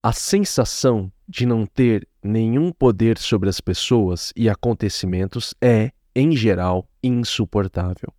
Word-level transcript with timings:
A 0.00 0.12
sensação 0.12 1.12
de 1.28 1.44
não 1.44 1.66
ter 1.66 2.06
nenhum 2.22 2.70
poder 2.70 3.18
sobre 3.18 3.48
as 3.48 3.60
pessoas 3.60 4.32
e 4.36 4.48
acontecimentos 4.48 5.54
é, 5.60 5.90
em 6.14 6.36
geral, 6.36 6.88
insuportável. 7.02 8.14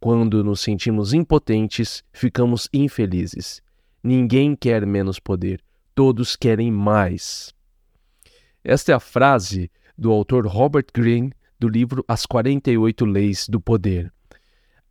Quando 0.00 0.42
nos 0.42 0.60
sentimos 0.60 1.12
impotentes, 1.12 2.02
ficamos 2.10 2.70
infelizes. 2.72 3.60
Ninguém 4.02 4.56
quer 4.56 4.86
menos 4.86 5.18
poder, 5.18 5.60
todos 5.94 6.36
querem 6.36 6.70
mais. 6.70 7.52
Esta 8.64 8.92
é 8.92 8.94
a 8.94 9.00
frase 9.00 9.70
do 9.96 10.10
autor 10.10 10.46
Robert 10.46 10.86
Greene 10.92 11.34
do 11.60 11.68
livro 11.68 12.02
As 12.08 12.24
48 12.24 13.04
Leis 13.04 13.46
do 13.46 13.60
Poder. 13.60 14.13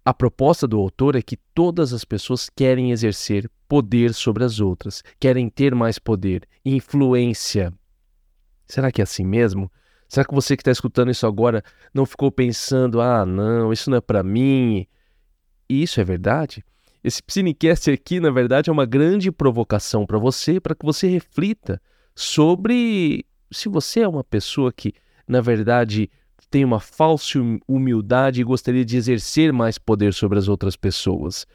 A 0.05 0.13
proposta 0.13 0.67
do 0.67 0.77
autor 0.79 1.15
é 1.15 1.21
que 1.21 1.37
todas 1.53 1.93
as 1.93 2.03
pessoas 2.03 2.49
querem 2.49 2.91
exercer 2.91 3.49
poder 3.69 4.13
sobre 4.13 4.43
as 4.43 4.59
outras, 4.59 5.01
querem 5.17 5.49
ter 5.49 5.73
mais 5.73 5.97
poder, 5.97 6.47
influência. 6.65 7.73
Será 8.67 8.91
que 8.91 9.01
é 9.01 9.03
assim 9.03 9.25
mesmo? 9.25 9.71
Será 10.09 10.25
que 10.25 10.33
você 10.33 10.57
que 10.57 10.61
está 10.61 10.71
escutando 10.71 11.09
isso 11.09 11.25
agora 11.25 11.63
não 11.93 12.05
ficou 12.05 12.31
pensando, 12.31 12.99
ah, 12.99 13.25
não, 13.25 13.71
isso 13.71 13.89
não 13.89 13.97
é 13.97 14.01
para 14.01 14.21
mim? 14.21 14.85
Isso 15.69 16.01
é 16.01 16.03
verdade? 16.03 16.63
Esse 17.01 17.23
Psinecast 17.23 17.89
aqui, 17.89 18.19
na 18.19 18.29
verdade, 18.29 18.69
é 18.69 18.73
uma 18.73 18.85
grande 18.85 19.31
provocação 19.31 20.05
para 20.05 20.17
você, 20.17 20.59
para 20.59 20.75
que 20.75 20.85
você 20.85 21.07
reflita 21.07 21.81
sobre 22.13 23.25
se 23.51 23.69
você 23.69 24.01
é 24.01 24.07
uma 24.07 24.23
pessoa 24.23 24.71
que, 24.71 24.93
na 25.27 25.41
verdade, 25.41 26.09
tem 26.53 26.63
uma 26.63 26.79
falsa 26.79 27.39
humildade 27.67 28.39
e 28.39 28.43
gostaria 28.43 28.85
de 28.85 28.95
exercer 28.95 29.51
mais 29.51 29.79
poder 29.79 30.13
sobre 30.13 30.37
as 30.37 30.47
outras 30.47 30.75
pessoas, 30.75 31.47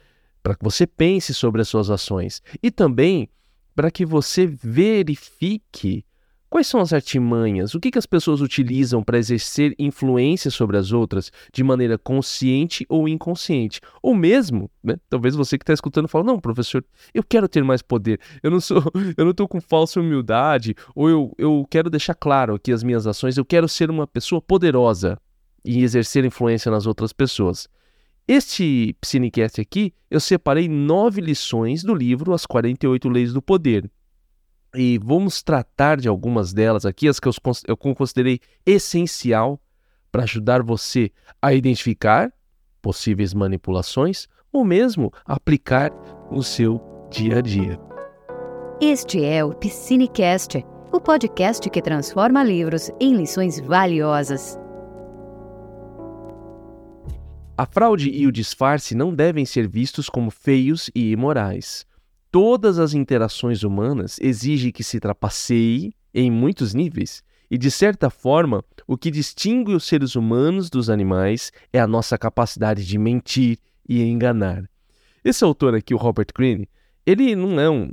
para 0.43 0.53
que 0.53 0.61
você 0.61 0.85
pense 0.85 1.33
sobre 1.33 1.61
as 1.61 1.69
suas 1.69 1.89
ações. 1.89 2.43
E 2.61 2.69
também 2.69 3.29
para 3.73 3.89
que 3.89 4.05
você 4.05 4.45
verifique 4.45 6.03
Quais 6.49 6.65
são 6.65 6.81
as 6.81 6.91
artimanhas? 6.91 7.75
O 7.75 7.79
que, 7.79 7.91
que 7.91 7.99
as 7.99 8.07
pessoas 8.07 8.41
utilizam 8.41 9.03
para 9.03 9.19
exercer 9.19 9.75
influência 9.77 10.49
sobre 10.49 10.77
as 10.77 10.91
outras 10.91 11.31
de 11.53 11.63
maneira 11.63 11.95
consciente 11.95 12.83
ou 12.89 13.07
inconsciente? 13.07 13.79
Ou 14.01 14.15
mesmo, 14.15 14.69
né? 14.83 14.95
Talvez 15.07 15.35
você 15.35 15.59
que 15.59 15.63
está 15.63 15.73
escutando 15.73 16.07
fale, 16.07 16.25
não, 16.25 16.39
professor, 16.39 16.83
eu 17.13 17.23
quero 17.23 17.47
ter 17.47 17.63
mais 17.63 17.83
poder. 17.83 18.19
Eu 18.41 18.49
não 18.49 18.59
sou, 18.59 18.81
eu 19.15 19.25
não 19.25 19.31
estou 19.31 19.47
com 19.47 19.61
falsa 19.61 19.99
humildade, 19.99 20.75
ou 20.95 21.07
eu, 21.07 21.35
eu 21.37 21.67
quero 21.69 21.87
deixar 21.87 22.15
claro 22.15 22.55
aqui 22.55 22.71
as 22.71 22.81
minhas 22.81 23.05
ações, 23.05 23.37
eu 23.37 23.45
quero 23.45 23.69
ser 23.69 23.91
uma 23.91 24.07
pessoa 24.07 24.41
poderosa 24.41 25.19
e 25.63 25.83
exercer 25.83 26.25
influência 26.25 26.71
nas 26.71 26.87
outras 26.87 27.13
pessoas. 27.13 27.69
Este 28.27 28.95
Psinecast 28.99 29.61
aqui, 29.61 29.93
eu 30.09 30.19
separei 30.19 30.67
nove 30.67 31.21
lições 31.21 31.83
do 31.83 31.93
livro 31.93 32.33
As 32.33 32.47
48 32.47 33.07
Leis 33.07 33.33
do 33.33 33.41
Poder 33.41 33.89
e 34.75 34.97
vamos 34.97 35.41
tratar 35.41 35.99
de 35.99 36.07
algumas 36.07 36.53
delas 36.53 36.85
aqui, 36.85 37.07
as 37.07 37.19
que 37.19 37.27
eu, 37.27 37.33
eu 37.67 37.77
considerei 37.77 38.39
essencial 38.65 39.59
para 40.11 40.23
ajudar 40.23 40.61
você 40.61 41.11
a 41.41 41.53
identificar 41.53 42.31
possíveis 42.81 43.33
manipulações 43.33 44.27
ou 44.51 44.63
mesmo 44.63 45.11
aplicar 45.25 45.91
no 46.31 46.41
seu 46.43 46.81
dia 47.09 47.37
a 47.37 47.41
dia. 47.41 47.79
Este 48.81 49.23
é 49.25 49.43
o 49.43 49.53
Piscinecast, 49.53 50.65
o 50.91 50.99
podcast 50.99 51.69
que 51.69 51.81
transforma 51.81 52.43
livros 52.43 52.89
em 52.99 53.15
lições 53.15 53.59
valiosas. 53.59 54.57
A 57.57 57.65
fraude 57.65 58.09
e 58.09 58.25
o 58.25 58.31
disfarce 58.31 58.95
não 58.95 59.13
devem 59.13 59.45
ser 59.45 59.67
vistos 59.67 60.09
como 60.09 60.31
feios 60.31 60.89
e 60.95 61.11
imorais 61.11 61.85
todas 62.31 62.79
as 62.79 62.93
interações 62.93 63.63
humanas 63.63 64.17
exigem 64.21 64.71
que 64.71 64.83
se 64.83 64.99
trapaceie 64.99 65.93
em 66.13 66.31
muitos 66.31 66.73
níveis. 66.73 67.23
E, 67.51 67.57
de 67.57 67.71
certa 67.71 68.09
forma, 68.09 68.63
o 68.85 68.97
que 68.97 69.09
distingue 69.09 69.73
os 69.73 69.85
seres 69.85 70.15
humanos 70.15 70.69
dos 70.69 70.89
animais 70.89 71.51
é 71.73 71.79
a 71.79 71.87
nossa 71.87 72.17
capacidade 72.17 72.85
de 72.85 72.97
mentir 72.97 73.57
e 73.87 74.03
enganar. 74.03 74.69
Esse 75.23 75.43
autor 75.43 75.73
aqui, 75.73 75.93
o 75.93 75.97
Robert 75.97 76.27
Greene, 76.35 76.69
ele 77.05 77.35
não 77.35 77.59
é 77.59 77.69
um 77.69 77.91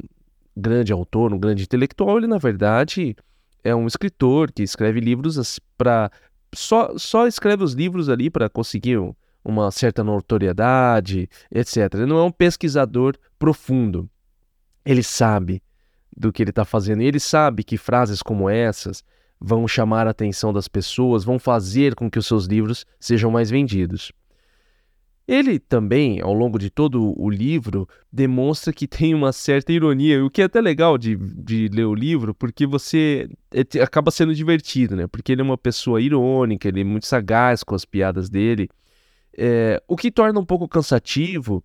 grande 0.54 0.92
autor, 0.92 1.32
um 1.32 1.38
grande 1.38 1.62
intelectual, 1.62 2.18
ele, 2.18 2.26
na 2.26 2.38
verdade, 2.38 3.16
é 3.64 3.74
um 3.74 3.86
escritor 3.86 4.52
que 4.52 4.62
escreve 4.62 5.00
livros 5.00 5.58
para. 5.76 6.10
Só, 6.54 6.96
só 6.96 7.26
escreve 7.26 7.64
os 7.64 7.72
livros 7.72 8.08
ali 8.08 8.30
para 8.30 8.48
conseguir 8.48 8.98
uma 9.44 9.70
certa 9.70 10.04
notoriedade, 10.04 11.28
etc. 11.50 11.94
Ele 11.94 12.06
não 12.06 12.18
é 12.18 12.22
um 12.22 12.30
pesquisador 12.30 13.16
profundo. 13.38 14.08
Ele 14.86 15.02
sabe 15.02 15.60
do 16.16 16.32
que 16.32 16.42
ele 16.42 16.50
está 16.50 16.64
fazendo 16.64 17.02
e 17.02 17.06
ele 17.06 17.20
sabe 17.20 17.64
que 17.64 17.76
frases 17.76 18.22
como 18.22 18.48
essas 18.48 19.02
vão 19.38 19.66
chamar 19.68 20.06
a 20.06 20.10
atenção 20.10 20.52
das 20.52 20.68
pessoas, 20.68 21.24
vão 21.24 21.38
fazer 21.38 21.94
com 21.94 22.10
que 22.10 22.18
os 22.18 22.26
seus 22.26 22.46
livros 22.46 22.86
sejam 22.98 23.30
mais 23.30 23.50
vendidos. 23.50 24.12
Ele 25.28 25.58
também, 25.58 26.20
ao 26.20 26.32
longo 26.32 26.56
de 26.56 26.70
todo 26.70 27.12
o 27.20 27.28
livro, 27.28 27.88
demonstra 28.12 28.72
que 28.72 28.86
tem 28.88 29.12
uma 29.12 29.32
certa 29.32 29.72
ironia, 29.72 30.24
o 30.24 30.30
que 30.30 30.40
é 30.40 30.44
até 30.44 30.60
legal 30.60 30.96
de, 30.96 31.16
de 31.16 31.68
ler 31.68 31.84
o 31.84 31.94
livro, 31.94 32.32
porque 32.32 32.64
você 32.64 33.28
é, 33.52 33.82
acaba 33.82 34.12
sendo 34.12 34.34
divertido, 34.34 34.94
né? 34.94 35.08
Porque 35.08 35.32
ele 35.32 35.40
é 35.40 35.44
uma 35.44 35.58
pessoa 35.58 36.00
irônica, 36.00 36.68
ele 36.68 36.82
é 36.82 36.84
muito 36.84 37.06
sagaz 37.06 37.64
com 37.64 37.74
as 37.74 37.84
piadas 37.84 38.30
dele, 38.30 38.70
é, 39.36 39.82
o 39.88 39.96
que 39.96 40.10
torna 40.10 40.38
um 40.38 40.44
pouco 40.44 40.68
cansativo 40.68 41.62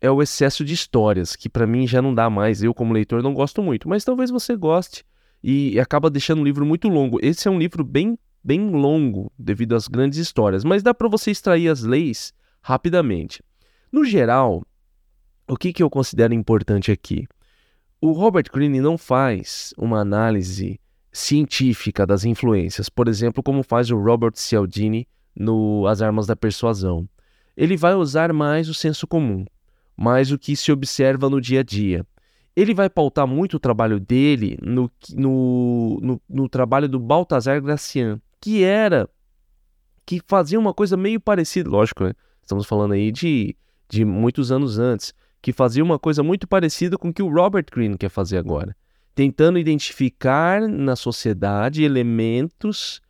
é 0.00 0.10
o 0.10 0.22
excesso 0.22 0.64
de 0.64 0.72
histórias, 0.72 1.36
que 1.36 1.48
para 1.48 1.66
mim 1.66 1.86
já 1.86 2.00
não 2.00 2.14
dá 2.14 2.30
mais. 2.30 2.62
Eu, 2.62 2.72
como 2.72 2.94
leitor, 2.94 3.22
não 3.22 3.34
gosto 3.34 3.62
muito, 3.62 3.88
mas 3.88 4.04
talvez 4.04 4.30
você 4.30 4.56
goste 4.56 5.04
e 5.42 5.78
acaba 5.78 6.10
deixando 6.10 6.40
o 6.40 6.44
livro 6.44 6.64
muito 6.64 6.88
longo. 6.88 7.18
Esse 7.22 7.48
é 7.48 7.50
um 7.50 7.58
livro 7.58 7.84
bem, 7.84 8.18
bem 8.42 8.70
longo 8.70 9.30
devido 9.38 9.74
às 9.74 9.88
grandes 9.88 10.18
histórias, 10.18 10.64
mas 10.64 10.82
dá 10.82 10.94
para 10.94 11.08
você 11.08 11.30
extrair 11.30 11.68
as 11.68 11.82
leis 11.82 12.32
rapidamente. 12.62 13.42
No 13.92 14.04
geral, 14.04 14.62
o 15.46 15.56
que, 15.56 15.72
que 15.72 15.82
eu 15.82 15.90
considero 15.90 16.32
importante 16.32 16.90
aqui? 16.90 17.26
O 18.00 18.12
Robert 18.12 18.46
Greene 18.50 18.80
não 18.80 18.96
faz 18.96 19.74
uma 19.76 20.00
análise 20.00 20.80
científica 21.12 22.06
das 22.06 22.24
influências, 22.24 22.88
por 22.88 23.08
exemplo, 23.08 23.42
como 23.42 23.62
faz 23.62 23.90
o 23.90 23.98
Robert 23.98 24.32
Cialdini 24.36 25.06
no 25.36 25.86
As 25.86 26.00
Armas 26.00 26.26
da 26.26 26.36
Persuasão. 26.36 27.06
Ele 27.56 27.76
vai 27.76 27.94
usar 27.94 28.32
mais 28.32 28.68
o 28.68 28.74
senso 28.74 29.06
comum 29.06 29.44
mas 30.00 30.32
o 30.32 30.38
que 30.38 30.56
se 30.56 30.72
observa 30.72 31.28
no 31.28 31.42
dia 31.42 31.60
a 31.60 31.62
dia. 31.62 32.06
Ele 32.56 32.72
vai 32.72 32.88
pautar 32.88 33.26
muito 33.26 33.58
o 33.58 33.60
trabalho 33.60 34.00
dele 34.00 34.58
no, 34.62 34.90
no, 35.14 35.98
no, 36.00 36.22
no 36.26 36.48
trabalho 36.48 36.88
do 36.88 36.98
Baltazar 36.98 37.60
Gracian, 37.60 38.18
que 38.40 38.64
era 38.64 39.06
que 40.06 40.22
fazia 40.26 40.58
uma 40.58 40.72
coisa 40.72 40.96
meio 40.96 41.20
parecida, 41.20 41.68
lógico, 41.68 42.04
né? 42.04 42.14
estamos 42.40 42.64
falando 42.64 42.92
aí 42.92 43.12
de, 43.12 43.54
de 43.90 44.02
muitos 44.02 44.50
anos 44.50 44.78
antes, 44.78 45.12
que 45.42 45.52
fazia 45.52 45.84
uma 45.84 45.98
coisa 45.98 46.22
muito 46.22 46.48
parecida 46.48 46.96
com 46.96 47.10
o 47.10 47.12
que 47.12 47.22
o 47.22 47.30
Robert 47.30 47.66
Greene 47.70 47.98
quer 47.98 48.08
fazer 48.08 48.38
agora, 48.38 48.74
tentando 49.14 49.58
identificar 49.58 50.62
na 50.62 50.96
sociedade 50.96 51.84
elementos 51.84 53.02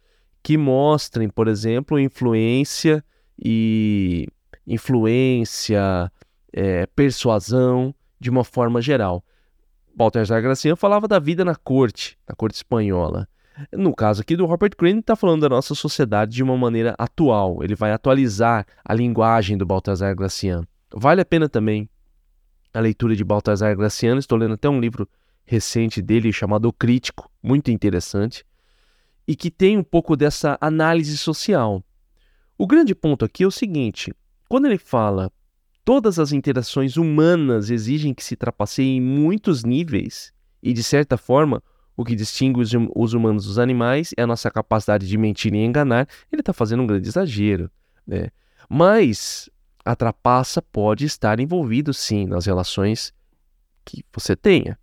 que 0.43 0.59
mostrem, 0.59 1.29
por 1.29 1.47
exemplo, 1.47 2.01
influência 2.01 3.03
e 3.39 4.27
influência, 4.67 6.11
é, 6.53 6.87
persuasão, 6.87 7.95
de 8.19 8.31
uma 8.31 8.45
forma 8.45 8.81
geral. 8.81 9.25
Baltasar 9.95 10.41
Gracian 10.43 10.77
falava 10.77 11.09
da 11.09 11.19
vida 11.19 11.45
na 11.45 11.55
corte, 11.55 12.19
na 12.29 12.35
corte 12.35 12.57
espanhola. 12.57 13.29
No 13.73 13.95
caso 13.95 14.23
aqui 14.23 14.37
do 14.37 14.47
Robert 14.47 14.71
Greene, 14.79 15.01
está 15.01 15.15
falando 15.15 15.43
da 15.43 15.49
nossa 15.49 15.75
sociedade 15.75 16.33
de 16.33 16.43
uma 16.43 16.57
maneira 16.57 16.95
atual. 16.99 17.63
Ele 17.63 17.75
vai 17.75 17.93
atualizar 17.93 18.67
a 18.85 18.95
linguagem 18.95 19.59
do 19.59 19.67
Baltasar 19.67 20.15
Gracian. 20.15 20.67
Vale 20.95 21.21
a 21.21 21.25
pena 21.25 21.49
também 21.49 21.89
a 22.73 22.81
leitura 22.81 23.15
de 23.15 23.25
Baltasar 23.25 23.77
Graciano. 23.77 24.19
Estou 24.19 24.39
lendo 24.39 24.55
até 24.55 24.69
um 24.69 24.81
livro 24.81 25.09
recente 25.45 26.01
dele 26.01 26.33
chamado 26.33 26.67
O 26.67 26.73
Crítico, 26.73 27.31
muito 27.43 27.71
interessante, 27.71 28.45
e 29.27 29.35
que 29.37 29.51
tem 29.51 29.77
um 29.77 29.83
pouco 29.83 30.17
dessa 30.17 30.57
análise 30.61 31.19
social. 31.19 31.83
O 32.57 32.67
grande 32.67 32.95
ponto 32.95 33.25
aqui 33.25 33.43
é 33.43 33.47
o 33.47 33.51
seguinte: 33.51 34.13
quando 34.49 34.67
ele 34.67 34.79
fala 34.79 35.31
Todas 35.85 36.19
as 36.19 36.33
interações 36.33 36.97
humanas 36.97 37.71
exigem 37.71 38.13
que 38.15 38.23
se 38.23 38.37
trapaceiem 38.37 38.99
em 38.99 39.01
muitos 39.01 39.65
níveis, 39.65 40.33
e 40.63 40.73
de 40.73 40.83
certa 40.83 41.17
forma, 41.17 41.63
o 41.97 42.05
que 42.05 42.15
distingue 42.15 42.61
os, 42.61 42.73
hum, 42.73 42.89
os 42.95 43.13
humanos 43.13 43.45
dos 43.47 43.59
animais 43.59 44.13
é 44.17 44.23
a 44.23 44.27
nossa 44.27 44.51
capacidade 44.51 45.07
de 45.07 45.19
mentir 45.19 45.55
e 45.55 45.59
enganar. 45.59 46.09
Ele 46.31 46.41
está 46.41 46.53
fazendo 46.53 46.83
um 46.83 46.87
grande 46.87 47.09
exagero. 47.09 47.71
Né? 48.07 48.29
Mas 48.69 49.51
a 49.85 49.97
trapaça 49.97 50.63
pode 50.63 51.05
estar 51.05 51.41
envolvido 51.41 51.93
sim 51.93 52.27
nas 52.27 52.47
relações 52.47 53.13
que 53.85 54.05
você 54.13 54.37
tenha. 54.37 54.79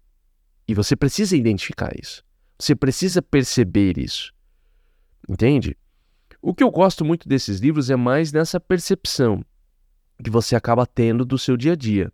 E 0.68 0.74
você 0.74 0.96
precisa 0.96 1.38
identificar 1.38 1.92
isso. 1.98 2.24
Você 2.60 2.76
precisa 2.76 3.22
perceber 3.22 3.98
isso. 3.98 4.34
Entende? 5.30 5.78
O 6.42 6.54
que 6.54 6.64
eu 6.64 6.70
gosto 6.70 7.06
muito 7.06 7.28
desses 7.28 7.60
livros 7.60 7.90
é 7.90 7.96
mais 7.96 8.32
nessa 8.32 8.60
percepção 8.60 9.44
que 10.24 10.30
você 10.30 10.56
acaba 10.56 10.86
tendo 10.86 11.24
do 11.26 11.38
seu 11.38 11.56
dia 11.56 11.74
a 11.74 11.76
dia. 11.76 12.12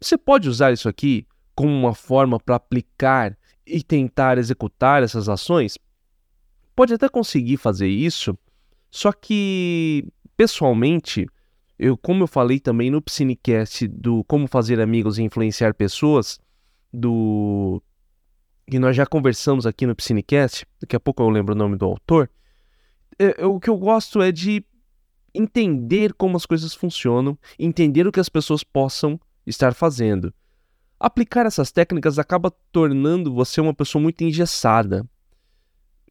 Você 0.00 0.16
pode 0.16 0.48
usar 0.48 0.72
isso 0.72 0.88
aqui 0.88 1.26
como 1.54 1.72
uma 1.72 1.94
forma 1.94 2.40
para 2.40 2.56
aplicar 2.56 3.36
e 3.66 3.82
tentar 3.82 4.38
executar 4.38 5.02
essas 5.02 5.28
ações, 5.28 5.78
pode 6.74 6.94
até 6.94 7.08
conseguir 7.08 7.56
fazer 7.56 7.88
isso, 7.88 8.36
só 8.90 9.12
que 9.12 10.04
pessoalmente, 10.36 11.26
eu 11.78 11.96
como 11.96 12.24
eu 12.24 12.26
falei 12.26 12.58
também 12.58 12.90
no 12.90 13.02
Psinecast 13.02 13.86
do 13.86 14.24
como 14.24 14.46
fazer 14.46 14.80
amigos 14.80 15.18
e 15.18 15.22
influenciar 15.22 15.74
pessoas, 15.74 16.40
do 16.92 17.82
que 18.66 18.78
nós 18.78 18.96
já 18.96 19.04
conversamos 19.04 19.66
aqui 19.66 19.86
no 19.86 19.94
Psinecast, 19.94 20.66
daqui 20.80 20.96
a 20.96 21.00
pouco 21.00 21.22
eu 21.22 21.28
lembro 21.28 21.54
o 21.54 21.58
nome 21.58 21.76
do 21.76 21.84
autor. 21.84 22.30
É, 23.18 23.44
o 23.44 23.60
que 23.60 23.68
eu 23.68 23.76
gosto 23.76 24.22
é 24.22 24.32
de 24.32 24.64
entender 25.34 26.12
como 26.14 26.36
as 26.36 26.46
coisas 26.46 26.74
funcionam, 26.74 27.38
entender 27.58 28.06
o 28.06 28.12
que 28.12 28.20
as 28.20 28.28
pessoas 28.28 28.62
possam 28.64 29.20
estar 29.46 29.74
fazendo. 29.74 30.32
Aplicar 30.98 31.46
essas 31.46 31.72
técnicas 31.72 32.18
acaba 32.18 32.52
tornando 32.70 33.32
você 33.32 33.60
uma 33.60 33.74
pessoa 33.74 34.02
muito 34.02 34.22
engessada. 34.22 35.06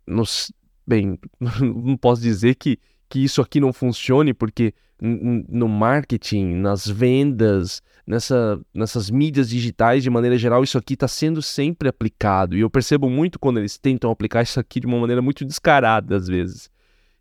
Nos, 0.07 0.51
bem, 0.85 1.19
não 1.61 1.95
posso 1.95 2.21
dizer 2.21 2.55
que, 2.55 2.79
que 3.07 3.23
isso 3.23 3.41
aqui 3.41 3.59
não 3.59 3.71
funcione, 3.71 4.33
porque 4.33 4.73
no 5.01 5.69
marketing, 5.69 6.55
nas 6.55 6.85
vendas, 6.85 7.81
nessa, 8.05 8.59
nessas 8.73 9.09
mídias 9.09 9.49
digitais 9.49 10.03
de 10.03 10.09
maneira 10.09 10.37
geral, 10.37 10.63
isso 10.63 10.77
aqui 10.77 10.95
está 10.95 11.07
sendo 11.07 11.41
sempre 11.41 11.87
aplicado. 11.87 12.57
E 12.57 12.61
eu 12.61 12.69
percebo 12.69 13.09
muito 13.09 13.39
quando 13.39 13.59
eles 13.59 13.77
tentam 13.77 14.11
aplicar 14.11 14.41
isso 14.41 14.59
aqui 14.59 14.79
de 14.79 14.87
uma 14.87 14.99
maneira 14.99 15.21
muito 15.21 15.45
descarada, 15.45 16.17
às 16.17 16.27
vezes. 16.27 16.69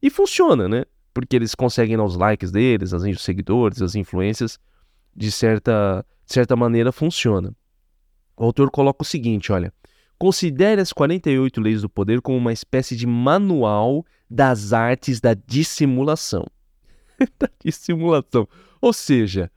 E 0.02 0.10
funciona, 0.10 0.68
né? 0.68 0.84
Porque 1.18 1.34
eles 1.34 1.52
conseguem 1.52 2.00
os 2.00 2.14
likes 2.14 2.52
deles, 2.52 2.94
as 2.94 3.20
seguidores, 3.20 3.82
as 3.82 3.96
influências, 3.96 4.56
de 5.12 5.32
certa, 5.32 6.06
de 6.24 6.32
certa 6.32 6.54
maneira 6.54 6.92
funciona. 6.92 7.52
O 8.36 8.44
autor 8.44 8.70
coloca 8.70 9.02
o 9.02 9.04
seguinte, 9.04 9.50
olha: 9.50 9.74
considere 10.16 10.80
as 10.80 10.92
48 10.92 11.60
leis 11.60 11.82
do 11.82 11.88
poder 11.88 12.22
como 12.22 12.38
uma 12.38 12.52
espécie 12.52 12.94
de 12.94 13.04
manual 13.04 14.06
das 14.30 14.72
artes 14.72 15.20
da 15.20 15.34
dissimulação. 15.34 16.46
da 17.36 17.50
dissimulação. 17.64 18.46
Ou 18.80 18.92
seja, 18.92 19.50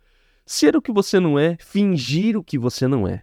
ser 0.44 0.76
o 0.76 0.82
que 0.82 0.92
você 0.92 1.20
não 1.20 1.38
é, 1.38 1.58
fingir 1.60 2.36
o 2.36 2.44
que 2.44 2.58
você 2.58 2.88
não 2.88 3.08
é. 3.08 3.22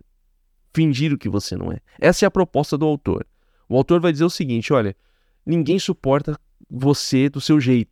Fingir 0.73 1.13
o 1.13 1.19
que 1.19 1.29
você 1.29 1.57
não 1.57 1.73
é. 1.73 1.81
Essa 1.99 2.25
é 2.25 2.29
a 2.29 2.31
proposta 2.31 2.79
do 2.79 2.87
autor. 2.87 3.27
O 3.69 3.77
autor 3.77 4.01
vai 4.01 4.13
dizer 4.13 4.27
o 4.27 4.31
seguinte: 4.31 4.73
olha, 4.73 4.97
ninguém 5.45 5.81
suporta 5.81 6.39
você 6.71 7.29
do 7.29 7.41
seu 7.41 7.61
jeito, 7.61 7.91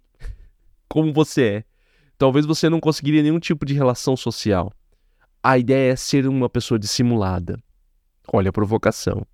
como 0.88 1.12
você 1.12 1.42
é. 1.44 1.64
Talvez 2.18 2.46
você 2.46 2.68
não 2.68 2.80
conseguiria 2.80 3.22
nenhum 3.22 3.38
tipo 3.38 3.66
de 3.66 3.74
relação 3.74 4.16
social 4.16 4.72
a 5.46 5.56
ideia 5.56 5.92
é 5.92 5.96
ser 5.96 6.26
uma 6.26 6.48
pessoa 6.48 6.76
dissimulada. 6.76 7.62
Olha 8.32 8.48
a 8.48 8.52
provocação 8.52 9.24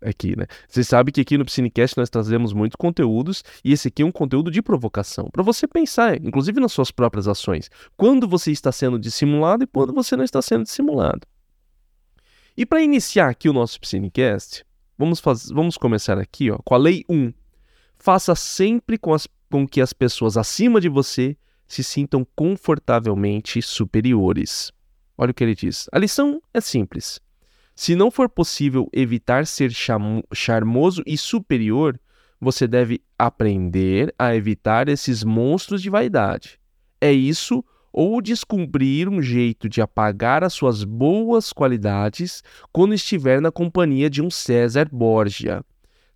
aqui, 0.00 0.34
né? 0.34 0.46
Você 0.66 0.82
sabe 0.82 1.12
que 1.12 1.20
aqui 1.20 1.36
no 1.36 1.44
Psinecast 1.44 1.98
nós 1.98 2.08
trazemos 2.08 2.54
muitos 2.54 2.76
conteúdos 2.76 3.44
e 3.62 3.70
esse 3.70 3.88
aqui 3.88 4.00
é 4.00 4.06
um 4.06 4.10
conteúdo 4.10 4.50
de 4.50 4.62
provocação, 4.62 5.28
para 5.30 5.42
você 5.42 5.68
pensar, 5.68 6.16
inclusive 6.16 6.58
nas 6.58 6.72
suas 6.72 6.90
próprias 6.90 7.28
ações, 7.28 7.70
quando 7.94 8.26
você 8.26 8.50
está 8.50 8.72
sendo 8.72 8.98
dissimulado 8.98 9.64
e 9.64 9.66
quando 9.66 9.92
você 9.92 10.16
não 10.16 10.24
está 10.24 10.40
sendo 10.40 10.64
dissimulado. 10.64 11.28
E 12.56 12.64
para 12.64 12.80
iniciar 12.80 13.28
aqui 13.28 13.46
o 13.46 13.52
nosso 13.52 13.78
Psinecast, 13.80 14.64
vamos, 14.96 15.20
faz... 15.20 15.50
vamos 15.50 15.76
começar 15.76 16.18
aqui 16.18 16.50
ó, 16.50 16.56
com 16.64 16.74
a 16.74 16.78
Lei 16.78 17.04
1. 17.06 17.34
Faça 17.98 18.34
sempre 18.34 18.96
com, 18.96 19.12
as... 19.12 19.28
com 19.50 19.66
que 19.66 19.80
as 19.80 19.92
pessoas 19.92 20.36
acima 20.36 20.80
de 20.80 20.88
você 20.88 21.36
se 21.66 21.82
sintam 21.84 22.26
confortavelmente 22.34 23.60
superiores. 23.60 24.72
Olha 25.18 25.32
o 25.32 25.34
que 25.34 25.44
ele 25.44 25.54
diz. 25.54 25.88
A 25.92 25.98
lição 25.98 26.40
é 26.54 26.60
simples. 26.60 27.20
Se 27.74 27.94
não 27.94 28.10
for 28.10 28.28
possível 28.28 28.88
evitar 28.92 29.46
ser 29.46 29.70
charmoso 30.32 31.02
e 31.06 31.16
superior, 31.16 32.00
você 32.40 32.66
deve 32.66 33.02
aprender 33.18 34.14
a 34.18 34.34
evitar 34.34 34.88
esses 34.88 35.22
monstros 35.22 35.82
de 35.82 35.90
vaidade. 35.90 36.58
É 37.00 37.12
isso 37.12 37.64
ou 37.92 38.20
descobrir 38.22 39.08
um 39.08 39.20
jeito 39.20 39.68
de 39.68 39.80
apagar 39.80 40.44
as 40.44 40.52
suas 40.52 40.84
boas 40.84 41.52
qualidades 41.52 42.42
quando 42.72 42.94
estiver 42.94 43.40
na 43.40 43.50
companhia 43.50 44.08
de 44.08 44.22
um 44.22 44.30
César 44.30 44.88
Borgia. 44.90 45.64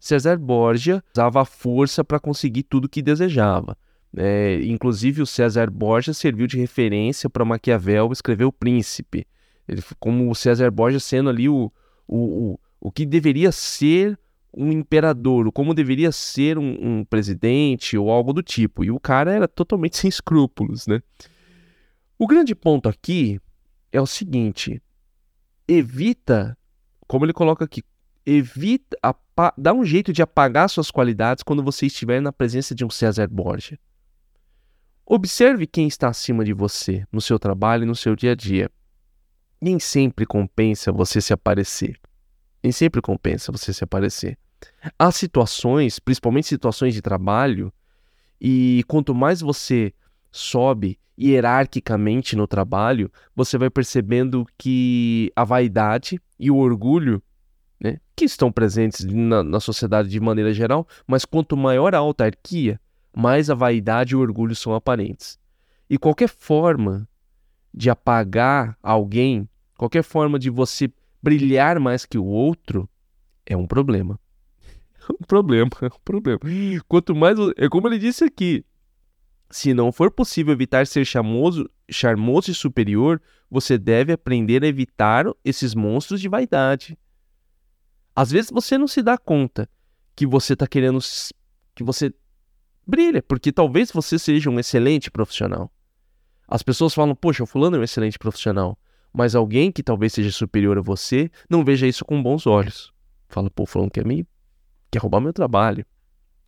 César 0.05 0.37
Borgia 0.37 1.03
usava 1.15 1.41
a 1.41 1.45
força 1.47 2.05
para 2.05 2.21
conseguir 2.21 2.65
tudo 2.65 2.91
que 2.91 3.01
desejava. 3.01 3.75
É, 4.15 4.61
inclusive, 4.63 5.23
o 5.23 5.27
César 5.27 5.71
Borgia 5.71 6.13
serviu 6.13 6.47
de 6.47 6.59
referência 6.59 7.31
para 7.31 7.43
Maquiavel 7.43 8.13
escrever 8.13 8.45
O 8.45 8.53
Príncipe. 8.53 9.27
Ele, 9.67 9.83
como 9.99 10.31
o 10.31 10.35
César 10.35 10.71
Borgia 10.71 11.01
sendo 11.01 11.31
ali 11.31 11.49
o, 11.49 11.73
o, 12.07 12.19
o, 12.19 12.61
o 12.83 12.93
que 12.93 13.07
deveria 13.07 13.51
ser 13.51 14.19
um 14.53 14.71
imperador, 14.71 15.51
como 15.51 15.73
deveria 15.73 16.13
ser 16.13 16.59
um, 16.59 16.99
um, 16.99 17.05
presidente 17.07 17.97
ou 17.97 18.11
algo 18.11 18.35
do 18.35 18.43
tipo. 18.43 18.85
E 18.85 18.91
o 18.91 19.01
cara 19.01 19.33
era 19.33 19.49
totalmente 19.49 19.97
sem 19.97 20.11
escrúpulos, 20.11 20.87
né? 20.87 21.01
O 22.19 22.27
grande 22.27 22.55
ponto 22.55 22.91
aqui 22.91 23.41
é 23.91 24.03
o 24.03 24.07
seguinte: 24.07 24.83
evita, 25.67 26.59
como 27.07 27.25
ele 27.25 27.33
coloca 27.33 27.65
aqui, 27.65 27.83
evita, 28.27 28.99
dá 29.57 29.73
um 29.73 29.85
jeito 29.85 30.13
de 30.13 30.23
apagar 30.23 30.69
suas 30.69 30.91
qualidades 30.91 31.43
quando 31.43 31.63
você 31.63 31.87
estiver 31.87 32.21
na 32.21 32.33
presença 32.33 32.75
de 32.75 32.85
um 32.85 32.91
César 32.91 33.29
Borgia. 33.29 33.79
Observe 35.07 35.67
quem 35.67 35.87
está 35.87 36.09
acima 36.09 36.45
de 36.45 36.53
você 36.53 37.05
no 37.13 37.21
seu 37.21 37.39
trabalho 37.39 37.83
e 37.83 37.87
no 37.87 37.95
seu 37.95 38.17
dia 38.17 38.33
a 38.33 38.35
dia. 38.35 38.71
Nem 39.61 39.79
sempre 39.79 40.25
compensa 40.25 40.91
você 40.93 41.21
se 41.21 41.33
aparecer. 41.33 41.99
Nem 42.63 42.73
sempre 42.73 43.03
compensa 43.03 43.53
você 43.53 43.73
se 43.73 43.85
aparecer. 43.85 44.39
Há 44.99 45.11
situações, 45.11 45.99
principalmente 45.99 46.47
situações 46.47 46.95
de 46.95 47.03
trabalho, 47.03 47.73
e 48.41 48.83
quanto 48.89 49.15
mais 49.15 49.41
você 49.41 49.93
sobe 50.31 50.99
hierarquicamente 51.19 52.35
no 52.35 52.47
trabalho, 52.47 53.11
você 53.35 53.57
vai 53.57 53.71
percebendo 53.71 54.47
que 54.59 55.31
a 55.37 55.45
vaidade 55.45 56.21
e 56.39 56.51
o 56.51 56.57
orgulho, 56.57 57.23
que 58.17 58.25
estão 58.25 58.51
presentes 58.51 59.05
na, 59.05 59.43
na 59.43 59.61
sociedade 59.61 60.09
de 60.09 60.21
maneira 60.21 60.53
geral, 60.53 60.87
mas 61.07 61.25
quanto 61.25 61.57
maior 61.57 61.95
a 61.95 61.99
autarquia, 61.99 62.81
mais 63.17 63.51
a 63.51 63.55
vaidade 63.55 64.15
e 64.15 64.17
o 64.17 64.21
orgulho 64.21 64.55
são 64.55 64.75
aparentes. 64.75 65.39
E 65.89 65.99
qualquer 65.99 66.29
forma 66.29 67.09
de 67.73 67.91
apagar 67.91 68.79
alguém, 68.83 69.49
qualquer 69.77 70.03
forma 70.03 70.39
de 70.39 70.49
você 70.49 70.91
brilhar 71.23 71.81
mais 71.81 72.07
que 72.07 72.19
o 72.19 72.25
outro, 72.25 72.89
é 73.45 73.57
um 73.57 73.67
problema. 73.67 74.19
É 75.09 75.13
um 75.13 75.27
problema, 75.27 75.71
é 75.83 75.87
um 75.87 76.01
problema. 76.05 76.41
Quanto 76.89 77.15
mais. 77.15 77.39
É 77.57 77.69
como 77.69 77.89
ele 77.89 77.99
disse 77.99 78.25
aqui. 78.25 78.65
Se 79.51 79.75
não 79.75 79.93
for 79.93 80.11
possível 80.11 80.53
evitar 80.53 80.87
ser 80.87 81.05
charmoso, 81.05 81.71
charmoso 81.89 82.51
e 82.51 82.55
superior, 82.55 83.21
você 83.49 83.79
deve 83.79 84.13
aprender 84.13 84.65
a 84.65 84.67
evitar 84.67 85.27
esses 85.45 85.75
monstros 85.75 86.21
de 86.21 86.29
vaidade. 86.29 86.99
Às 88.15 88.31
vezes 88.31 88.51
você 88.51 88.79
não 88.79 88.87
se 88.87 89.03
dá 89.03 89.19
conta 89.19 89.69
que 90.15 90.27
você 90.27 90.53
está 90.53 90.67
querendo. 90.67 90.99
que 91.75 91.83
você 91.83 92.13
brilha, 92.87 93.23
porque 93.23 93.51
talvez 93.51 93.91
você 93.91 94.19
seja 94.19 94.51
um 94.51 94.59
excelente 94.59 95.11
profissional. 95.11 95.73
As 96.47 96.63
pessoas 96.63 96.95
falam, 96.95 97.15
poxa, 97.15 97.43
o 97.43 97.47
fulano 97.47 97.77
é 97.77 97.81
um 97.81 97.83
excelente 97.83 98.19
profissional, 98.19 98.79
mas 99.13 99.35
alguém 99.35 99.73
que 99.73 99.83
talvez 99.83 100.13
seja 100.13 100.31
superior 100.31 100.79
a 100.79 100.83
você 100.83 101.31
não 101.49 101.65
veja 101.65 101.87
isso 101.87 102.05
com 102.05 102.23
bons 102.23 102.47
olhos. 102.47 102.93
Fala, 103.29 103.51
pô, 103.51 103.67
fulano 103.67 103.91
quer 103.91 104.05
me 104.05 104.27
quer 104.95 105.01
roubar 105.01 105.21
meu 105.21 105.33
trabalho. 105.33 105.85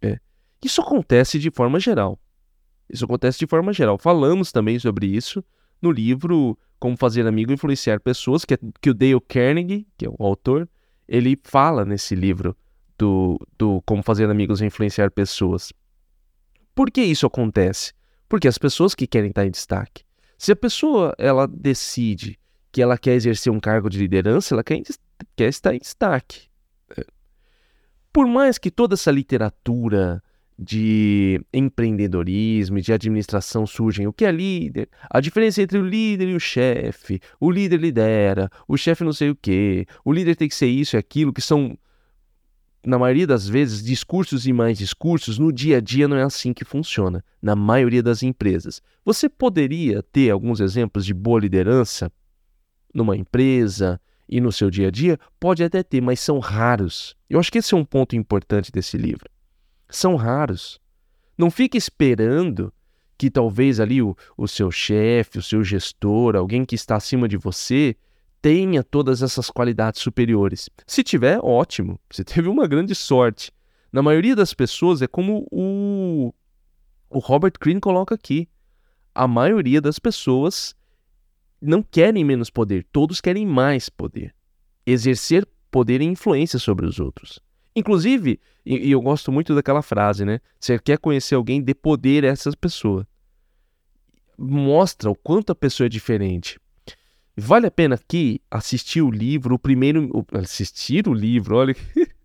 É. 0.00 0.18
Isso 0.64 0.80
acontece 0.80 1.38
de 1.38 1.50
forma 1.50 1.80
geral. 1.80 2.18
Isso 2.88 3.04
acontece 3.04 3.38
de 3.38 3.46
forma 3.46 3.72
geral. 3.72 3.98
Falamos 3.98 4.52
também 4.52 4.78
sobre 4.78 5.06
isso 5.06 5.44
no 5.82 5.90
livro 5.90 6.56
Como 6.78 6.96
Fazer 6.96 7.26
Amigo 7.26 7.50
e 7.50 7.54
Influenciar 7.54 7.98
Pessoas, 8.00 8.44
que, 8.44 8.54
é, 8.54 8.58
que 8.80 8.90
o 8.90 8.94
Dale 8.94 9.20
Carnegie, 9.20 9.86
que 9.98 10.06
é 10.06 10.08
o 10.08 10.16
autor, 10.20 10.68
ele 11.08 11.38
fala 11.44 11.84
nesse 11.84 12.14
livro 12.14 12.56
do, 12.98 13.38
do 13.58 13.82
Como 13.82 14.02
Fazer 14.02 14.28
Amigos 14.28 14.60
e 14.60 14.66
Influenciar 14.66 15.10
Pessoas. 15.10 15.72
Por 16.74 16.90
que 16.90 17.02
isso 17.02 17.26
acontece? 17.26 17.92
Porque 18.28 18.48
as 18.48 18.58
pessoas 18.58 18.94
que 18.94 19.06
querem 19.06 19.30
estar 19.30 19.46
em 19.46 19.50
destaque. 19.50 20.04
Se 20.36 20.52
a 20.52 20.56
pessoa 20.56 21.14
ela 21.18 21.46
decide 21.46 22.38
que 22.70 22.82
ela 22.82 22.98
quer 22.98 23.14
exercer 23.14 23.50
um 23.52 23.60
cargo 23.60 23.88
de 23.88 23.98
liderança, 23.98 24.54
ela 24.54 24.62
quer, 24.62 24.82
quer 25.34 25.48
estar 25.48 25.74
em 25.74 25.78
destaque. 25.78 26.48
É. 26.96 27.04
Por 28.12 28.26
mais 28.26 28.58
que 28.58 28.70
toda 28.70 28.94
essa 28.94 29.10
literatura 29.10 30.22
de 30.58 31.40
empreendedorismo 31.52 32.78
e 32.78 32.82
de 32.82 32.92
administração 32.92 33.66
surgem, 33.66 34.06
o 34.06 34.12
que 34.12 34.24
é 34.24 34.32
líder? 34.32 34.88
A 35.10 35.20
diferença 35.20 35.60
entre 35.60 35.78
o 35.78 35.86
líder 35.86 36.28
e 36.28 36.34
o 36.34 36.40
chefe. 36.40 37.20
O 37.38 37.50
líder 37.50 37.78
lidera, 37.78 38.50
o 38.66 38.76
chefe 38.76 39.04
não 39.04 39.12
sei 39.12 39.30
o 39.30 39.36
quê. 39.36 39.86
O 40.04 40.12
líder 40.12 40.34
tem 40.34 40.48
que 40.48 40.54
ser 40.54 40.66
isso 40.66 40.96
e 40.96 40.98
aquilo, 40.98 41.32
que 41.32 41.42
são 41.42 41.76
na 42.84 42.98
maioria 42.98 43.26
das 43.26 43.48
vezes, 43.48 43.82
discursos 43.82 44.46
e 44.46 44.52
mais 44.52 44.78
discursos, 44.78 45.38
no 45.38 45.52
dia 45.52 45.78
a 45.78 45.80
dia 45.80 46.06
não 46.06 46.16
é 46.16 46.22
assim 46.22 46.52
que 46.52 46.64
funciona, 46.64 47.24
na 47.42 47.56
maioria 47.56 48.00
das 48.00 48.22
empresas. 48.22 48.80
Você 49.04 49.28
poderia 49.28 50.04
ter 50.04 50.30
alguns 50.30 50.60
exemplos 50.60 51.04
de 51.04 51.12
boa 51.12 51.40
liderança 51.40 52.10
numa 52.94 53.16
empresa, 53.16 54.00
e 54.28 54.40
no 54.40 54.50
seu 54.50 54.70
dia 54.70 54.88
a 54.88 54.90
dia, 54.90 55.18
pode 55.38 55.62
até 55.62 55.82
ter, 55.82 56.00
mas 56.00 56.20
são 56.20 56.38
raros. 56.38 57.16
Eu 57.28 57.38
acho 57.38 57.50
que 57.50 57.58
esse 57.58 57.74
é 57.74 57.76
um 57.76 57.84
ponto 57.84 58.16
importante 58.16 58.72
desse 58.72 58.96
livro. 58.96 59.28
São 59.88 60.16
raros. 60.16 60.80
Não 61.36 61.50
fique 61.50 61.76
esperando 61.76 62.72
que 63.18 63.30
talvez 63.30 63.80
ali 63.80 64.02
o, 64.02 64.16
o 64.36 64.46
seu 64.46 64.70
chefe, 64.70 65.38
o 65.38 65.42
seu 65.42 65.62
gestor, 65.64 66.36
alguém 66.36 66.64
que 66.64 66.74
está 66.74 66.96
acima 66.96 67.28
de 67.28 67.36
você, 67.36 67.96
tenha 68.42 68.84
todas 68.84 69.22
essas 69.22 69.50
qualidades 69.50 70.00
superiores. 70.00 70.68
Se 70.86 71.02
tiver, 71.02 71.38
ótimo, 71.42 71.98
você 72.10 72.22
teve 72.24 72.48
uma 72.48 72.66
grande 72.66 72.94
sorte. 72.94 73.50
Na 73.92 74.02
maioria 74.02 74.36
das 74.36 74.52
pessoas 74.52 75.00
é 75.00 75.06
como 75.06 75.46
o, 75.50 76.34
o 77.08 77.18
Robert 77.18 77.54
Greene 77.60 77.80
coloca 77.80 78.14
aqui. 78.14 78.48
A 79.14 79.26
maioria 79.26 79.80
das 79.80 79.98
pessoas 79.98 80.74
não 81.60 81.82
querem 81.82 82.22
menos 82.22 82.50
poder, 82.50 82.86
todos 82.92 83.20
querem 83.20 83.46
mais 83.46 83.88
poder. 83.88 84.34
Exercer 84.84 85.46
poder 85.70 86.00
e 86.00 86.04
influência 86.04 86.58
sobre 86.58 86.86
os 86.86 87.00
outros. 87.00 87.40
Inclusive, 87.76 88.40
e, 88.64 88.88
e 88.88 88.90
eu 88.90 89.00
gosto 89.02 89.30
muito 89.30 89.54
daquela 89.54 89.82
frase, 89.82 90.24
né? 90.24 90.40
Você 90.58 90.78
quer 90.78 90.98
conhecer 90.98 91.34
alguém, 91.34 91.62
dê 91.62 91.74
poder 91.74 92.24
a 92.24 92.28
essa 92.28 92.50
pessoa. 92.58 93.06
Mostra 94.38 95.10
o 95.10 95.14
quanto 95.14 95.52
a 95.52 95.54
pessoa 95.54 95.86
é 95.86 95.90
diferente. 95.90 96.58
Vale 97.36 97.66
a 97.66 97.70
pena 97.70 97.96
aqui 97.96 98.40
assistir 98.50 99.02
o 99.02 99.10
livro, 99.10 99.54
o 99.54 99.58
primeiro. 99.58 100.10
Assistir 100.32 101.06
o 101.06 101.12
livro, 101.12 101.56
olha. 101.56 101.76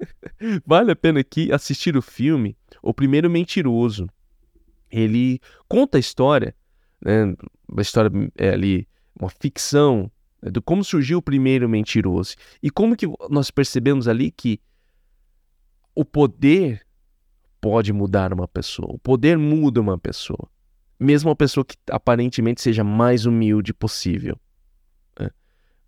vale 0.65 0.91
a 0.91 0.95
pena 0.95 1.19
aqui 1.19 1.51
assistir 1.51 1.97
o 1.97 2.01
filme, 2.01 2.55
O 2.81 2.93
Primeiro 2.93 3.29
Mentiroso. 3.29 4.07
Ele 4.89 5.39
conta 5.67 5.97
a 5.97 5.99
história, 5.99 6.55
né? 7.01 7.35
Uma 7.67 7.81
história 7.81 8.09
é, 8.37 8.49
ali 8.49 8.87
uma 9.19 9.29
ficção 9.29 10.11
né, 10.41 10.49
do 10.49 10.61
como 10.61 10.83
surgiu 10.83 11.19
o 11.19 11.21
primeiro 11.21 11.69
mentiroso 11.69 12.35
e 12.61 12.69
como 12.69 12.95
que 12.95 13.05
nós 13.29 13.51
percebemos 13.51 14.07
ali 14.07 14.31
que 14.31 14.59
o 15.95 16.05
poder 16.05 16.81
pode 17.59 17.93
mudar 17.93 18.33
uma 18.33 18.47
pessoa, 18.47 18.89
o 18.91 18.99
poder 18.99 19.37
muda 19.37 19.79
uma 19.79 19.97
pessoa, 19.97 20.49
mesmo 20.99 21.29
uma 21.29 21.35
pessoa 21.35 21.63
que 21.63 21.75
aparentemente 21.89 22.61
seja 22.61 22.83
mais 22.83 23.25
humilde 23.25 23.73
possível. 23.73 24.37
Né? 25.19 25.29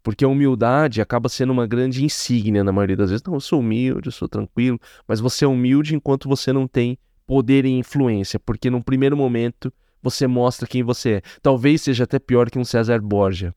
Porque 0.01 0.23
a 0.23 0.27
humildade 0.27 1.01
acaba 1.01 1.29
sendo 1.29 1.51
uma 1.51 1.65
grande 1.65 2.03
insígnia 2.03 2.63
na 2.63 2.71
maioria 2.71 2.97
das 2.97 3.09
vezes. 3.09 3.23
Não, 3.23 3.35
eu 3.35 3.39
sou 3.39 3.59
humilde, 3.59 4.07
eu 4.07 4.11
sou 4.11 4.27
tranquilo, 4.27 4.79
mas 5.07 5.19
você 5.19 5.45
é 5.45 5.47
humilde 5.47 5.95
enquanto 5.95 6.29
você 6.29 6.53
não 6.53 6.67
tem 6.67 6.97
poder 7.25 7.65
e 7.65 7.69
influência, 7.69 8.39
porque 8.39 8.69
num 8.69 8.81
primeiro 8.81 9.15
momento 9.15 9.73
você 10.01 10.27
mostra 10.27 10.67
quem 10.67 10.83
você 10.83 11.13
é. 11.13 11.21
Talvez 11.41 11.81
seja 11.81 12.03
até 12.03 12.19
pior 12.19 12.51
que 12.51 12.59
um 12.59 12.65
César 12.65 12.99
Borgia. 12.99 13.55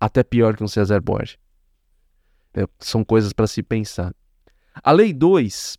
Até 0.00 0.24
pior 0.24 0.56
que 0.56 0.64
um 0.64 0.68
César 0.68 1.00
Borgia. 1.00 1.38
É, 2.54 2.66
são 2.78 3.04
coisas 3.04 3.32
para 3.32 3.46
se 3.46 3.62
pensar. 3.62 4.14
A 4.80 4.92
lei 4.92 5.12
2 5.12 5.76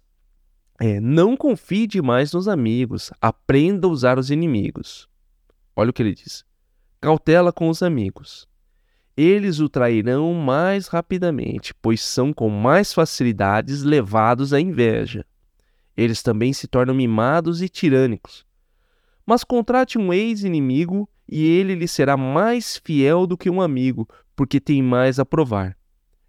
é 0.79 0.99
não 0.99 1.35
confie 1.35 1.87
demais 1.87 2.33
nos 2.33 2.47
amigos, 2.47 3.11
aprenda 3.21 3.87
a 3.87 3.89
usar 3.89 4.19
os 4.19 4.29
inimigos. 4.29 5.07
Olha 5.75 5.89
o 5.89 5.93
que 5.93 6.03
ele 6.03 6.13
diz. 6.13 6.45
Cautela 7.01 7.51
com 7.51 7.69
os 7.69 7.81
amigos. 7.81 8.47
Eles 9.15 9.59
o 9.59 9.69
trairão 9.69 10.33
mais 10.33 10.87
rapidamente, 10.87 11.73
pois 11.81 12.01
são 12.01 12.33
com 12.33 12.49
mais 12.49 12.93
facilidades 12.93 13.83
levados 13.83 14.53
à 14.53 14.59
inveja. 14.59 15.25
Eles 15.95 16.23
também 16.23 16.51
se 16.53 16.67
tornam 16.67 16.95
mimados 16.95 17.61
e 17.61 17.69
tirânicos. 17.69 18.45
Mas 19.25 19.43
contrate 19.43 19.97
um 19.97 20.11
ex-inimigo 20.11 21.07
e 21.27 21.45
ele 21.45 21.75
lhe 21.75 21.87
será 21.87 22.17
mais 22.17 22.77
fiel 22.77 23.25
do 23.25 23.37
que 23.37 23.49
um 23.49 23.61
amigo, 23.61 24.07
porque 24.35 24.59
tem 24.59 24.81
mais 24.81 25.19
a 25.19 25.25
provar. 25.25 25.77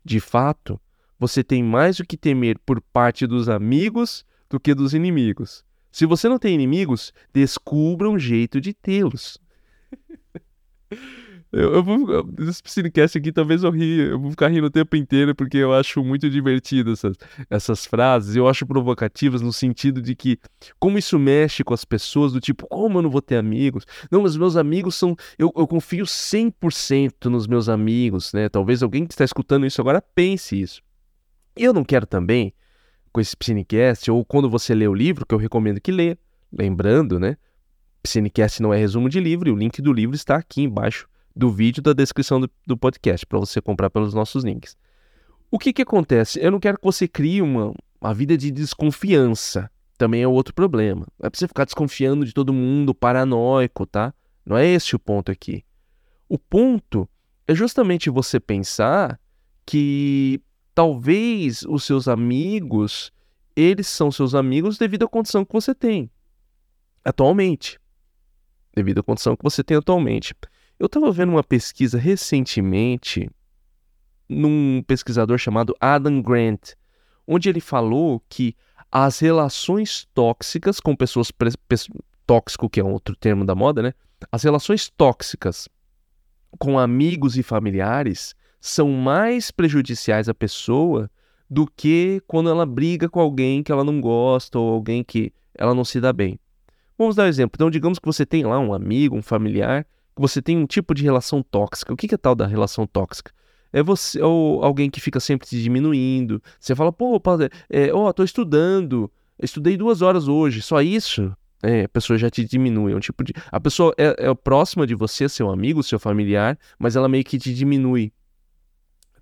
De 0.05 0.21
fato, 0.21 0.81
você 1.27 1.43
tem 1.43 1.63
mais 1.63 1.99
o 1.99 2.05
que 2.05 2.17
temer 2.17 2.59
por 2.59 2.81
parte 2.81 3.27
dos 3.27 3.49
amigos 3.49 4.25
do 4.49 4.61
que 4.61 4.75
dos 4.75 4.93
inimigos. 4.93 5.65
Se 5.91 6.05
você 6.07 6.29
não 6.29 6.39
tem 6.39 6.55
inimigos, 6.55 7.13
descubra 7.33 8.11
um 8.11 8.19
jeito 8.19 8.61
de 8.61 8.75
tê-los. 8.75 9.39
Eu, 11.55 11.73
eu 11.73 11.85
vou. 11.85 12.29
Esse 12.41 12.61
Cinecast 12.65 13.17
aqui 13.17 13.31
talvez 13.31 13.63
eu 13.63 13.71
ri, 13.71 14.01
eu 14.11 14.19
vou 14.19 14.33
ficar 14.33 14.49
rindo 14.49 14.67
o 14.67 14.71
tempo 14.71 14.97
inteiro 14.97 15.37
porque 15.37 15.57
eu 15.57 15.73
acho 15.73 16.03
muito 16.03 16.29
divertido 16.29 16.93
essas, 16.93 17.17
essas 17.49 17.87
frases. 17.87 18.35
Eu 18.35 18.49
acho 18.49 18.67
provocativas 18.67 19.41
no 19.41 19.53
sentido 19.53 20.03
de 20.03 20.17
que, 20.17 20.37
como 20.81 20.99
isso 20.99 21.17
mexe 21.17 21.63
com 21.63 21.73
as 21.73 21.85
pessoas, 21.85 22.33
do 22.33 22.41
tipo, 22.41 22.67
como 22.67 22.99
eu 22.99 23.03
não 23.03 23.11
vou 23.11 23.23
ter 23.23 23.37
amigos? 23.37 23.85
Não, 24.11 24.23
mas 24.23 24.37
meus 24.37 24.57
amigos 24.57 24.97
são. 24.97 25.15
Eu, 25.39 25.53
eu 25.57 25.69
confio 25.69 26.05
100% 26.05 27.27
nos 27.27 27.47
meus 27.47 27.69
amigos, 27.69 28.33
né? 28.33 28.49
Talvez 28.49 28.83
alguém 28.83 29.07
que 29.07 29.15
está 29.15 29.25
escutando 29.25 29.65
isso 29.65 29.81
agora 29.81 30.03
pense 30.03 30.61
isso. 30.61 30.83
Eu 31.57 31.73
não 31.73 31.85
quero 31.85 32.07
também, 32.07 32.53
com 33.13 33.21
esse 33.21 33.37
Cinecast, 33.41 34.11
ou 34.11 34.25
quando 34.25 34.51
você 34.51 34.75
lê 34.75 34.87
o 34.89 34.95
livro, 34.95 35.25
que 35.27 35.35
eu 35.35 35.39
recomendo 35.39 35.81
que 35.81 35.93
lê, 35.93 36.17
lembrando, 36.53 37.19
né? 37.19 37.37
Cinecast 38.07 38.61
não 38.61 38.73
é 38.75 38.79
resumo 38.79 39.09
de 39.09 39.19
livro 39.21 39.49
e 39.49 39.53
o 39.53 39.57
link 39.57 39.81
do 39.81 39.93
livro 39.93 40.15
está 40.15 40.37
aqui 40.37 40.63
embaixo 40.63 41.09
do 41.35 41.51
vídeo 41.51 41.83
da 41.83 41.93
descrição 41.93 42.41
do, 42.41 42.51
do 42.67 42.77
podcast 42.77 43.27
para 43.27 43.39
você 43.39 43.61
comprar 43.61 43.91
pelos 43.91 44.15
nossos 44.15 44.45
links. 44.45 44.77
O 45.51 45.59
que 45.59 45.73
que 45.73 45.83
acontece? 45.83 46.39
Eu 46.41 46.51
não 46.51 46.61
quero 46.61 46.79
que 46.79 46.85
você 46.85 47.09
crie 47.09 47.41
uma, 47.41 47.73
uma 48.01 48.15
vida 48.15 48.37
de 48.37 48.51
desconfiança. 48.51 49.71
Também 49.97 50.23
é 50.23 50.29
outro 50.29 50.53
problema. 50.53 51.07
Não 51.19 51.27
é 51.27 51.31
pra 51.31 51.39
você 51.39 51.49
ficar 51.49 51.65
desconfiando 51.65 52.25
de 52.25 52.33
todo 52.33 52.53
mundo, 52.53 52.95
paranoico, 52.95 53.87
tá? 53.87 54.13
Não 54.45 54.57
é 54.57 54.67
esse 54.67 54.95
o 54.95 54.99
ponto 54.99 55.31
aqui. 55.31 55.65
O 56.29 56.39
ponto 56.39 57.09
é 57.47 57.55
justamente 57.55 58.11
você 58.11 58.41
pensar 58.41 59.19
que 59.65 60.41
talvez 60.75 61.63
os 61.63 61.85
seus 61.85 62.09
amigos, 62.09 63.13
eles 63.55 63.87
são 63.87 64.11
seus 64.11 64.35
amigos 64.35 64.77
devido 64.77 65.05
à 65.05 65.09
condição 65.09 65.45
que 65.45 65.53
você 65.53 65.75
tem 65.75 66.11
atualmente. 67.05 67.79
Devido 68.75 69.01
à 69.01 69.03
condição 69.03 69.37
que 69.37 69.43
você 69.43 69.63
tem 69.63 69.77
atualmente. 69.77 70.35
Eu 70.79 70.87
estava 70.87 71.13
vendo 71.13 71.31
uma 71.31 71.45
pesquisa 71.45 71.99
recentemente 71.99 73.31
num 74.29 74.83
pesquisador 74.87 75.39
chamado 75.39 75.77
Adam 75.81 76.21
Grant, 76.21 76.73
onde 77.27 77.49
ele 77.49 77.61
falou 77.61 78.21
que 78.29 78.57
as 78.91 79.19
relações 79.19 80.09
tóxicas 80.15 80.81
com 80.81 80.97
pessoas 80.97 81.31
tóxico, 82.27 82.71
que 82.71 82.81
é 82.81 82.85
outro 82.85 83.15
termo 83.15 83.45
da 83.45 83.55
moda, 83.55 83.83
né? 83.83 83.93
As 84.33 84.43
relações 84.43 84.89
tóxicas 84.89 85.69
com 86.59 86.79
amigos 86.79 87.37
e 87.37 87.43
familiares 87.43 88.35
são 88.67 88.91
mais 88.91 89.51
prejudiciais 89.51 90.29
à 90.29 90.35
pessoa 90.35 91.11
do 91.51 91.67
que 91.67 92.23
quando 92.27 92.49
ela 92.49 92.65
briga 92.65 93.09
com 93.09 93.21
alguém 93.21 93.63
que 93.63 93.71
ela 93.71 93.85
não 93.85 94.01
gosta 94.01 94.59
ou 94.59 94.73
alguém 94.73 95.05
que 95.05 95.33
ela 95.55 95.75
não 95.75 95.85
se 95.85 96.01
dá 96.01 96.13
bem. 96.13 96.39
Vamos 96.97 97.17
dar 97.17 97.25
um 97.25 97.29
exemplo. 97.29 97.57
Então, 97.57 97.71
digamos 97.71 97.99
que 97.99 98.07
você 98.07 98.25
tem 98.25 98.45
lá 98.45 98.59
um 98.59 98.73
amigo, 98.73 99.17
um 99.17 99.23
familiar 99.23 99.87
você 100.17 100.41
tem 100.41 100.57
um 100.57 100.67
tipo 100.67 100.95
de 100.95 101.03
relação 101.03 101.43
tóxica. 101.43 101.93
O 101.93 101.97
que 101.97 102.15
é 102.15 102.19
tal 102.19 102.35
da 102.35 102.47
relação 102.47 102.87
tóxica? 102.87 103.33
É 103.73 103.83
você 103.83 104.23
ou 104.23 104.63
alguém 104.63 104.89
que 104.89 105.01
fica 105.01 105.19
sempre 105.19 105.49
te 105.49 105.61
diminuindo. 105.61 106.41
Você 106.61 106.75
fala, 106.75 106.93
pô, 106.93 107.19
padre, 107.19 107.51
é, 107.69 107.93
ó, 107.93 108.13
tô 108.13 108.23
estudando, 108.23 109.11
estudei 109.43 109.77
duas 109.77 110.01
horas 110.01 110.29
hoje, 110.29 110.63
só 110.63 110.81
isso. 110.81 111.35
É, 111.63 111.85
a 111.85 111.89
pessoa 111.89 112.19
já 112.19 112.31
te 112.31 112.45
diminui. 112.45 112.93
É 112.93 112.97
um 112.97 113.01
tipo 113.01 113.25
de. 113.25 113.33
A 113.51 113.59
pessoa 113.59 113.93
é, 113.99 114.29
é 114.29 114.35
próxima 114.35 114.87
de 114.87 114.95
você, 114.95 115.29
seu 115.29 115.51
amigo, 115.51 115.83
seu 115.83 115.99
familiar, 115.99 116.59
mas 116.79 116.95
ela 116.95 117.09
meio 117.09 117.25
que 117.25 117.39
te 117.39 117.53
diminui. 117.53 118.13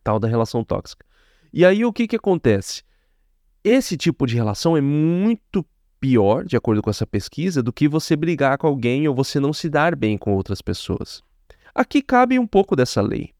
Tal 0.02 0.18
da 0.18 0.28
relação 0.28 0.64
tóxica. 0.64 1.04
E 1.52 1.64
aí 1.64 1.84
o 1.84 1.92
que 1.92 2.08
que 2.08 2.16
acontece? 2.16 2.82
Esse 3.62 3.96
tipo 3.96 4.26
de 4.26 4.34
relação 4.34 4.76
é 4.76 4.80
muito 4.80 5.64
pior, 6.00 6.44
de 6.44 6.56
acordo 6.56 6.82
com 6.82 6.90
essa 6.90 7.06
pesquisa, 7.06 7.62
do 7.62 7.72
que 7.72 7.86
você 7.86 8.16
brigar 8.16 8.58
com 8.58 8.66
alguém 8.66 9.06
ou 9.06 9.14
você 9.14 9.38
não 9.38 9.52
se 9.52 9.68
dar 9.68 9.94
bem 9.94 10.18
com 10.18 10.34
outras 10.34 10.60
pessoas. 10.60 11.22
Aqui 11.72 12.02
cabe 12.02 12.38
um 12.38 12.46
pouco 12.46 12.74
dessa 12.74 13.00
lei, 13.00 13.30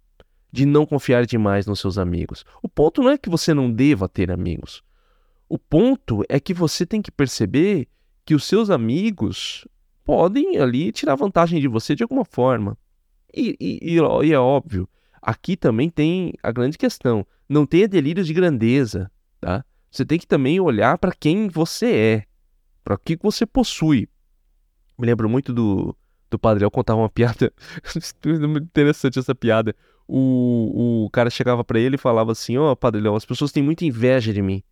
de 0.53 0.65
não 0.65 0.87
confiar 0.87 1.27
demais 1.27 1.67
nos 1.67 1.81
seus 1.81 1.99
amigos. 1.99 2.45
O 2.63 2.69
ponto 2.69 3.03
não 3.03 3.11
é 3.11 3.19
que 3.19 3.29
você 3.29 3.53
não 3.53 3.71
deva 3.71 4.09
ter 4.09 4.31
amigos. 4.31 4.83
O 5.49 5.59
ponto 5.59 6.23
é 6.29 6.39
que 6.39 6.55
você 6.55 6.87
tem 6.87 7.03
que 7.03 7.11
perceber 7.11 7.89
que 8.25 8.35
os 8.35 8.45
seus 8.45 8.71
amigos 8.71 9.67
podem 10.05 10.59
ali 10.59 10.93
tirar 10.93 11.17
vantagem 11.17 11.61
de 11.61 11.69
você 11.69 11.95
de 11.95 12.05
alguma 12.05 12.25
forma. 12.25 12.79
E, 13.35 13.57
e, 13.61 13.95
e 13.95 14.33
é 14.33 14.39
óbvio, 14.39 14.89
aqui 15.23 15.57
também 15.57 15.89
tem 15.89 16.35
a 16.43 16.51
grande 16.51 16.77
questão: 16.77 17.25
não 17.49 17.65
tenha 17.65 17.89
delírios 17.89 18.27
de 18.27 18.35
grandeza, 18.35 19.11
tá? 19.41 19.65
Você 19.91 20.05
tem 20.05 20.19
que 20.19 20.27
também 20.27 20.59
olhar 20.59 20.99
para 20.99 21.13
quem 21.13 21.49
você 21.49 21.95
é 21.95 22.25
para 22.83 22.95
o 22.95 22.99
que 22.99 23.17
você 23.21 23.47
possui. 23.47 24.09
Me 24.99 25.07
lembro 25.07 25.29
muito 25.29 25.53
do, 25.53 25.97
do 26.31 26.39
Padre 26.39 26.65
El 26.65 26.71
contar 26.71 26.95
uma 26.95 27.09
piada, 27.11 27.53
muito 28.25 28.65
interessante 28.65 29.19
essa 29.19 29.35
piada. 29.35 29.75
O, 30.07 31.05
o 31.05 31.11
cara 31.11 31.31
chegava 31.31 31.65
para 31.65 31.79
ele 31.79 31.95
e 31.95 31.99
falava 31.99 32.33
assim: 32.33 32.57
Ó, 32.57 32.73
oh, 32.73 32.77
Padre 32.77 33.01
Léo, 33.01 33.15
as 33.15 33.25
pessoas 33.25 33.53
têm 33.53 33.63
muita 33.63 33.85
inveja 33.85 34.33
de 34.33 34.43
mim. 34.43 34.63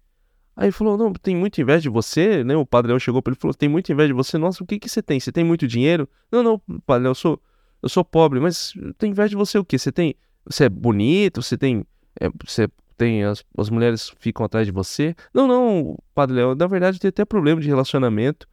Aí 0.56 0.66
ele 0.66 0.72
falou: 0.72 0.98
Não, 0.98 1.12
tem 1.12 1.36
muita 1.36 1.60
inveja 1.60 1.82
de 1.82 1.88
você, 1.88 2.44
né? 2.44 2.56
O 2.56 2.66
Padre 2.66 2.90
Léo 2.90 3.00
chegou 3.00 3.22
para 3.22 3.30
ele 3.30 3.38
e 3.38 3.40
falou: 3.40 3.54
Tem 3.54 3.68
muita 3.68 3.92
inveja 3.92 4.08
de 4.08 4.12
você. 4.14 4.36
Nossa, 4.36 4.62
o 4.62 4.66
que 4.66 4.78
que 4.78 4.88
você 4.88 5.02
tem? 5.02 5.18
Você 5.18 5.32
tem 5.32 5.44
muito 5.44 5.66
dinheiro? 5.66 6.08
Não, 6.30 6.42
não, 6.42 6.58
Padre 6.84 7.04
Léo, 7.04 7.10
eu 7.12 7.14
sou, 7.14 7.40
eu 7.82 7.88
sou 7.88 8.04
pobre, 8.04 8.40
mas 8.40 8.74
tem 8.98 9.10
inveja 9.10 9.30
de 9.30 9.36
você 9.36 9.58
o 9.58 9.64
quê? 9.64 9.78
Você 9.78 9.92
tem. 9.92 10.14
Você 10.46 10.64
é 10.64 10.68
bonito, 10.68 11.42
você 11.42 11.56
tem 11.56 11.84
É, 12.20 12.28
você 12.44 12.68
tem 12.96 13.24
as, 13.24 13.42
as 13.56 13.70
mulheres 13.70 14.12
ficam 14.18 14.44
atrás 14.44 14.66
de 14.66 14.72
você. 14.72 15.14
Não, 15.32 15.46
não, 15.48 15.96
Padre 16.14 16.36
Léo, 16.36 16.54
na 16.54 16.66
verdade 16.66 16.98
tem 16.98 17.08
até 17.08 17.24
problema 17.24 17.58
de 17.58 17.66
relacionamento. 17.66 18.46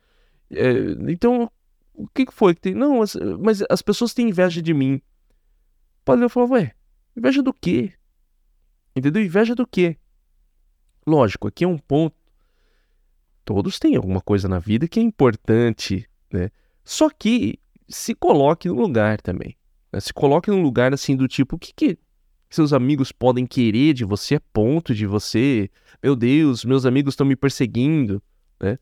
É, 0.49 0.71
então, 1.09 1.51
o 1.93 2.07
que 2.07 2.25
foi 2.31 2.55
que 2.55 2.61
tem? 2.61 2.73
Não, 2.73 2.99
mas, 2.99 3.15
mas 3.41 3.61
as 3.69 3.81
pessoas 3.81 4.13
têm 4.13 4.29
inveja 4.29 4.61
de 4.61 4.73
mim. 4.73 4.95
O 4.95 6.05
Padre 6.05 6.21
Léo 6.21 6.29
falou, 6.29 6.51
ué, 6.51 6.73
inveja 7.17 7.43
do 7.43 7.51
quê? 7.51 7.91
Entendeu? 8.95 9.21
Inveja 9.21 9.53
do 9.53 9.67
quê? 9.67 9.97
Lógico, 11.05 11.49
aqui 11.49 11.65
é 11.65 11.67
um 11.67 11.77
ponto. 11.77 12.15
Todos 13.43 13.79
têm 13.79 13.97
alguma 13.97 14.21
coisa 14.21 14.47
na 14.47 14.59
vida 14.59 14.87
que 14.87 14.99
é 14.99 15.03
importante, 15.03 16.07
né? 16.31 16.51
Só 16.85 17.09
que 17.09 17.59
se 17.89 18.15
coloque 18.15 18.69
no 18.69 18.75
lugar 18.75 19.19
também. 19.19 19.56
Né? 19.91 19.99
Se 19.99 20.13
coloque 20.13 20.49
no 20.49 20.61
lugar 20.61 20.93
assim 20.93 21.15
do 21.15 21.27
tipo, 21.27 21.55
o 21.55 21.59
que, 21.59 21.73
que 21.73 21.97
seus 22.49 22.73
amigos 22.73 23.11
podem 23.11 23.45
querer 23.45 23.93
de 23.93 24.05
você 24.05 24.35
a 24.35 24.41
ponto 24.53 24.93
de 24.93 25.05
você, 25.05 25.69
meu 26.01 26.15
Deus, 26.15 26.63
meus 26.63 26.85
amigos 26.85 27.13
estão 27.13 27.27
me 27.27 27.35
perseguindo, 27.35 28.21
né? 28.59 28.77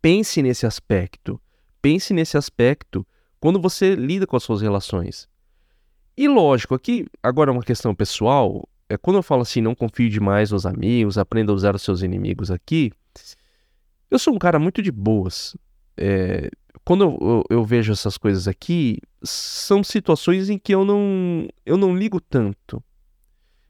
Pense 0.00 0.42
nesse 0.42 0.66
aspecto. 0.66 1.40
Pense 1.80 2.14
nesse 2.14 2.36
aspecto 2.36 3.06
quando 3.38 3.60
você 3.60 3.94
lida 3.94 4.26
com 4.26 4.36
as 4.36 4.42
suas 4.42 4.60
relações. 4.62 5.28
E 6.16 6.28
lógico, 6.28 6.74
aqui 6.74 7.06
agora 7.22 7.50
é 7.50 7.52
uma 7.52 7.62
questão 7.62 7.94
pessoal, 7.94 8.68
é 8.88 8.96
quando 8.96 9.16
eu 9.16 9.22
falo 9.22 9.42
assim, 9.42 9.60
não 9.60 9.74
confie 9.74 10.08
demais 10.08 10.50
nos 10.50 10.66
amigos, 10.66 11.16
aprenda 11.16 11.52
a 11.52 11.54
usar 11.54 11.74
os 11.74 11.82
seus 11.82 12.02
inimigos 12.02 12.50
aqui. 12.50 12.92
Eu 14.10 14.18
sou 14.18 14.34
um 14.34 14.38
cara 14.38 14.58
muito 14.58 14.82
de 14.82 14.92
boas. 14.92 15.56
É, 15.96 16.50
quando 16.84 17.04
eu, 17.04 17.18
eu, 17.20 17.44
eu, 17.58 17.64
vejo 17.64 17.92
essas 17.92 18.18
coisas 18.18 18.48
aqui, 18.48 18.98
são 19.22 19.84
situações 19.84 20.50
em 20.50 20.58
que 20.58 20.74
eu 20.74 20.84
não, 20.84 21.48
eu 21.64 21.76
não 21.76 21.96
ligo 21.96 22.20
tanto. 22.20 22.82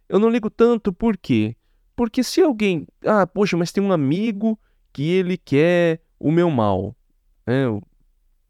Eu 0.09 0.19
não 0.19 0.31
ligo 0.31 0.51
tanto 0.51 0.93
por 0.93 1.17
quê? 1.17 1.57
Porque 1.95 2.23
se 2.23 2.41
alguém. 2.41 2.87
Ah, 3.05 3.27
poxa, 3.27 3.57
mas 3.57 3.73
tem 3.73 3.83
um 3.83 3.93
amigo 3.93 4.59
que 4.93 5.11
ele 5.11 5.37
quer 5.37 6.01
o 6.19 6.31
meu 6.31 6.51
mal. 6.51 6.97
Né? 7.47 7.65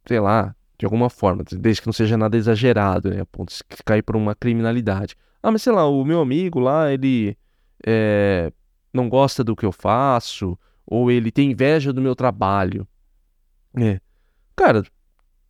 Sei 0.06 0.20
lá, 0.20 0.54
de 0.78 0.84
alguma 0.84 1.10
forma, 1.10 1.44
desde 1.44 1.80
que 1.80 1.88
não 1.88 1.92
seja 1.92 2.16
nada 2.16 2.36
exagerado, 2.36 3.10
né? 3.10 3.20
A 3.20 3.26
ponto 3.26 3.52
de 3.52 3.62
cair 3.84 4.02
por 4.02 4.16
uma 4.16 4.34
criminalidade. 4.34 5.16
Ah, 5.42 5.50
mas 5.50 5.62
sei 5.62 5.72
lá, 5.72 5.86
o 5.88 6.04
meu 6.04 6.20
amigo 6.20 6.60
lá, 6.60 6.92
ele 6.92 7.36
é, 7.84 8.52
não 8.92 9.08
gosta 9.08 9.42
do 9.42 9.56
que 9.56 9.66
eu 9.66 9.72
faço, 9.72 10.58
ou 10.86 11.10
ele 11.10 11.32
tem 11.32 11.50
inveja 11.50 11.92
do 11.92 12.00
meu 12.00 12.14
trabalho. 12.14 12.86
É. 13.76 14.00
Cara, 14.62 14.84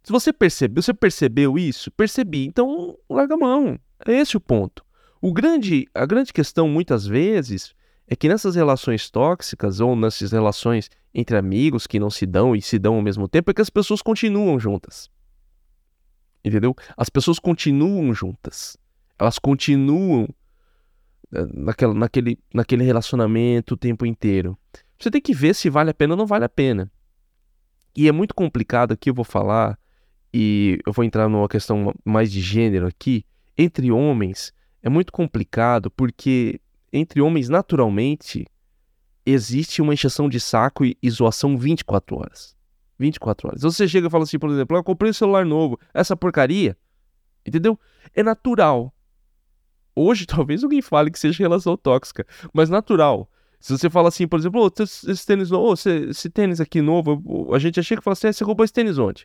se 0.03 0.11
você 0.11 0.33
percebeu, 0.33 0.83
você 0.83 0.95
percebeu 0.95 1.59
isso? 1.59 1.91
Percebi. 1.91 2.47
Então, 2.47 2.97
larga 3.11 3.35
a 3.35 3.37
mão. 3.37 3.79
É 4.07 4.13
esse 4.15 4.39
o 4.39 4.41
ponto. 4.41 4.83
O 5.21 5.35
grande, 5.35 5.87
a 5.95 6.07
grande 6.07 6.33
questão, 6.33 6.67
muitas 6.67 7.07
vezes, 7.07 7.75
é 8.09 8.17
que 8.17 8.27
nessas 8.27 8.55
relações 8.55 9.11
tóxicas 9.11 9.81
ou 9.81 9.95
nessas 9.95 10.33
relações 10.33 10.89
entre 11.13 11.37
amigos 11.37 11.87
que 11.87 12.01
não 12.01 12.09
se 12.09 12.25
dão 12.25 12.57
e 12.57 12.63
se 12.63 12.79
dão 12.79 12.95
ao 12.95 13.03
mesmo 13.03 13.29
tempo, 13.29 13.51
é 13.51 13.55
que 13.55 13.61
as 13.61 13.69
pessoas 13.69 14.01
continuam 14.01 14.59
juntas. 14.59 15.11
Entendeu? 16.43 16.75
As 16.97 17.11
pessoas 17.11 17.39
continuam 17.39 18.15
juntas. 18.15 18.79
Elas 19.19 19.39
continuam 19.39 20.27
eh, 21.35 21.47
naquela, 21.53 21.93
naquele, 21.93 22.39
naquele 22.55 22.83
relacionamento 22.83 23.75
o 23.75 23.77
tempo 23.77 24.07
inteiro. 24.07 24.57
Você 24.99 25.11
tem 25.11 25.21
que 25.21 25.35
ver 25.35 25.55
se 25.55 25.69
vale 25.69 25.91
a 25.91 25.95
pena 25.95 26.15
ou 26.15 26.19
não 26.19 26.27
vale 26.27 26.47
a 26.47 26.49
pena. 26.49 26.91
E 27.97 28.09
é 28.09 28.13
muito 28.13 28.35
complicado 28.35 28.93
aqui, 28.93 29.11
eu 29.11 29.15
vou 29.15 29.25
falar, 29.25 29.79
e 30.33 30.79
eu 30.87 30.93
vou 30.93 31.05
entrar 31.05 31.29
numa 31.29 31.49
questão 31.49 31.95
mais 32.05 32.33
de 32.33 32.41
gênero 32.41 32.87
aqui. 32.87 33.25
Entre 33.57 33.93
homens, 33.93 34.53
é 34.83 34.89
muito 34.89 35.13
complicado 35.13 35.91
porque 35.91 36.59
entre 36.93 37.21
homens, 37.21 37.49
naturalmente, 37.49 38.47
existe 39.25 39.81
uma 39.81 39.95
encheção 39.95 40.29
de 40.29 40.39
saco 40.39 40.85
e, 40.85 40.97
zoação 41.11 41.57
24 41.57 42.17
horas. 42.17 42.57
24 42.99 43.49
horas. 43.49 43.63
Você 43.63 43.89
chega 43.89 44.07
e 44.07 44.11
fala 44.11 44.25
assim, 44.25 44.39
por 44.39 44.51
exemplo, 44.51 44.77
ah, 44.77 44.81
eu 44.81 44.85
comprei 44.85 45.11
um 45.11 45.15
celular 45.15 45.45
novo, 45.45 45.79
essa 45.95 46.17
porcaria, 46.17 46.77
entendeu? 47.47 47.79
É 48.15 48.23
natural. 48.23 48.93
Hoje, 49.95 50.25
talvez 50.27 50.63
alguém 50.63 50.83
fale 50.83 51.11
que 51.11 51.19
seja 51.19 51.43
relação 51.43 51.77
tóxica, 51.77 52.27
mas 52.53 52.69
natural. 52.69 53.29
Se 53.63 53.79
você 53.79 53.89
fala 53.89 54.09
assim, 54.09 54.27
por 54.27 54.41
exemplo, 54.41 54.61
oh, 54.61 54.83
esse 54.83 55.25
tênis 55.25 55.49
novo, 55.49 55.69
oh, 55.69 55.73
esse, 55.75 56.29
tênis 56.29 56.61
aqui 56.61 56.83
novo, 56.83 57.55
a 57.55 57.61
gente 57.61 57.79
achei 57.79 57.97
que 57.97 58.03
fala 58.03 58.13
assim, 58.15 58.27
ah, 58.27 58.33
você 58.33 58.43
roubou 58.43 58.65
esse 58.65 58.73
tênis 58.73 58.99
onde? 58.99 59.25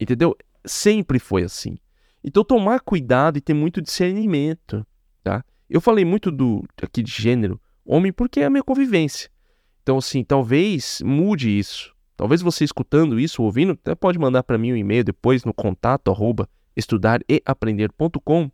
Entendeu? 0.00 0.34
Sempre 0.64 1.18
foi 1.18 1.42
assim. 1.42 1.76
Então 2.24 2.42
tomar 2.42 2.80
cuidado 2.80 3.36
e 3.36 3.42
ter 3.42 3.52
muito 3.52 3.82
discernimento, 3.82 4.86
tá? 5.22 5.44
Eu 5.68 5.82
falei 5.82 6.02
muito 6.02 6.30
do 6.30 6.64
aqui 6.82 7.02
de 7.02 7.12
gênero, 7.12 7.60
homem, 7.84 8.10
porque 8.10 8.40
é 8.40 8.46
a 8.46 8.50
minha 8.50 8.62
convivência. 8.62 9.28
Então, 9.82 9.98
assim, 9.98 10.24
talvez 10.24 11.02
mude 11.04 11.50
isso. 11.50 11.94
Talvez 12.16 12.40
você 12.40 12.64
escutando 12.64 13.20
isso, 13.20 13.42
ouvindo, 13.42 13.72
até 13.72 13.94
pode 13.94 14.18
mandar 14.18 14.44
para 14.44 14.56
mim 14.56 14.72
um 14.72 14.76
e-mail 14.76 15.04
depois 15.04 15.44
no 15.44 15.52
contato 15.52 16.10
arroba 16.10 16.48
estudareaprender.com 16.74 18.50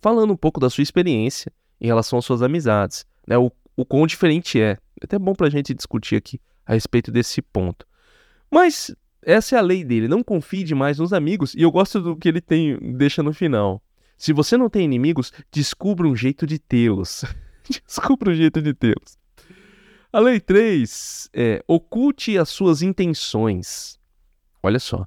falando 0.00 0.32
um 0.32 0.36
pouco 0.36 0.60
da 0.60 0.70
sua 0.70 0.82
experiência 0.82 1.52
em 1.80 1.88
relação 1.88 2.20
às 2.20 2.24
suas 2.24 2.40
amizades, 2.40 3.04
né? 3.26 3.36
O 3.36 3.50
o 3.78 3.84
quão 3.86 4.08
diferente 4.08 4.60
é. 4.60 4.72
É 5.00 5.04
até 5.04 5.16
bom 5.16 5.32
para 5.32 5.46
a 5.46 5.50
gente 5.50 5.72
discutir 5.72 6.16
aqui 6.16 6.40
a 6.66 6.74
respeito 6.74 7.12
desse 7.12 7.40
ponto. 7.40 7.86
Mas 8.50 8.92
essa 9.22 9.54
é 9.54 9.58
a 9.58 9.62
lei 9.62 9.84
dele, 9.84 10.08
não 10.08 10.20
confie 10.20 10.64
demais 10.64 10.98
nos 10.98 11.12
amigos, 11.12 11.54
e 11.54 11.62
eu 11.62 11.70
gosto 11.70 12.00
do 12.00 12.16
que 12.16 12.28
ele 12.28 12.40
tem 12.40 12.76
deixa 12.96 13.22
no 13.22 13.32
final. 13.32 13.80
Se 14.16 14.32
você 14.32 14.56
não 14.56 14.68
tem 14.68 14.84
inimigos, 14.84 15.32
descubra 15.52 16.08
um 16.08 16.16
jeito 16.16 16.44
de 16.44 16.58
tê-los. 16.58 17.24
descubra 17.86 18.32
um 18.32 18.34
jeito 18.34 18.60
de 18.60 18.74
tê-los. 18.74 19.16
A 20.12 20.18
lei 20.18 20.40
3 20.40 21.30
é 21.32 21.62
oculte 21.68 22.36
as 22.36 22.48
suas 22.48 22.82
intenções. 22.82 23.96
Olha 24.60 24.80
só. 24.80 25.06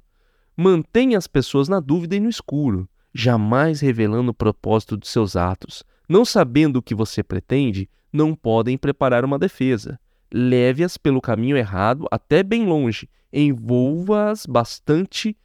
Mantenha 0.56 1.18
as 1.18 1.26
pessoas 1.26 1.68
na 1.68 1.78
dúvida 1.78 2.16
e 2.16 2.20
no 2.20 2.30
escuro, 2.30 2.88
jamais 3.12 3.80
revelando 3.80 4.30
o 4.30 4.34
propósito 4.34 4.96
dos 4.96 5.10
seus 5.10 5.36
atos. 5.36 5.84
Não 6.08 6.24
sabendo 6.24 6.76
o 6.76 6.82
que 6.82 6.94
você 6.94 7.22
pretende, 7.22 7.90
não 8.12 8.34
podem 8.34 8.76
preparar 8.76 9.24
uma 9.24 9.38
defesa. 9.38 9.98
Leve-as 10.32 10.96
pelo 10.96 11.20
caminho 11.20 11.56
errado 11.56 12.06
até 12.10 12.42
bem 12.42 12.66
longe, 12.66 13.08
envolva-as 13.32 14.46
bastante 14.46 15.36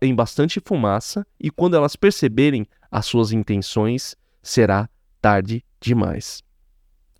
em 0.00 0.14
bastante 0.14 0.60
fumaça 0.64 1.26
e 1.38 1.50
quando 1.50 1.76
elas 1.76 1.96
perceberem 1.96 2.66
as 2.90 3.06
suas 3.06 3.32
intenções, 3.32 4.16
será 4.42 4.88
tarde 5.20 5.64
demais. 5.80 6.42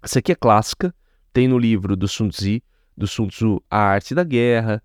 Essa 0.02 0.18
aqui 0.18 0.33
é 0.33 0.35
clássica, 0.35 0.94
tem 1.33 1.46
no 1.46 1.59
livro 1.59 1.96
do 1.96 2.09
Sun 2.09 2.28
Tzu, 2.28 2.61
do 2.96 3.07
Sun 3.07 3.28
Tzu 3.28 3.62
A 3.70 3.78
Arte 3.78 4.14
da 4.14 4.24
Guerra. 4.24 4.83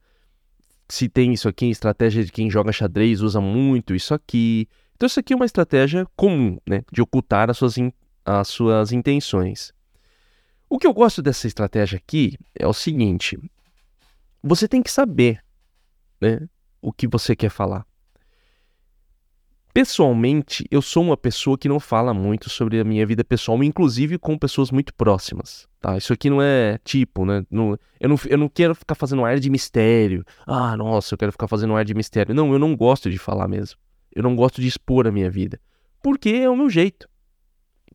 Se 0.88 1.10
tem 1.10 1.34
isso 1.34 1.50
aqui 1.50 1.65
em 1.65 1.72
estratégia 1.72 2.24
de 2.24 2.32
quem 2.32 2.50
joga 2.50 2.72
xadrez, 2.72 3.22
usa 3.22 3.41
muito 3.41 3.96
isso 3.96 4.13
aqui. 4.13 4.70
Então 4.96 5.08
isso 5.08 5.20
aqui 5.20 5.34
é 5.34 5.36
uma 5.36 5.46
estratégia 5.46 6.08
comum, 6.15 6.58
né, 6.67 6.84
de 6.91 7.02
ocultar 7.02 7.50
as 7.50 7.58
suas, 7.58 7.76
as 8.24 8.48
suas 8.48 8.91
intenções. 8.91 9.74
O 10.69 10.77
que 10.77 10.86
eu 10.86 10.93
gosto 10.93 11.21
dessa 11.21 11.47
estratégia 11.47 11.97
aqui 11.97 12.38
é 12.53 12.67
o 12.67 12.73
seguinte: 12.73 13.39
você 14.43 14.67
tem 14.67 14.84
que 14.84 14.91
saber 14.91 15.41
né, 16.19 16.47
o 16.82 16.91
que 16.91 17.08
você 17.08 17.36
quer 17.36 17.49
falar. 17.49 17.86
Pessoalmente, 19.73 20.65
eu 20.71 20.82
sou 20.82 21.03
uma 21.03 21.15
pessoa 21.15 21.56
que 21.56 21.69
não 21.69 21.80
fala 21.80 22.12
muito 22.12 22.49
sobre 22.49 22.80
a 22.80 22.84
minha 22.84 23.06
vida 23.06 23.23
pessoal, 23.23 23.63
inclusive 23.63 24.17
com 24.17 24.36
pessoas 24.36 24.71
muito 24.71 24.91
próximas. 24.91 25.67
Tá? 25.80 25.95
Isso 25.95 26.12
aqui 26.12 26.32
não 26.32 26.41
é 26.41 26.80
tipo, 26.84 27.23
né? 27.25 27.45
Não, 27.49 27.77
eu, 27.99 28.10
não, 28.10 28.19
eu 28.25 28.38
não 28.39 28.49
quero 28.49 28.73
ficar 28.73 28.95
fazendo 28.95 29.23
ar 29.23 29.39
de 29.39 29.51
mistério. 29.51 30.25
Ah, 30.47 30.75
nossa, 30.75 31.13
eu 31.13 31.17
quero 31.17 31.32
ficar 31.32 31.47
fazendo 31.47 31.75
ar 31.75 31.86
de 31.86 31.93
mistério. 31.93 32.34
Não, 32.34 32.51
eu 32.51 32.58
não 32.58 32.75
gosto 32.75 33.10
de 33.10 33.19
falar 33.19 33.47
mesmo. 33.47 33.80
Eu 34.12 34.23
não 34.23 34.36
gosto 34.36 34.60
de 34.60 34.67
expor 34.67 35.08
a 35.08 35.12
minha 35.12 35.30
vida. 35.30 35.62
Porque 36.01 36.30
é 36.30 36.49
o 36.49 36.58
meu 36.58 36.71
jeito 36.71 37.08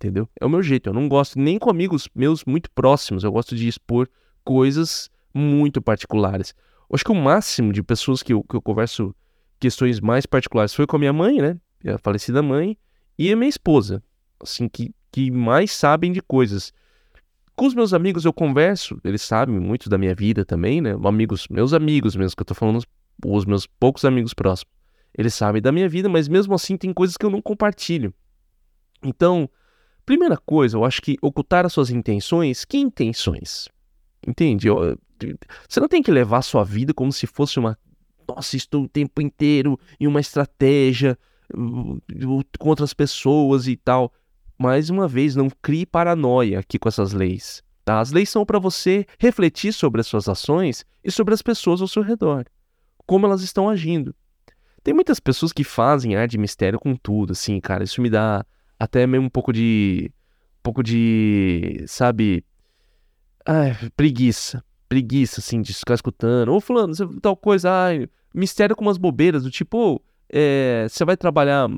entendeu? 0.03 0.29
É 0.41 0.45
o 0.45 0.49
meu 0.49 0.63
jeito. 0.63 0.91
Eu 0.91 0.95
não 0.95 1.09
gosto 1.09 1.39
nem 1.39 1.59
com 1.59 1.71
amigos 1.71 2.09
meus 2.15 2.45
muito 2.45 2.71
próximos. 2.73 3.23
Eu 3.23 3.31
gosto 3.31 3.55
de 3.55 3.69
expor 3.69 4.09
coisas 4.45 5.09
muito 5.33 5.81
particulares. 5.81 6.55
Eu 6.91 6.95
acho 6.95 7.05
que 7.05 7.13
o 7.13 7.15
máximo 7.15 7.73
de 7.73 7.83
pessoas 7.83 8.23
que 8.23 8.33
eu, 8.33 8.43
que 8.43 8.57
eu 8.57 8.61
converso 8.61 9.15
questões 9.61 10.01
mais 10.01 10.27
particulares 10.27 10.75
foi 10.75 10.87
com 10.87 10.97
a 10.97 10.99
minha 10.99 11.13
mãe, 11.13 11.41
né? 11.41 11.57
A 11.87 11.99
falecida 11.99 12.43
mãe, 12.43 12.77
e 13.17 13.33
a 13.33 13.37
minha 13.37 13.49
esposa, 13.49 14.03
assim, 14.41 14.69
que, 14.69 14.93
que 15.11 15.31
mais 15.31 15.73
sabem 15.73 16.13
de 16.13 16.21
coisas. 16.21 16.73
Com 17.55 17.67
os 17.67 17.75
meus 17.75 17.95
amigos 17.95 18.25
eu 18.25 18.33
converso, 18.33 18.99
eles 19.05 19.23
sabem 19.23 19.59
muito 19.59 19.89
da 19.89 19.99
minha 19.99 20.15
vida 20.15 20.45
também, 20.45 20.81
né? 20.81 20.97
Amigos, 21.05 21.47
meus 21.49 21.73
amigos 21.73 22.17
mesmo, 22.17 22.37
que 22.37 22.43
eu 22.43 22.47
tô 22.47 22.55
falando, 22.55 22.83
os 23.25 23.45
meus 23.45 23.67
poucos 23.67 24.05
amigos 24.05 24.35
próximos. 24.35 24.73
Eles 25.17 25.35
sabem 25.35 25.63
da 25.63 25.71
minha 25.71 25.89
vida, 25.89 26.09
mas 26.09 26.27
mesmo 26.27 26.55
assim 26.55 26.77
tem 26.77 26.93
coisas 26.93 27.17
que 27.17 27.25
eu 27.25 27.31
não 27.31 27.43
compartilho. 27.43 28.13
Então, 29.03 29.49
Primeira 30.05 30.37
coisa, 30.37 30.77
eu 30.77 30.85
acho 30.85 31.01
que 31.01 31.17
ocultar 31.23 31.65
as 31.65 31.73
suas 31.73 31.91
intenções, 31.91 32.65
que 32.65 32.79
intenções? 32.79 33.69
Entende? 34.27 34.69
Você 35.69 35.81
não 35.81 35.89
tem 35.89 36.03
que 36.03 36.11
levar 36.11 36.39
a 36.39 36.43
sua 36.43 36.65
vida 36.65 36.93
como 36.93 37.13
se 37.13 37.27
fosse 37.27 37.59
uma. 37.59 37.79
Nossa, 38.29 38.57
estou 38.57 38.85
o 38.85 38.89
tempo 38.89 39.21
inteiro 39.21 39.79
em 40.01 40.07
uma 40.07 40.21
estratégia 40.21 41.19
uh, 41.55 42.01
contra 42.59 42.85
as 42.85 42.95
pessoas 42.95 43.67
e 43.67 43.77
tal. 43.77 44.13
mais 44.59 44.91
uma 44.91 45.07
vez, 45.09 45.37
não 45.37 45.49
crie 45.51 45.87
paranoia 45.87 46.61
aqui 46.61 46.79
com 46.79 46.89
essas 46.89 47.13
leis. 47.13 47.63
Tá? 47.85 48.01
As 48.01 48.13
leis 48.13 48.31
são 48.31 48.47
para 48.47 48.59
você 48.59 49.07
refletir 49.19 49.73
sobre 49.73 50.01
as 50.01 50.07
suas 50.07 50.29
ações 50.29 50.85
e 51.03 51.11
sobre 51.11 51.35
as 51.35 51.43
pessoas 51.43 51.81
ao 51.81 51.89
seu 51.89 52.03
redor, 52.03 52.47
como 53.07 53.27
elas 53.27 53.43
estão 53.43 53.69
agindo. 53.69 54.15
Tem 54.85 54.95
muitas 54.95 55.21
pessoas 55.21 55.53
que 55.53 55.65
fazem 55.65 56.17
ar 56.17 56.27
de 56.27 56.39
mistério 56.39 56.79
com 56.79 56.95
tudo, 56.97 57.33
assim, 57.33 57.61
cara. 57.61 57.85
Isso 57.85 58.01
me 58.01 58.11
dá 58.11 58.45
até 58.83 59.07
mesmo 59.07 59.27
um 59.27 59.31
pouco 59.31 59.53
de. 59.53 60.11
Um 60.59 60.63
pouco 60.63 60.83
de. 60.83 61.85
Sabe? 61.87 62.45
Ai, 63.47 63.77
preguiça. 63.97 64.63
Preguiça, 64.89 65.41
assim, 65.41 65.63
de 65.63 65.73
ficar 65.73 65.95
escutando. 65.95 66.53
Ô, 66.53 66.61
Fulano, 66.61 66.93
tal 67.21 67.37
coisa. 67.37 67.71
Ai, 67.71 68.09
mistério 68.35 68.75
com 68.75 68.83
umas 68.85 68.99
bobeiras, 68.99 69.45
do 69.45 69.51
tipo. 69.51 70.03
É, 70.29 70.87
você 70.89 71.05
vai 71.05 71.17
trabalhar. 71.17 71.69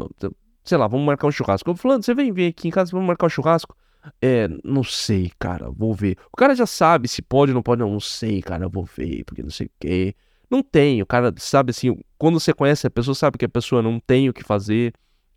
Sei 0.64 0.78
lá, 0.78 0.86
vamos 0.88 1.04
marcar 1.04 1.26
um 1.26 1.30
churrasco. 1.30 1.70
Ô, 1.70 1.76
Fulano, 1.76 2.02
você 2.02 2.14
vem 2.14 2.32
vir 2.32 2.48
aqui 2.48 2.68
em 2.68 2.70
casa, 2.70 2.90
vamos 2.90 3.06
marcar 3.06 3.26
um 3.26 3.30
churrasco. 3.30 3.76
É, 4.20 4.48
não 4.64 4.82
sei, 4.82 5.30
cara, 5.38 5.70
vou 5.70 5.92
ver. 5.94 6.16
O 6.32 6.36
cara 6.36 6.54
já 6.54 6.66
sabe 6.66 7.06
se 7.06 7.20
pode 7.20 7.52
ou 7.52 7.54
não 7.54 7.62
pode, 7.62 7.80
não, 7.80 7.90
não 7.90 8.00
sei, 8.00 8.42
cara, 8.42 8.68
vou 8.68 8.84
ver, 8.84 9.24
porque 9.24 9.42
não 9.42 9.50
sei 9.50 9.66
o 9.66 9.70
quê. 9.78 10.14
Não 10.50 10.62
tem, 10.62 11.00
o 11.00 11.06
cara 11.06 11.32
sabe 11.38 11.70
assim, 11.70 11.98
quando 12.18 12.38
você 12.38 12.52
conhece 12.52 12.86
a 12.86 12.90
pessoa, 12.90 13.14
sabe 13.14 13.38
que 13.38 13.46
a 13.46 13.48
pessoa 13.48 13.80
não 13.82 13.98
tem 13.98 14.28
o 14.28 14.32
que 14.32 14.44
fazer, 14.44 14.92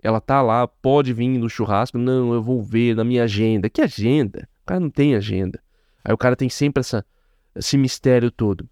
ela 0.08 0.22
tá 0.22 0.42
lá, 0.42 0.66
pode 0.66 1.12
vir 1.12 1.28
no 1.28 1.50
churrasco, 1.50 1.98
não, 1.98 2.34
eu 2.34 2.42
vou 2.42 2.64
ver 2.64 2.96
na 2.96 3.04
minha 3.04 3.26
agenda. 3.26 3.70
Que 3.70 3.82
agenda? 3.82 4.48
O 4.64 4.66
cara 4.66 4.80
não 4.80 4.90
tem 4.90 5.16
agenda. 5.16 5.62
Aí 6.02 6.14
o 6.14 6.18
cara 6.18 6.34
tem 6.34 6.48
sempre 6.48 6.80
essa, 6.80 7.06
esse 7.54 7.78
mistério 7.78 8.32
todo. 8.32 8.70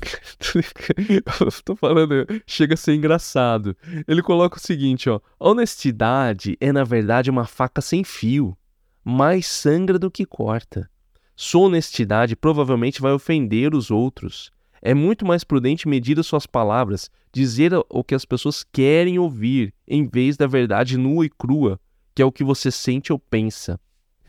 tô 1.64 1.74
falando, 1.74 2.24
chega 2.46 2.74
a 2.74 2.76
ser 2.76 2.94
engraçado. 2.94 3.76
Ele 4.06 4.22
coloca 4.22 4.58
o 4.58 4.60
seguinte, 4.60 5.10
ó: 5.10 5.20
honestidade 5.40 6.56
é 6.60 6.70
na 6.70 6.84
verdade 6.84 7.30
uma 7.30 7.44
faca 7.44 7.80
sem 7.80 8.04
fio, 8.04 8.56
mais 9.04 9.44
sangra 9.44 9.98
do 9.98 10.08
que 10.08 10.24
corta. 10.24 10.88
Sua 11.34 11.62
honestidade 11.62 12.36
provavelmente 12.36 13.02
vai 13.02 13.10
ofender 13.10 13.74
os 13.74 13.90
outros. 13.90 14.52
É 14.82 14.92
muito 14.92 15.24
mais 15.24 15.44
prudente 15.44 15.86
medir 15.86 16.18
as 16.18 16.26
suas 16.26 16.44
palavras, 16.44 17.08
dizer 17.32 17.72
o 17.88 18.02
que 18.02 18.16
as 18.16 18.24
pessoas 18.24 18.64
querem 18.64 19.16
ouvir, 19.16 19.72
em 19.86 20.04
vez 20.08 20.36
da 20.36 20.48
verdade 20.48 20.98
nua 20.98 21.24
e 21.24 21.30
crua, 21.30 21.80
que 22.12 22.20
é 22.20 22.24
o 22.24 22.32
que 22.32 22.42
você 22.42 22.70
sente 22.70 23.12
ou 23.12 23.18
pensa. 23.18 23.80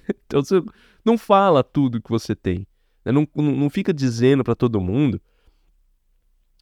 Então 0.26 0.44
você 0.44 0.62
não 1.04 1.18
fala 1.18 1.64
tudo 1.64 2.02
que 2.02 2.10
você 2.10 2.36
tem. 2.36 2.68
Né? 3.06 3.12
Não, 3.12 3.28
não 3.36 3.70
fica 3.70 3.94
dizendo 3.94 4.44
para 4.44 4.54
todo 4.54 4.82
mundo 4.82 5.22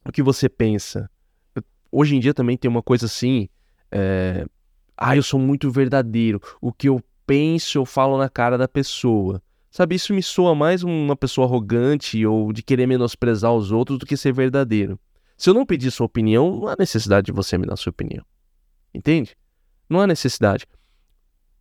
o 0.04 0.12
que 0.12 0.22
você 0.22 0.48
pensa. 0.48 1.10
Hoje 1.90 2.16
em 2.16 2.20
dia 2.20 2.32
também 2.32 2.56
tem 2.56 2.70
uma 2.70 2.82
coisa 2.82 3.06
assim. 3.06 3.48
É... 3.90 4.46
Ah, 4.96 5.16
eu 5.16 5.22
sou 5.22 5.40
muito 5.40 5.70
verdadeiro. 5.70 6.40
O 6.60 6.72
que 6.72 6.88
eu 6.88 7.02
penso, 7.26 7.78
eu 7.78 7.84
falo 7.84 8.16
na 8.16 8.28
cara 8.28 8.56
da 8.56 8.68
pessoa. 8.68 9.42
Sabe, 9.72 9.94
isso 9.94 10.12
me 10.12 10.22
soa 10.22 10.54
mais 10.54 10.82
uma 10.82 11.16
pessoa 11.16 11.46
arrogante 11.46 12.26
ou 12.26 12.52
de 12.52 12.62
querer 12.62 12.86
menosprezar 12.86 13.54
os 13.54 13.72
outros 13.72 13.98
do 13.98 14.04
que 14.04 14.18
ser 14.18 14.30
verdadeiro. 14.30 15.00
Se 15.34 15.48
eu 15.48 15.54
não 15.54 15.64
pedir 15.64 15.90
sua 15.90 16.04
opinião, 16.04 16.54
não 16.60 16.68
há 16.68 16.76
necessidade 16.78 17.24
de 17.24 17.32
você 17.32 17.56
me 17.56 17.64
dar 17.64 17.76
sua 17.76 17.88
opinião. 17.88 18.22
Entende? 18.92 19.34
Não 19.88 19.98
há 19.98 20.06
necessidade. 20.06 20.66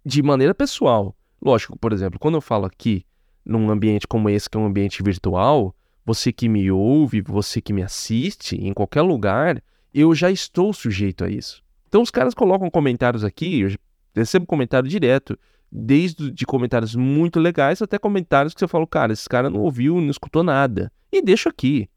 De 0.06 0.22
maneira 0.22 0.54
pessoal. 0.54 1.16
Lógico, 1.42 1.80
por 1.80 1.94
exemplo, 1.94 2.20
quando 2.20 2.36
eu 2.36 2.42
falo 2.42 2.66
aqui 2.66 3.06
num 3.46 3.72
ambiente 3.72 4.06
como 4.06 4.30
esse, 4.30 4.50
que 4.50 4.58
é 4.58 4.60
um 4.60 4.66
ambiente 4.66 5.02
virtual, 5.02 5.74
você 6.06 6.34
que 6.34 6.50
me 6.50 6.70
ouve, 6.70 7.22
você 7.22 7.62
que 7.62 7.72
me 7.72 7.82
assiste 7.82 8.58
em 8.58 8.74
qualquer 8.74 9.04
lugar, 9.04 9.64
eu 9.94 10.14
já 10.14 10.30
estou 10.30 10.74
sujeito 10.74 11.24
a 11.24 11.30
isso. 11.30 11.64
Então 11.88 12.02
os 12.02 12.12
caras 12.12 12.34
colocam 12.34 12.70
comentários 12.70 13.24
aqui, 13.24 13.62
eu 13.62 13.72
recebo 14.14 14.46
comentário 14.46 14.90
direto 14.90 15.40
desde 15.72 16.30
de 16.30 16.46
comentários 16.46 16.96
muito 16.96 17.40
legais 17.40 17.82
até 17.82 17.98
comentários 17.98 18.54
que 18.54 18.60
você 18.60 18.68
fala, 18.68 18.86
cara, 18.86 19.14
esse 19.14 19.30
cara 19.30 19.50
não 19.50 19.62
ouviu, 19.62 20.02
não 20.02 20.10
escutou 20.10 20.44
nada. 20.44 20.92
E 21.12 21.22
deixa 21.22 21.50
aqui. 21.50 21.90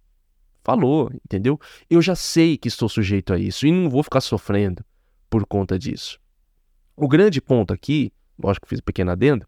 Falou, 0.63 1.11
entendeu? 1.25 1.61
Eu 1.91 2.01
já 2.01 2.15
sei 2.15 2.57
que 2.57 2.69
estou 2.69 2.89
sujeito 2.89 3.33
a 3.35 3.39
isso 3.39 3.67
e 3.67 3.73
não 3.73 3.91
vou 3.91 4.03
ficar 4.03 4.21
sofrendo 4.21 4.85
por 5.29 5.45
conta 5.45 5.79
disso. 5.79 6.19
O 6.97 7.09
grande 7.09 7.41
ponto 7.41 7.75
aqui, 7.75 8.13
lógico 8.39 8.67
que 8.67 8.71
fiz 8.71 8.79
um 8.79 8.85
pequeno 8.85 9.11
adendo, 9.11 9.47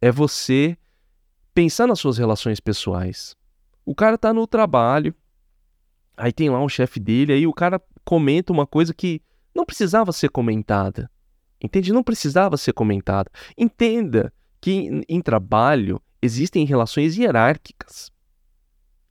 é 0.00 0.10
você 0.10 0.76
pensar 1.54 1.86
nas 1.86 2.00
suas 2.00 2.18
relações 2.18 2.60
pessoais. 2.60 3.36
O 3.84 3.94
cara 3.94 4.18
tá 4.18 4.32
no 4.34 4.46
trabalho, 4.46 5.14
aí 6.16 6.32
tem 6.32 6.50
lá 6.50 6.62
um 6.62 6.68
chefe 6.68 7.00
dele, 7.00 7.32
aí 7.32 7.46
o 7.46 7.52
cara 7.54 7.80
comenta 8.04 8.52
uma 8.52 8.66
coisa 8.66 8.92
que 8.92 9.22
não 9.54 9.64
precisava 9.64 10.12
ser 10.12 10.28
comentada. 10.28 11.10
Entende? 11.62 11.92
Não 11.92 12.02
precisava 12.02 12.56
ser 12.56 12.72
comentada. 12.72 13.30
Entenda 13.56 14.32
que 14.60 14.72
em, 14.72 15.02
em 15.08 15.20
trabalho 15.20 16.00
existem 16.22 16.64
relações 16.64 17.16
hierárquicas. 17.16 18.10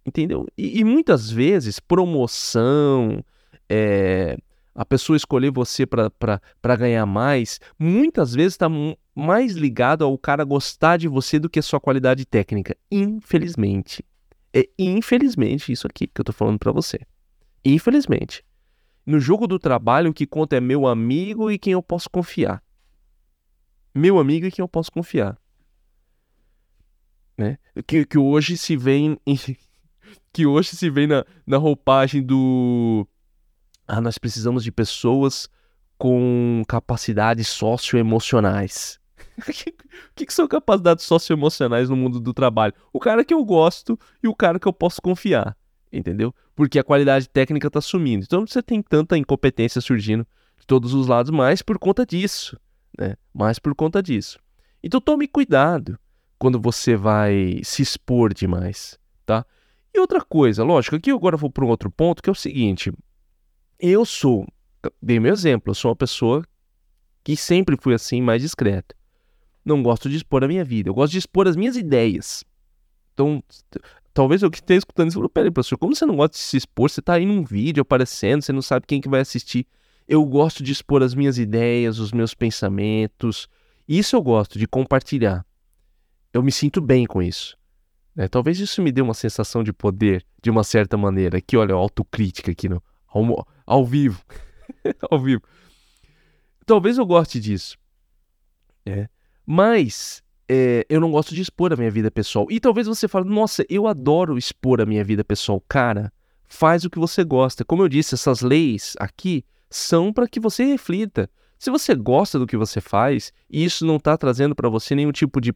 Entendeu? 0.05 0.45
E, 0.57 0.79
e 0.79 0.83
muitas 0.83 1.29
vezes 1.29 1.79
promoção, 1.79 3.23
é, 3.69 4.37
a 4.73 4.85
pessoa 4.85 5.17
escolher 5.17 5.51
você 5.51 5.85
para 5.85 6.75
ganhar 6.77 7.05
mais, 7.05 7.59
muitas 7.77 8.33
vezes 8.33 8.53
está 8.53 8.67
mais 9.13 9.53
ligado 9.53 10.05
ao 10.05 10.17
cara 10.17 10.43
gostar 10.43 10.97
de 10.97 11.07
você 11.07 11.39
do 11.39 11.49
que 11.49 11.59
a 11.59 11.63
sua 11.63 11.79
qualidade 11.79 12.25
técnica. 12.25 12.77
Infelizmente. 12.91 14.05
É 14.53 14.69
infelizmente 14.77 15.71
isso 15.71 15.87
aqui 15.87 16.07
que 16.07 16.21
eu 16.21 16.23
estou 16.23 16.33
falando 16.33 16.59
para 16.59 16.71
você. 16.71 16.99
Infelizmente. 17.65 18.45
No 19.07 19.21
jogo 19.21 19.47
do 19.47 19.57
trabalho, 19.57 20.11
o 20.11 20.13
que 20.13 20.27
conta 20.27 20.57
é 20.57 20.59
meu 20.59 20.85
amigo 20.85 21.49
e 21.49 21.57
quem 21.57 21.71
eu 21.71 21.81
posso 21.81 22.09
confiar. 22.09 22.61
Meu 23.95 24.19
amigo 24.19 24.45
e 24.45 24.51
quem 24.51 24.61
eu 24.61 24.67
posso 24.67 24.91
confiar. 24.91 25.39
Né? 27.37 27.57
Que, 27.87 28.05
que 28.05 28.17
hoje 28.17 28.57
se 28.57 28.75
vem 28.75 29.17
em, 29.25 29.39
que 30.33 30.45
hoje 30.45 30.75
se 30.75 30.89
vê 30.89 31.07
na, 31.07 31.25
na 31.45 31.55
roupagem 31.55 32.21
do 32.21 33.07
ah, 33.87 34.01
nós 34.01 34.17
precisamos 34.17 34.61
de 34.61 34.73
pessoas 34.73 35.47
com 35.97 36.61
capacidades 36.67 37.47
socioemocionais. 37.47 38.99
O 39.37 40.15
que, 40.17 40.25
que, 40.25 40.33
são 40.33 40.47
capacidades 40.47 41.05
socioemocionais 41.05 41.89
no 41.89 41.95
mundo 41.95 42.19
do 42.19 42.33
trabalho? 42.33 42.73
O 42.91 42.99
cara 42.99 43.23
que 43.23 43.33
eu 43.33 43.45
gosto 43.45 43.97
e 44.21 44.27
o 44.27 44.35
cara 44.35 44.59
que 44.59 44.67
eu 44.67 44.73
posso 44.73 44.99
confiar 44.99 45.55
entendeu? 45.91 46.33
Porque 46.57 46.79
a 46.79 46.83
qualidade 46.83 47.29
técnica 47.29 47.67
está 47.67 47.79
sumindo. 47.79 48.25
Então 48.25 48.45
você 48.45 48.63
tem 48.63 48.81
tanta 48.81 49.15
incompetência 49.15 49.79
surgindo 49.79 50.25
de 50.59 50.65
todos 50.65 50.91
os 50.95 51.05
lados, 51.05 51.29
mais 51.29 51.61
por 51.61 51.77
conta 51.77 52.03
disso, 52.03 52.59
né? 52.97 53.15
Mais 53.31 53.59
por 53.59 53.75
conta 53.75 54.01
disso. 54.01 54.39
Então 54.83 54.99
tome 54.99 55.27
cuidado 55.27 55.99
quando 56.39 56.59
você 56.59 56.95
vai 56.95 57.61
se 57.63 57.83
expor 57.83 58.33
demais, 58.33 58.97
tá? 59.23 59.45
E 59.93 59.99
outra 59.99 60.19
coisa, 60.19 60.63
lógico, 60.63 60.95
aqui 60.95 61.11
agora 61.11 61.37
vou 61.37 61.51
para 61.51 61.63
um 61.63 61.67
outro 61.67 61.91
ponto 61.91 62.23
que 62.23 62.29
é 62.29 62.31
o 62.31 62.35
seguinte: 62.35 62.91
eu 63.79 64.03
sou, 64.03 64.47
dei 64.99 65.19
meu 65.19 65.33
exemplo, 65.33 65.69
eu 65.69 65.75
sou 65.75 65.91
uma 65.91 65.95
pessoa 65.95 66.43
que 67.23 67.37
sempre 67.37 67.77
fui 67.79 67.93
assim, 67.93 68.19
mais 68.19 68.41
discreta. 68.41 68.95
Não 69.63 69.83
gosto 69.83 70.09
de 70.09 70.15
expor 70.15 70.43
a 70.43 70.47
minha 70.47 70.65
vida, 70.65 70.89
eu 70.89 70.93
gosto 70.95 71.11
de 71.11 71.19
expor 71.19 71.47
as 71.47 71.55
minhas 71.55 71.77
ideias. 71.77 72.43
Então, 73.13 73.43
talvez 74.17 74.41
eu 74.41 74.49
que 74.49 74.57
esteja 74.57 74.79
escutando 74.79 75.09
isso 75.09 75.17
falou, 75.17 75.29
peraí, 75.29 75.51
professor, 75.51 75.77
como 75.77 75.95
você 75.95 76.03
não 76.03 76.15
gosta 76.15 76.31
de 76.31 76.39
se 76.39 76.57
expor? 76.57 76.89
Você 76.89 77.01
está 77.01 77.13
aí 77.13 77.25
num 77.25 77.43
vídeo 77.43 77.83
aparecendo, 77.83 78.41
você 78.41 78.51
não 78.51 78.63
sabe 78.63 78.87
quem 78.87 78.99
que 78.99 79.07
vai 79.07 79.21
assistir. 79.21 79.67
Eu 80.07 80.25
gosto 80.25 80.63
de 80.63 80.71
expor 80.71 81.03
as 81.03 81.13
minhas 81.13 81.37
ideias, 81.37 81.99
os 81.99 82.11
meus 82.11 82.33
pensamentos. 82.33 83.47
Isso 83.87 84.15
eu 84.15 84.21
gosto 84.23 84.57
de 84.57 84.65
compartilhar. 84.65 85.45
Eu 86.33 86.41
me 86.41 86.51
sinto 86.51 86.81
bem 86.81 87.05
com 87.05 87.21
isso. 87.21 87.55
É, 88.15 88.27
talvez 88.27 88.59
isso 88.59 88.81
me 88.81 88.91
dê 88.91 89.03
uma 89.03 89.13
sensação 89.13 89.63
de 89.63 89.71
poder, 89.71 90.25
de 90.41 90.49
uma 90.49 90.63
certa 90.63 90.97
maneira. 90.97 91.37
Aqui, 91.37 91.55
olha, 91.55 91.75
autocrítica 91.75 92.49
aqui 92.49 92.67
no, 92.67 92.81
ao, 93.07 93.47
ao 93.67 93.85
vivo. 93.85 94.19
ao 95.11 95.19
vivo. 95.19 95.43
Talvez 96.65 96.97
eu 96.97 97.05
goste 97.05 97.39
disso. 97.39 97.77
É. 98.83 99.07
Mas 99.45 100.23
é, 100.49 100.85
eu 100.89 100.99
não 101.01 101.11
gosto 101.11 101.35
de 101.35 101.41
expor 101.41 101.73
a 101.73 101.75
minha 101.75 101.91
vida 101.91 102.09
pessoal. 102.09 102.47
E 102.49 102.59
talvez 102.59 102.87
você 102.87 103.07
fale, 103.07 103.29
nossa, 103.29 103.65
eu 103.69 103.87
adoro 103.87 104.37
expor 104.37 104.81
a 104.81 104.85
minha 104.85 105.03
vida 105.03 105.23
pessoal. 105.23 105.61
Cara, 105.67 106.11
faz 106.45 106.85
o 106.85 106.89
que 106.89 106.99
você 106.99 107.23
gosta. 107.23 107.65
Como 107.65 107.83
eu 107.83 107.89
disse, 107.89 108.15
essas 108.15 108.41
leis 108.41 108.95
aqui 108.99 109.43
são 109.69 110.13
para 110.13 110.27
que 110.27 110.39
você 110.39 110.63
reflita. 110.63 111.29
Se 111.59 111.69
você 111.69 111.95
gosta 111.95 112.39
do 112.39 112.47
que 112.47 112.55
você 112.55 112.79
faz 112.79 113.33
e 113.49 113.63
isso 113.63 113.85
não 113.85 113.97
está 113.97 114.15
trazendo 114.15 114.55
para 114.55 114.69
você 114.69 114.95
nenhum 114.95 115.11
tipo 115.11 115.41
de, 115.41 115.53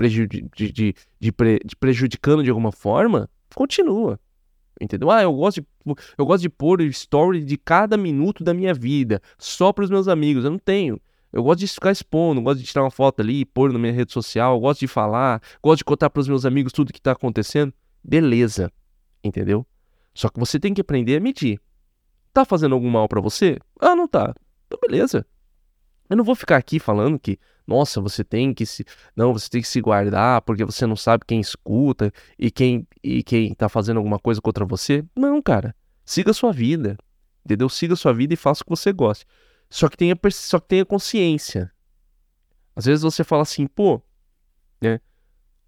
de, 0.00 0.26
de, 0.72 0.94
de, 1.20 1.32
pre 1.32 1.60
de, 1.64 1.76
prejudicando 1.76 2.42
de 2.42 2.50
alguma 2.50 2.72
forma, 2.72 3.30
continua. 3.54 4.20
Entendeu? 4.80 5.10
Ah, 5.10 5.22
eu 5.22 5.32
gosto 5.32 5.60
de, 5.60 5.66
eu 6.16 6.26
gosto 6.26 6.42
de 6.42 6.48
pôr 6.48 6.80
story 6.82 7.42
de 7.42 7.56
cada 7.56 7.96
minuto 7.96 8.44
da 8.44 8.54
minha 8.54 8.74
vida, 8.74 9.20
só 9.38 9.72
para 9.72 9.84
os 9.84 9.90
meus 9.90 10.06
amigos. 10.06 10.44
Eu 10.44 10.50
não 10.50 10.58
tenho. 10.58 11.00
Eu 11.32 11.42
gosto 11.42 11.60
de 11.60 11.66
ficar 11.68 11.92
expondo, 11.92 12.40
gosto 12.40 12.60
de 12.60 12.66
tirar 12.66 12.82
uma 12.82 12.90
foto 12.90 13.20
ali, 13.20 13.44
pôr 13.44 13.72
na 13.72 13.78
minha 13.78 13.92
rede 13.92 14.12
social, 14.12 14.58
gosto 14.58 14.80
de 14.80 14.88
falar, 14.88 15.42
gosto 15.62 15.78
de 15.78 15.84
contar 15.84 16.08
para 16.10 16.20
os 16.20 16.28
meus 16.28 16.46
amigos 16.46 16.72
tudo 16.72 16.92
que 16.92 16.98
está 16.98 17.12
acontecendo. 17.12 17.72
Beleza, 18.02 18.72
entendeu? 19.22 19.66
Só 20.14 20.28
que 20.28 20.40
você 20.40 20.58
tem 20.58 20.72
que 20.72 20.80
aprender 20.80 21.16
a 21.16 21.20
medir. 21.20 21.60
Tá 22.32 22.44
fazendo 22.44 22.74
algum 22.74 22.90
mal 22.90 23.08
para 23.08 23.20
você? 23.20 23.58
Ah, 23.78 23.94
não 23.94 24.08
tá. 24.08 24.34
Então 24.66 24.78
beleza. 24.80 25.26
Eu 26.08 26.16
não 26.16 26.24
vou 26.24 26.34
ficar 26.34 26.56
aqui 26.56 26.78
falando 26.78 27.18
que, 27.18 27.38
nossa, 27.66 28.00
você 28.00 28.24
tem 28.24 28.54
que 28.54 28.64
se, 28.64 28.84
não, 29.14 29.32
você 29.32 29.50
tem 29.50 29.60
que 29.60 29.68
se 29.68 29.80
guardar 29.80 30.40
porque 30.42 30.64
você 30.64 30.86
não 30.86 30.96
sabe 30.96 31.24
quem 31.26 31.38
escuta 31.38 32.10
e 32.38 32.50
quem 32.50 32.86
e 33.04 33.22
quem 33.22 33.52
tá 33.54 33.68
fazendo 33.68 33.98
alguma 33.98 34.18
coisa 34.18 34.40
contra 34.40 34.64
você. 34.64 35.04
Não, 35.14 35.42
cara. 35.42 35.74
Siga 36.04 36.30
a 36.30 36.34
sua 36.34 36.52
vida. 36.52 36.96
Entendeu? 37.44 37.68
Siga 37.68 37.92
a 37.92 37.96
sua 37.96 38.14
vida 38.14 38.32
e 38.32 38.36
faça 38.36 38.62
o 38.62 38.64
que 38.64 38.70
você 38.70 38.92
goste. 38.92 39.26
Só 39.70 39.88
que 39.88 39.96
tenha 39.96 40.16
só 40.30 40.58
que 40.58 40.68
tenha 40.68 40.84
consciência. 40.84 41.70
Às 42.74 42.86
vezes 42.86 43.02
você 43.02 43.24
fala 43.24 43.42
assim, 43.42 43.66
pô, 43.66 44.00
né? 44.80 45.00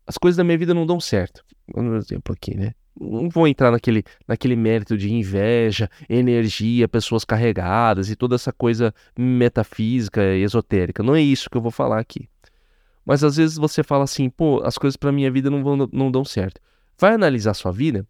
As 0.06 0.16
coisas 0.16 0.36
da 0.36 0.44
minha 0.44 0.58
vida 0.58 0.72
não 0.74 0.86
dão 0.86 1.00
certo. 1.00 1.44
Um 1.74 1.96
exemplo 1.96 2.34
aqui, 2.34 2.56
né? 2.56 2.74
não 3.00 3.28
vou 3.30 3.48
entrar 3.48 3.70
naquele, 3.70 4.04
naquele 4.28 4.54
mérito 4.54 4.96
de 4.96 5.12
inveja, 5.12 5.88
energia, 6.08 6.86
pessoas 6.86 7.24
carregadas 7.24 8.10
e 8.10 8.16
toda 8.16 8.34
essa 8.34 8.52
coisa 8.52 8.94
metafísica, 9.16 10.22
esotérica. 10.36 11.02
Não 11.02 11.14
é 11.14 11.20
isso 11.20 11.48
que 11.48 11.56
eu 11.56 11.62
vou 11.62 11.70
falar 11.70 11.98
aqui. 11.98 12.28
Mas 13.04 13.24
às 13.24 13.36
vezes 13.36 13.56
você 13.56 13.82
fala 13.82 14.04
assim, 14.04 14.28
pô, 14.28 14.62
as 14.64 14.76
coisas 14.76 14.96
para 14.96 15.10
minha 15.10 15.30
vida 15.30 15.50
não, 15.50 15.62
vão, 15.64 15.88
não 15.90 16.10
dão 16.10 16.24
certo. 16.24 16.60
Vai 16.98 17.14
analisar 17.14 17.54
sua 17.54 17.72
vida, 17.72 18.06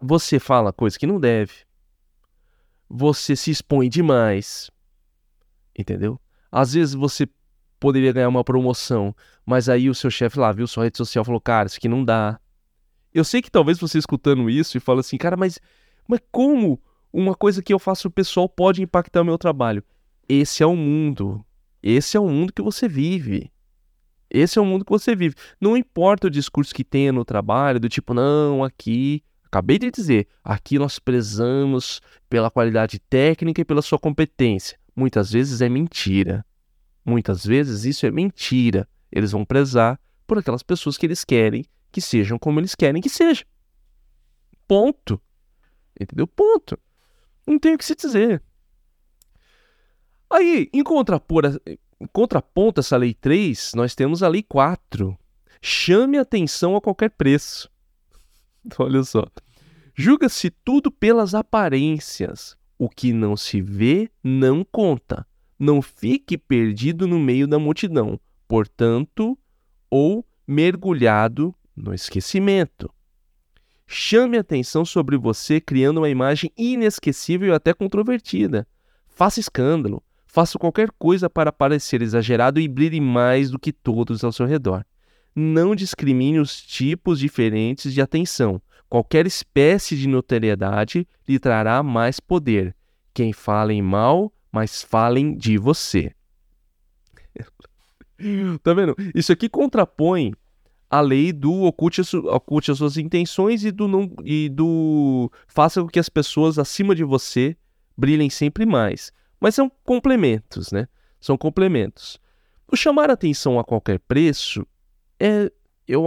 você 0.00 0.38
fala 0.38 0.72
coisas 0.72 0.96
que 0.96 1.06
não 1.06 1.20
deve, 1.20 1.52
você 2.88 3.36
se 3.36 3.50
expõe 3.50 3.88
demais, 3.88 4.70
entendeu? 5.78 6.20
Às 6.52 6.74
vezes 6.74 6.94
você 6.94 7.28
poderia 7.78 8.12
ganhar 8.12 8.28
uma 8.28 8.44
promoção, 8.44 9.14
mas 9.46 9.68
aí 9.68 9.88
o 9.88 9.94
seu 9.94 10.10
chefe 10.10 10.38
lá 10.38 10.50
viu 10.52 10.66
sua 10.66 10.84
rede 10.84 10.98
social 10.98 11.22
e 11.22 11.26
falou, 11.26 11.40
cara, 11.40 11.68
isso 11.68 11.76
aqui 11.78 11.88
não 11.88 12.04
dá 12.04 12.38
eu 13.12 13.24
sei 13.24 13.40
que 13.42 13.50
talvez 13.50 13.78
você 13.78 13.98
escutando 13.98 14.48
isso 14.50 14.76
e 14.76 14.80
fala 14.80 15.00
assim, 15.00 15.16
cara, 15.16 15.36
mas, 15.36 15.58
mas 16.06 16.20
como 16.30 16.80
uma 17.12 17.34
coisa 17.34 17.62
que 17.62 17.72
eu 17.72 17.78
faço 17.78 18.10
pessoal 18.10 18.48
pode 18.48 18.82
impactar 18.82 19.22
o 19.22 19.24
meu 19.24 19.38
trabalho? 19.38 19.82
Esse 20.28 20.62
é 20.62 20.66
o 20.66 20.76
mundo. 20.76 21.44
Esse 21.82 22.16
é 22.16 22.20
o 22.20 22.28
mundo 22.28 22.52
que 22.52 22.62
você 22.62 22.86
vive. 22.86 23.50
Esse 24.30 24.58
é 24.58 24.62
o 24.62 24.64
mundo 24.64 24.84
que 24.84 24.90
você 24.90 25.16
vive. 25.16 25.34
Não 25.60 25.76
importa 25.76 26.26
o 26.26 26.30
discurso 26.30 26.74
que 26.74 26.84
tenha 26.84 27.12
no 27.12 27.24
trabalho, 27.24 27.80
do 27.80 27.88
tipo, 27.88 28.12
não, 28.12 28.62
aqui. 28.62 29.22
Acabei 29.44 29.78
de 29.78 29.90
dizer, 29.90 30.28
aqui 30.44 30.78
nós 30.78 30.98
prezamos 30.98 32.02
pela 32.28 32.50
qualidade 32.50 32.98
técnica 32.98 33.62
e 33.62 33.64
pela 33.64 33.80
sua 33.80 33.98
competência. 33.98 34.78
Muitas 34.98 35.30
vezes 35.30 35.60
é 35.60 35.68
mentira. 35.68 36.44
Muitas 37.04 37.46
vezes 37.46 37.84
isso 37.84 38.04
é 38.04 38.10
mentira. 38.10 38.88
Eles 39.12 39.30
vão 39.30 39.44
prezar 39.44 39.96
por 40.26 40.38
aquelas 40.38 40.64
pessoas 40.64 40.98
que 40.98 41.06
eles 41.06 41.24
querem 41.24 41.64
que 41.92 42.00
sejam 42.00 42.36
como 42.36 42.58
eles 42.58 42.74
querem 42.74 43.00
que 43.00 43.08
sejam. 43.08 43.46
Ponto. 44.66 45.22
Entendeu? 45.98 46.26
Ponto. 46.26 46.76
Não 47.46 47.60
tem 47.60 47.76
o 47.76 47.78
que 47.78 47.84
se 47.84 47.94
dizer. 47.94 48.42
Aí, 50.28 50.68
em, 50.72 50.80
em 50.80 52.06
contraponto 52.12 52.80
a 52.80 52.82
essa 52.82 52.96
lei 52.96 53.14
3, 53.14 53.74
nós 53.76 53.94
temos 53.94 54.20
a 54.20 54.28
lei 54.28 54.42
4. 54.42 55.16
Chame 55.62 56.18
atenção 56.18 56.74
a 56.74 56.80
qualquer 56.80 57.10
preço. 57.10 57.70
Olha 58.80 59.04
só. 59.04 59.24
Julga-se 59.94 60.50
tudo 60.50 60.90
pelas 60.90 61.36
aparências. 61.36 62.58
O 62.78 62.88
que 62.88 63.12
não 63.12 63.36
se 63.36 63.60
vê 63.60 64.08
não 64.22 64.64
conta. 64.64 65.26
Não 65.58 65.82
fique 65.82 66.38
perdido 66.38 67.08
no 67.08 67.18
meio 67.18 67.48
da 67.48 67.58
multidão, 67.58 68.20
portanto, 68.46 69.36
ou 69.90 70.24
mergulhado 70.46 71.52
no 71.76 71.92
esquecimento. 71.92 72.88
Chame 73.84 74.38
atenção 74.38 74.84
sobre 74.84 75.16
você 75.16 75.60
criando 75.60 75.98
uma 75.98 76.08
imagem 76.08 76.52
inesquecível 76.56 77.48
e 77.48 77.52
até 77.52 77.74
controvertida. 77.74 78.68
Faça 79.08 79.40
escândalo, 79.40 80.02
faça 80.26 80.58
qualquer 80.58 80.90
coisa 80.92 81.28
para 81.28 81.50
parecer 81.50 82.02
exagerado 82.02 82.60
e 82.60 82.68
brilhe 82.68 83.00
mais 83.00 83.50
do 83.50 83.58
que 83.58 83.72
todos 83.72 84.22
ao 84.22 84.30
seu 84.30 84.46
redor. 84.46 84.84
Não 85.34 85.74
discrimine 85.74 86.38
os 86.38 86.60
tipos 86.60 87.18
diferentes 87.18 87.92
de 87.92 88.00
atenção. 88.00 88.60
Qualquer 88.88 89.26
espécie 89.26 89.96
de 89.96 90.08
notoriedade 90.08 91.06
lhe 91.28 91.38
trará 91.38 91.82
mais 91.82 92.18
poder. 92.20 92.74
Quem 93.12 93.32
falem 93.32 93.82
mal, 93.82 94.32
mas 94.50 94.82
falem 94.82 95.36
de 95.36 95.58
você. 95.58 96.12
tá 98.62 98.72
vendo? 98.72 98.96
Isso 99.14 99.32
aqui 99.32 99.48
contrapõe 99.48 100.32
a 100.90 101.00
lei 101.00 101.32
do 101.32 101.64
oculte, 101.64 102.00
oculte 102.16 102.70
as 102.70 102.78
suas 102.78 102.96
intenções 102.96 103.64
e 103.64 103.70
do, 103.70 103.86
não, 103.86 104.10
e 104.24 104.48
do 104.48 105.30
faça 105.46 105.82
com 105.82 105.88
que 105.88 105.98
as 105.98 106.08
pessoas 106.08 106.58
acima 106.58 106.94
de 106.94 107.04
você 107.04 107.56
brilhem 107.96 108.30
sempre 108.30 108.64
mais. 108.64 109.12
Mas 109.38 109.54
são 109.54 109.70
complementos, 109.84 110.72
né? 110.72 110.88
São 111.20 111.36
complementos. 111.36 112.18
O 112.70 112.76
chamar 112.76 113.10
atenção 113.10 113.58
a 113.58 113.64
qualquer 113.64 113.98
preço 113.98 114.66
é. 115.20 115.50
Eu, 115.86 116.04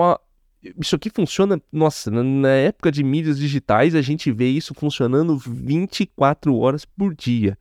isso 0.78 0.96
aqui 0.96 1.10
funciona. 1.10 1.62
Nossa, 1.72 2.12
na 2.12 2.50
época 2.50 2.92
de 2.92 3.04
mídias 3.04 3.38
digitais 3.40 3.96
a 3.96 4.02
gente 4.02 4.32
vê 4.32 4.48
isso 4.48 4.74
funcionando 4.74 5.38
24 5.38 6.56
horas 6.58 6.86
por 6.86 7.16
dia. 7.16 7.58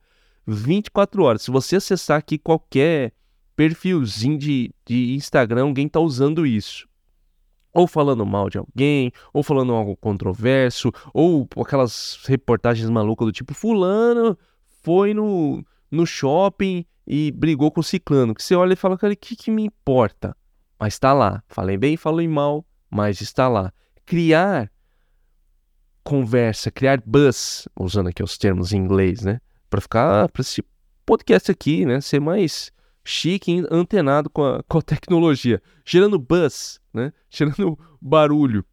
24 0.47 1.23
horas. 1.23 1.41
Se 1.43 1.51
você 1.51 1.75
acessar 1.75 2.17
aqui 2.17 2.37
qualquer 2.37 3.13
perfilzinho 3.55 4.37
de, 4.37 4.73
de 4.85 5.13
Instagram, 5.13 5.63
alguém 5.63 5.87
está 5.87 5.99
usando 5.99 6.45
isso 6.45 6.89
ou 7.73 7.87
falando 7.87 8.25
mal 8.25 8.49
de 8.49 8.57
alguém, 8.57 9.11
ou 9.33 9.41
falando 9.41 9.73
algo 9.73 9.95
controverso, 9.95 10.91
ou 11.13 11.47
aquelas 11.57 12.19
reportagens 12.25 12.89
malucas 12.89 13.25
do 13.25 13.31
tipo 13.31 13.53
fulano 13.53 14.37
foi 14.83 15.13
no, 15.13 15.63
no 15.89 16.05
shopping 16.05 16.85
e 17.05 17.31
brigou 17.31 17.71
com 17.71 17.81
o 17.81 17.83
ciclano, 17.83 18.33
que 18.33 18.43
você 18.43 18.55
olha 18.55 18.73
e 18.73 18.75
fala, 18.77 18.97
cara, 18.97 19.13
o 19.13 19.17
que, 19.17 19.35
que 19.35 19.51
me 19.51 19.63
importa? 19.63 20.35
Mas 20.79 20.93
está 20.93 21.13
lá. 21.13 21.43
Falei 21.47 21.77
bem, 21.77 21.95
falei 21.95 22.27
mal, 22.27 22.65
mas 22.91 23.21
está 23.21 23.47
lá. 23.47 23.73
Criar 24.05 24.69
conversa, 26.03 26.69
criar 26.69 27.01
buzz, 27.05 27.67
usando 27.79 28.09
aqui 28.09 28.21
os 28.21 28.37
termos 28.37 28.73
em 28.73 28.77
inglês, 28.77 29.21
né? 29.21 29.39
Para 29.69 29.79
ficar, 29.79 30.29
para 30.29 30.41
esse 30.41 30.63
podcast 31.05 31.49
aqui, 31.49 31.85
né? 31.85 32.01
Ser 32.01 32.19
mais 32.19 32.71
chique, 33.03 33.63
antenado 33.71 34.29
com 34.29 34.43
a, 34.43 34.63
com 34.63 34.77
a 34.79 34.81
tecnologia, 34.81 35.61
gerando 35.85 36.19
buzz, 36.19 36.79
né? 36.93 37.13
Gerando 37.29 37.79
barulho. 38.01 38.65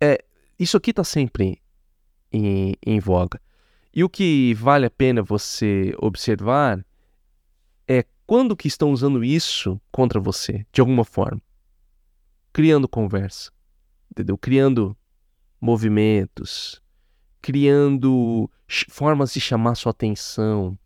É, 0.00 0.24
isso 0.58 0.76
aqui 0.76 0.90
está 0.90 1.04
sempre 1.04 1.60
em, 2.32 2.74
em 2.84 2.98
voga. 2.98 3.40
E 3.92 4.02
o 4.02 4.08
que 4.08 4.54
vale 4.54 4.86
a 4.86 4.90
pena 4.90 5.22
você 5.22 5.94
observar 5.98 6.84
é 7.86 8.04
quando 8.26 8.56
que 8.56 8.66
estão 8.66 8.90
usando 8.90 9.22
isso 9.22 9.80
contra 9.92 10.18
você, 10.18 10.66
de 10.72 10.80
alguma 10.80 11.04
forma. 11.04 11.40
Criando 12.54 12.88
conversa, 12.88 13.50
entendeu? 14.12 14.38
Criando 14.38 14.96
movimentos, 15.60 16.80
criando 17.42 18.48
formas 18.88 19.34
de 19.34 19.40
chamar 19.40 19.74
sua 19.74 19.90
atenção, 19.90 20.78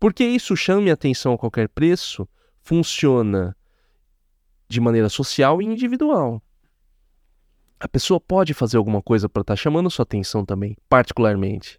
porque 0.00 0.24
isso 0.24 0.56
chame 0.56 0.90
atenção 0.90 1.34
a 1.34 1.38
qualquer 1.38 1.68
preço 1.68 2.26
funciona 2.62 3.54
de 4.66 4.80
maneira 4.80 5.10
social 5.10 5.60
e 5.60 5.66
individual. 5.66 6.42
A 7.78 7.86
pessoa 7.86 8.18
pode 8.18 8.54
fazer 8.54 8.78
alguma 8.78 9.02
coisa 9.02 9.28
para 9.28 9.42
estar 9.42 9.52
tá 9.52 9.56
chamando 9.56 9.90
sua 9.90 10.04
atenção 10.04 10.46
também, 10.46 10.78
particularmente. 10.88 11.78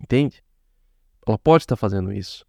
Entende? 0.00 0.42
Ela 1.26 1.36
pode 1.36 1.64
estar 1.64 1.76
tá 1.76 1.80
fazendo 1.80 2.14
isso. 2.14 2.46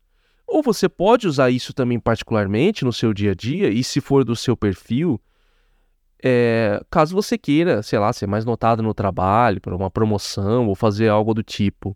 Ou 0.48 0.64
você 0.64 0.88
pode 0.88 1.28
usar 1.28 1.52
isso 1.52 1.74
também 1.74 2.00
particularmente 2.00 2.86
no 2.86 2.94
seu 2.94 3.14
dia 3.14 3.32
a 3.32 3.36
dia, 3.36 3.70
e 3.70 3.84
se 3.84 4.00
for 4.00 4.24
do 4.24 4.34
seu 4.34 4.56
perfil, 4.56 5.22
é, 6.24 6.82
caso 6.90 7.16
você 7.16 7.38
queira, 7.38 7.84
sei 7.84 8.00
lá, 8.00 8.12
ser 8.12 8.28
mais 8.28 8.46
notado 8.46 8.82
no 8.82 8.94
trabalho, 8.94 9.62
para 9.62 9.76
uma 9.76 9.92
promoção 9.92 10.68
ou 10.68 10.76
fazer 10.76 11.10
algo 11.10 11.34
do 11.34 11.44
tipo. 11.44 11.96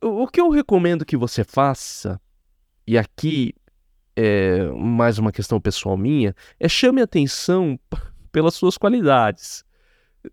O 0.00 0.26
que 0.26 0.40
eu 0.40 0.50
recomendo 0.50 1.04
que 1.04 1.16
você 1.16 1.44
faça 1.44 2.20
e 2.86 2.98
aqui 2.98 3.54
é 4.16 4.64
mais 4.70 5.18
uma 5.18 5.32
questão 5.32 5.60
pessoal 5.60 5.96
minha, 5.96 6.34
é 6.60 6.68
chame 6.68 7.00
atenção 7.00 7.78
pelas 8.30 8.54
suas 8.54 8.76
qualidades, 8.76 9.64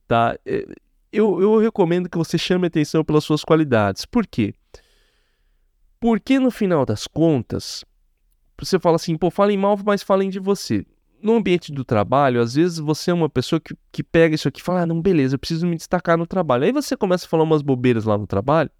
tá? 0.08 0.38
É, 0.46 0.66
eu, 1.12 1.42
eu 1.42 1.58
recomendo 1.58 2.10
que 2.10 2.18
você 2.18 2.38
chame 2.38 2.68
atenção 2.68 3.04
pelas 3.04 3.24
suas 3.24 3.44
qualidades. 3.44 4.06
Por 4.06 4.26
quê? 4.26 4.54
Porque 6.00 6.40
no 6.40 6.52
final 6.52 6.86
das 6.86 7.06
contas, 7.08 7.84
você 8.60 8.80
fala 8.80 8.96
assim, 8.96 9.18
pô, 9.18 9.30
falem 9.30 9.58
mal, 9.58 9.78
mas 9.84 10.04
falem 10.04 10.30
de 10.30 10.40
você. 10.40 10.86
No 11.22 11.36
ambiente 11.36 11.72
do 11.72 11.86
trabalho, 11.86 12.42
às 12.42 12.56
vezes 12.56 12.80
você 12.80 13.12
é 13.12 13.14
uma 13.14 13.30
pessoa 13.30 13.60
que, 13.60 13.76
que 13.92 14.04
pega 14.04 14.36
isso 14.36 14.48
aqui 14.48 14.60
e 14.60 14.64
fala, 14.64 14.82
ah, 14.82 14.86
não, 14.86 15.02
beleza, 15.02 15.36
eu 15.36 15.40
preciso 15.40 15.68
me 15.68 15.76
destacar 15.76 16.18
no 16.18 16.26
trabalho. 16.26 16.64
Aí 16.64 16.72
você 16.72 16.98
começa 16.98 17.26
a 17.26 17.30
falar 17.30 17.44
umas 17.44 17.62
bobeiras 17.62 18.06
lá 18.06 18.18
no 18.18 18.26
trabalho, 18.26 18.72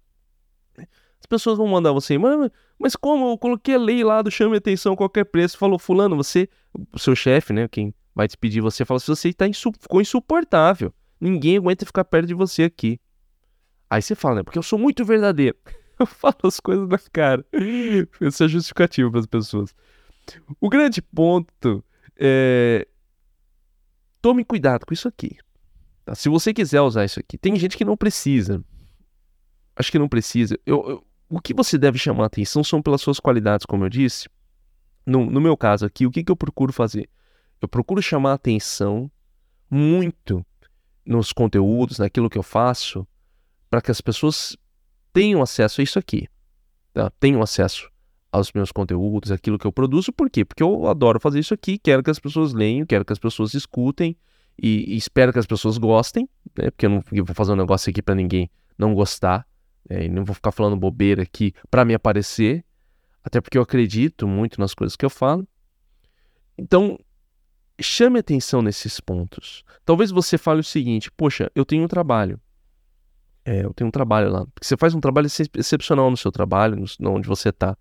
as 1.22 1.26
pessoas 1.26 1.56
vão 1.56 1.68
mandar 1.68 1.92
você, 1.92 2.18
mas, 2.18 2.50
mas 2.76 2.96
como? 2.96 3.30
Eu 3.30 3.38
coloquei 3.38 3.76
a 3.76 3.78
lei 3.78 4.02
lá 4.02 4.20
do 4.22 4.30
chame 4.30 4.56
atenção 4.56 4.94
a 4.94 4.96
qualquer 4.96 5.24
preço. 5.24 5.56
Falou, 5.56 5.78
fulano, 5.78 6.16
você, 6.16 6.48
o 6.92 6.98
seu 6.98 7.14
chefe, 7.14 7.52
né, 7.52 7.68
quem 7.68 7.94
vai 8.12 8.26
despedir 8.26 8.60
você, 8.60 8.84
fala, 8.84 8.98
se 8.98 9.06
você 9.06 9.32
tá 9.32 9.46
insu 9.46 9.70
ficou 9.80 10.00
insuportável. 10.00 10.92
Ninguém 11.20 11.58
aguenta 11.58 11.86
ficar 11.86 12.04
perto 12.04 12.26
de 12.26 12.34
você 12.34 12.64
aqui. 12.64 13.00
Aí 13.88 14.02
você 14.02 14.16
fala, 14.16 14.36
né, 14.36 14.42
porque 14.42 14.58
eu 14.58 14.64
sou 14.64 14.76
muito 14.76 15.04
verdadeiro. 15.04 15.56
eu 15.96 16.06
falo 16.06 16.34
as 16.42 16.58
coisas 16.58 16.88
na 16.88 16.98
cara. 17.12 17.46
Isso 18.20 18.42
é 18.42 18.48
justificativo 18.48 19.12
para 19.12 19.20
as 19.20 19.26
pessoas. 19.26 19.72
O 20.60 20.68
grande 20.68 21.00
ponto 21.00 21.84
é. 22.16 22.86
Tome 24.20 24.44
cuidado 24.44 24.86
com 24.86 24.94
isso 24.94 25.08
aqui. 25.08 25.36
Tá? 26.04 26.14
Se 26.14 26.28
você 26.28 26.54
quiser 26.54 26.80
usar 26.80 27.04
isso 27.04 27.18
aqui, 27.18 27.36
tem 27.36 27.56
gente 27.56 27.76
que 27.76 27.84
não 27.84 27.96
precisa. 27.96 28.64
Acho 29.74 29.90
que 29.90 29.98
não 29.98 30.08
precisa. 30.08 30.58
Eu, 30.64 30.88
eu, 30.88 31.06
o 31.28 31.40
que 31.40 31.52
você 31.52 31.76
deve 31.76 31.98
chamar 31.98 32.26
atenção 32.26 32.62
são 32.62 32.80
pelas 32.80 33.00
suas 33.00 33.18
qualidades, 33.18 33.66
como 33.66 33.84
eu 33.84 33.88
disse. 33.88 34.28
No, 35.04 35.26
no 35.26 35.40
meu 35.40 35.56
caso 35.56 35.84
aqui, 35.84 36.06
o 36.06 36.10
que, 36.10 36.22
que 36.22 36.30
eu 36.30 36.36
procuro 36.36 36.72
fazer? 36.72 37.08
Eu 37.60 37.68
procuro 37.68 38.00
chamar 38.00 38.34
atenção 38.34 39.10
muito 39.68 40.44
nos 41.04 41.32
conteúdos, 41.32 41.98
naquilo 41.98 42.30
que 42.30 42.38
eu 42.38 42.42
faço, 42.42 43.06
para 43.68 43.80
que 43.80 43.90
as 43.90 44.00
pessoas 44.00 44.56
tenham 45.12 45.42
acesso 45.42 45.80
a 45.80 45.84
isso 45.84 45.98
aqui. 45.98 46.28
Tá? 46.92 47.10
Tenham 47.18 47.42
acesso 47.42 47.91
aos 48.32 48.50
meus 48.52 48.72
conteúdos, 48.72 49.30
aquilo 49.30 49.58
que 49.58 49.66
eu 49.66 49.72
produzo. 49.72 50.10
Por 50.10 50.30
quê? 50.30 50.44
Porque 50.44 50.62
eu 50.62 50.88
adoro 50.88 51.20
fazer 51.20 51.38
isso 51.38 51.52
aqui, 51.52 51.76
quero 51.76 52.02
que 52.02 52.10
as 52.10 52.18
pessoas 52.18 52.54
leiam, 52.54 52.86
quero 52.86 53.04
que 53.04 53.12
as 53.12 53.18
pessoas 53.18 53.52
escutem 53.52 54.16
e, 54.60 54.94
e 54.94 54.96
espero 54.96 55.32
que 55.32 55.38
as 55.38 55.46
pessoas 55.46 55.76
gostem, 55.76 56.28
né? 56.56 56.70
Porque 56.70 56.86
eu 56.86 56.90
não 56.90 57.04
eu 57.12 57.24
vou 57.24 57.34
fazer 57.34 57.52
um 57.52 57.56
negócio 57.56 57.90
aqui 57.90 58.00
para 58.00 58.14
ninguém 58.14 58.50
não 58.78 58.94
gostar, 58.94 59.46
né? 59.88 60.06
e 60.06 60.08
não 60.08 60.24
vou 60.24 60.34
ficar 60.34 60.50
falando 60.50 60.76
bobeira 60.76 61.22
aqui 61.22 61.52
para 61.70 61.84
me 61.84 61.94
aparecer, 61.94 62.64
até 63.22 63.40
porque 63.40 63.58
eu 63.58 63.62
acredito 63.62 64.26
muito 64.26 64.58
nas 64.58 64.74
coisas 64.74 64.96
que 64.96 65.04
eu 65.04 65.10
falo. 65.10 65.46
Então, 66.56 66.98
chame 67.80 68.18
atenção 68.18 68.62
nesses 68.62 68.98
pontos. 68.98 69.62
Talvez 69.84 70.10
você 70.10 70.38
fale 70.38 70.60
o 70.60 70.64
seguinte: 70.64 71.10
poxa, 71.10 71.50
eu 71.54 71.64
tenho 71.64 71.84
um 71.84 71.88
trabalho. 71.88 72.40
É, 73.44 73.64
eu 73.64 73.74
tenho 73.74 73.88
um 73.88 73.90
trabalho 73.90 74.30
lá. 74.30 74.46
Porque 74.46 74.66
você 74.66 74.76
faz 74.76 74.94
um 74.94 75.00
trabalho 75.00 75.26
excepcional 75.26 76.10
no 76.10 76.16
seu 76.16 76.30
trabalho, 76.30 76.82
no, 76.98 77.10
onde 77.10 77.28
você 77.28 77.48
está. 77.50 77.76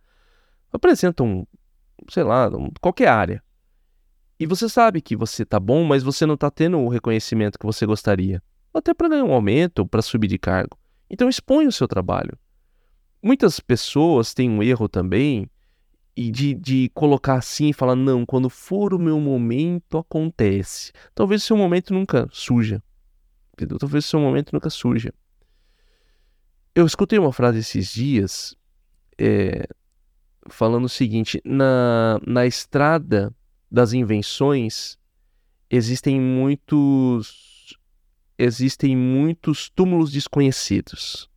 Apresenta 0.72 1.24
um, 1.24 1.46
sei 2.10 2.24
lá, 2.24 2.50
qualquer 2.80 3.08
área. 3.08 3.44
E 4.40 4.46
você 4.46 4.68
sabe 4.68 5.02
que 5.02 5.16
você 5.16 5.44
está 5.44 5.60
bom, 5.60 5.84
mas 5.84 6.02
você 6.02 6.26
não 6.26 6.34
está 6.34 6.50
tendo 6.50 6.80
o 6.80 6.90
reconhecimento 6.90 7.60
que 7.60 7.66
você 7.66 7.86
gostaria. 7.86 8.42
Até 8.74 8.94
para 8.94 9.10
ganhar 9.10 9.26
um 9.26 9.34
aumento, 9.34 9.86
para 9.86 10.02
subir 10.02 10.28
de 10.28 10.40
cargo. 10.40 10.78
Então 11.10 11.30
expõe 11.30 11.68
o 11.68 11.72
seu 11.72 11.88
trabalho. 11.88 12.38
Muitas 13.22 13.60
pessoas 13.60 14.34
têm 14.34 14.50
um 14.50 14.64
erro 14.64 14.90
também 14.90 15.48
e 16.16 16.32
de, 16.32 16.54
de 16.54 16.90
colocar 16.94 17.36
assim 17.36 17.70
e 17.70 17.74
falar, 17.74 17.96
não, 17.96 18.26
quando 18.26 18.50
for 18.50 18.94
o 18.94 19.00
meu 19.00 19.20
momento, 19.20 19.98
acontece. 19.98 20.92
Talvez 21.14 21.44
o 21.44 21.46
seu 21.46 21.58
momento 21.58 21.94
nunca 21.94 22.28
surja. 22.32 22.82
Entendeu? 23.54 23.78
Talvez 23.78 24.06
o 24.06 24.08
seu 24.08 24.20
momento 24.20 24.54
nunca 24.54 24.70
surja. 24.70 25.14
Eu 26.74 26.86
escutei 26.86 27.20
uma 27.20 27.34
frase 27.34 27.60
esses 27.60 27.92
dias 27.92 28.56
é, 29.20 29.68
falando 30.50 30.86
o 30.86 30.90
seguinte: 30.90 31.42
na, 31.46 32.20
na 32.26 32.46
estrada 32.46 33.34
das 33.70 33.94
invenções 33.94 34.98
existem 35.70 36.20
muitos 36.20 37.78
existem 38.38 38.98
muitos 38.98 39.70
túmulos 39.70 40.12
desconhecidos. 40.12 41.30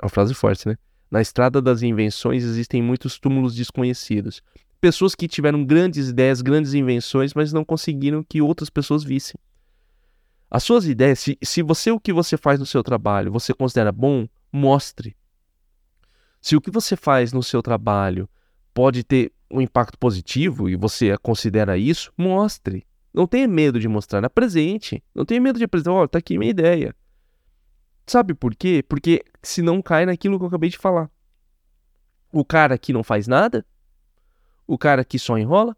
É 0.00 0.04
uma 0.04 0.10
frase 0.10 0.34
forte, 0.34 0.66
né? 0.66 0.76
Na 1.10 1.20
estrada 1.20 1.60
das 1.60 1.82
invenções 1.82 2.42
existem 2.42 2.82
muitos 2.82 3.18
túmulos 3.18 3.54
desconhecidos. 3.54 4.42
Pessoas 4.80 5.14
que 5.14 5.28
tiveram 5.28 5.64
grandes 5.64 6.08
ideias, 6.08 6.42
grandes 6.42 6.74
invenções, 6.74 7.34
mas 7.34 7.52
não 7.52 7.64
conseguiram 7.64 8.24
que 8.24 8.40
outras 8.40 8.70
pessoas 8.70 9.04
vissem. 9.04 9.38
As 10.50 10.62
suas 10.62 10.86
ideias, 10.86 11.18
se, 11.18 11.38
se 11.42 11.62
você 11.62 11.90
o 11.90 12.00
que 12.00 12.12
você 12.12 12.36
faz 12.36 12.58
no 12.58 12.66
seu 12.66 12.82
trabalho 12.82 13.32
você 13.32 13.52
considera 13.52 13.92
bom, 13.92 14.28
mostre. 14.52 15.16
Se 16.40 16.56
o 16.56 16.60
que 16.60 16.70
você 16.70 16.96
faz 16.96 17.32
no 17.32 17.42
seu 17.42 17.62
trabalho 17.62 18.28
pode 18.72 19.02
ter 19.02 19.32
um 19.50 19.60
impacto 19.60 19.98
positivo 19.98 20.68
e 20.68 20.76
você 20.76 21.16
considera 21.18 21.78
isso, 21.78 22.12
mostre. 22.16 22.86
Não 23.12 23.26
tenha 23.26 23.48
medo 23.48 23.80
de 23.80 23.88
mostrar, 23.88 24.24
apresente. 24.24 25.02
Não 25.14 25.24
tenha 25.24 25.40
medo 25.40 25.58
de 25.58 25.64
apresentar, 25.64 25.92
olha, 25.92 26.08
tá 26.08 26.18
aqui 26.18 26.36
minha 26.36 26.50
ideia. 26.50 26.94
Sabe 28.06 28.34
por 28.34 28.54
quê? 28.54 28.84
Porque 28.86 29.24
senão 29.42 29.80
cai 29.80 30.06
naquilo 30.06 30.38
que 30.38 30.44
eu 30.44 30.48
acabei 30.48 30.70
de 30.70 30.78
falar. 30.78 31.10
O 32.30 32.44
cara 32.44 32.76
que 32.76 32.92
não 32.92 33.02
faz 33.02 33.26
nada, 33.26 33.64
o 34.66 34.76
cara 34.76 35.04
que 35.04 35.18
só 35.18 35.38
enrola, 35.38 35.76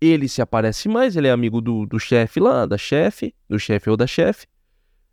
ele 0.00 0.28
se 0.28 0.40
aparece 0.40 0.88
mais, 0.88 1.14
ele 1.16 1.28
é 1.28 1.30
amigo 1.30 1.60
do, 1.60 1.84
do 1.84 1.98
chefe 1.98 2.40
lá, 2.40 2.64
da 2.64 2.78
chefe, 2.78 3.34
do 3.48 3.58
chefe 3.58 3.90
ou 3.90 3.96
da 3.96 4.06
chefe, 4.06 4.46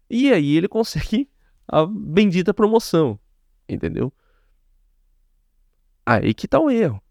e 0.10 0.32
aí 0.32 0.56
ele 0.56 0.68
consegue 0.68 1.30
a 1.68 1.86
bendita 1.86 2.54
promoção, 2.54 3.20
entendeu? 3.68 4.14
Aí 6.08 6.34
que 6.34 6.48
tá 6.48 6.58
o 6.58 6.72
erro. 6.72 7.02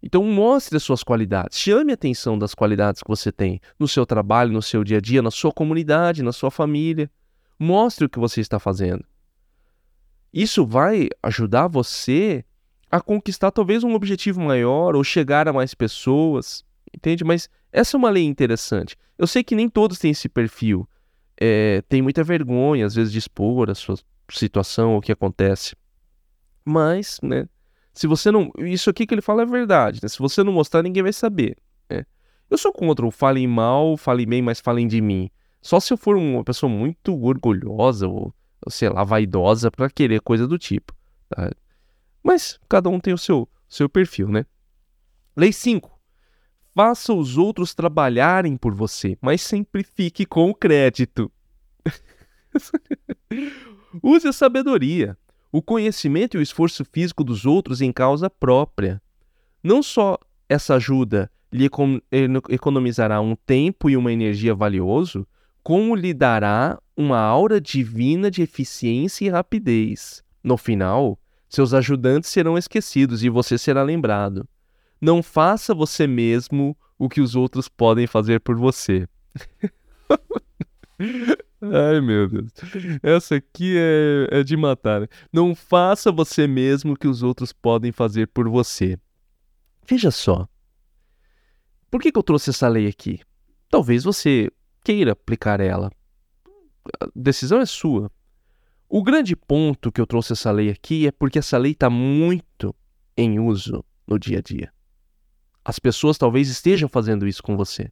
Então 0.00 0.22
mostre 0.22 0.76
as 0.76 0.84
suas 0.84 1.02
qualidades, 1.02 1.58
chame 1.58 1.90
a 1.90 1.94
atenção 1.94 2.38
das 2.38 2.54
qualidades 2.54 3.02
que 3.02 3.08
você 3.08 3.32
tem 3.32 3.60
no 3.76 3.88
seu 3.88 4.06
trabalho, 4.06 4.52
no 4.52 4.62
seu 4.62 4.84
dia 4.84 4.98
a 4.98 5.00
dia, 5.00 5.20
na 5.20 5.32
sua 5.32 5.50
comunidade, 5.50 6.22
na 6.22 6.30
sua 6.30 6.48
família. 6.48 7.10
Mostre 7.58 8.04
o 8.06 8.08
que 8.08 8.20
você 8.20 8.40
está 8.40 8.60
fazendo. 8.60 9.04
Isso 10.32 10.64
vai 10.64 11.08
ajudar 11.24 11.66
você 11.66 12.44
a 12.88 13.00
conquistar 13.00 13.50
talvez 13.50 13.82
um 13.82 13.94
objetivo 13.94 14.40
maior 14.40 14.94
ou 14.94 15.02
chegar 15.02 15.48
a 15.48 15.52
mais 15.52 15.74
pessoas, 15.74 16.64
entende? 16.94 17.24
Mas 17.24 17.50
essa 17.72 17.96
é 17.96 17.98
uma 17.98 18.10
lei 18.10 18.22
interessante. 18.22 18.96
Eu 19.18 19.26
sei 19.26 19.42
que 19.42 19.56
nem 19.56 19.68
todos 19.68 19.98
têm 19.98 20.12
esse 20.12 20.28
perfil. 20.28 20.88
É, 21.36 21.82
tem 21.88 22.00
muita 22.00 22.22
vergonha, 22.22 22.86
às 22.86 22.94
vezes, 22.94 23.12
de 23.12 23.18
expor 23.18 23.70
a 23.70 23.74
sua 23.74 23.96
situação, 24.30 24.96
o 24.96 25.00
que 25.00 25.10
acontece. 25.10 25.74
Mas, 26.64 27.18
né, 27.22 27.48
se 27.96 28.06
você 28.06 28.30
não. 28.30 28.52
Isso 28.58 28.90
aqui 28.90 29.06
que 29.06 29.14
ele 29.14 29.22
fala 29.22 29.42
é 29.42 29.46
verdade, 29.46 30.00
né? 30.02 30.08
Se 30.08 30.18
você 30.18 30.44
não 30.44 30.52
mostrar, 30.52 30.82
ninguém 30.82 31.02
vai 31.02 31.14
saber. 31.14 31.56
Né? 31.88 32.04
Eu 32.50 32.58
sou 32.58 32.70
contra 32.70 33.06
o 33.06 33.10
falem 33.10 33.48
mal, 33.48 33.96
falem 33.96 34.26
bem, 34.26 34.42
mas 34.42 34.60
falem 34.60 34.86
de 34.86 35.00
mim. 35.00 35.30
Só 35.62 35.80
se 35.80 35.94
eu 35.94 35.96
for 35.96 36.14
uma 36.14 36.44
pessoa 36.44 36.68
muito 36.68 37.18
orgulhosa 37.18 38.06
ou, 38.06 38.34
sei 38.68 38.90
lá, 38.90 39.02
vaidosa 39.02 39.70
para 39.70 39.88
querer 39.88 40.20
coisa 40.20 40.46
do 40.46 40.58
tipo. 40.58 40.94
Tá? 41.30 41.50
Mas 42.22 42.60
cada 42.68 42.90
um 42.90 43.00
tem 43.00 43.14
o 43.14 43.18
seu, 43.18 43.48
seu 43.66 43.88
perfil, 43.88 44.28
né? 44.28 44.44
Lei 45.34 45.50
5. 45.50 45.98
Faça 46.74 47.14
os 47.14 47.38
outros 47.38 47.74
trabalharem 47.74 48.58
por 48.58 48.74
você, 48.74 49.16
mas 49.22 49.40
sempre 49.40 49.82
fique 49.82 50.26
com 50.26 50.50
o 50.50 50.54
crédito. 50.54 51.32
Use 54.02 54.28
a 54.28 54.32
sabedoria, 54.34 55.16
o 55.50 55.62
conhecimento 55.62 56.36
e 56.36 56.38
o 56.38 56.42
esforço 56.42 56.84
físico 56.84 57.24
dos 57.24 57.46
outros 57.46 57.80
em 57.80 57.92
causa 57.92 58.28
própria. 58.28 59.00
Não 59.62 59.82
só 59.82 60.18
essa 60.48 60.74
ajuda 60.74 61.30
lhe 61.52 61.68
economizará 62.50 63.20
um 63.20 63.34
tempo 63.34 63.88
e 63.88 63.96
uma 63.96 64.12
energia 64.12 64.54
valioso, 64.54 65.26
como 65.62 65.94
lhe 65.94 66.12
dará 66.12 66.78
uma 66.96 67.18
aura 67.18 67.60
divina 67.60 68.30
de 68.30 68.42
eficiência 68.42 69.24
e 69.24 69.28
rapidez. 69.28 70.22
No 70.42 70.56
final, 70.56 71.18
seus 71.48 71.74
ajudantes 71.74 72.30
serão 72.30 72.56
esquecidos 72.56 73.24
e 73.24 73.28
você 73.28 73.58
será 73.58 73.82
lembrado. 73.82 74.46
Não 75.00 75.22
faça 75.22 75.74
você 75.74 76.06
mesmo 76.06 76.76
o 76.98 77.08
que 77.08 77.20
os 77.20 77.34
outros 77.34 77.68
podem 77.68 78.06
fazer 78.06 78.40
por 78.40 78.56
você. 78.56 79.08
Ai, 81.72 82.00
meu 82.00 82.28
Deus. 82.28 82.50
Essa 83.02 83.36
aqui 83.36 83.76
é, 83.76 84.40
é 84.40 84.42
de 84.42 84.56
matar. 84.56 85.02
Né? 85.02 85.08
Não 85.32 85.54
faça 85.54 86.12
você 86.12 86.46
mesmo 86.46 86.92
o 86.92 86.96
que 86.96 87.08
os 87.08 87.22
outros 87.22 87.52
podem 87.52 87.92
fazer 87.92 88.28
por 88.28 88.48
você. 88.48 88.98
Veja 89.88 90.10
só. 90.10 90.48
Por 91.90 92.00
que, 92.00 92.10
que 92.10 92.18
eu 92.18 92.22
trouxe 92.22 92.50
essa 92.50 92.68
lei 92.68 92.86
aqui? 92.86 93.20
Talvez 93.70 94.04
você 94.04 94.50
queira 94.84 95.12
aplicar 95.12 95.60
ela. 95.60 95.90
A 97.00 97.06
decisão 97.14 97.60
é 97.60 97.66
sua. 97.66 98.10
O 98.88 99.02
grande 99.02 99.34
ponto 99.34 99.90
que 99.90 100.00
eu 100.00 100.06
trouxe 100.06 100.32
essa 100.32 100.50
lei 100.50 100.70
aqui 100.70 101.06
é 101.06 101.12
porque 101.12 101.38
essa 101.38 101.58
lei 101.58 101.72
está 101.72 101.90
muito 101.90 102.74
em 103.16 103.40
uso 103.40 103.84
no 104.06 104.18
dia 104.18 104.38
a 104.38 104.42
dia. 104.42 104.72
As 105.64 105.78
pessoas 105.78 106.16
talvez 106.16 106.48
estejam 106.48 106.88
fazendo 106.88 107.26
isso 107.26 107.42
com 107.42 107.56
você. 107.56 107.90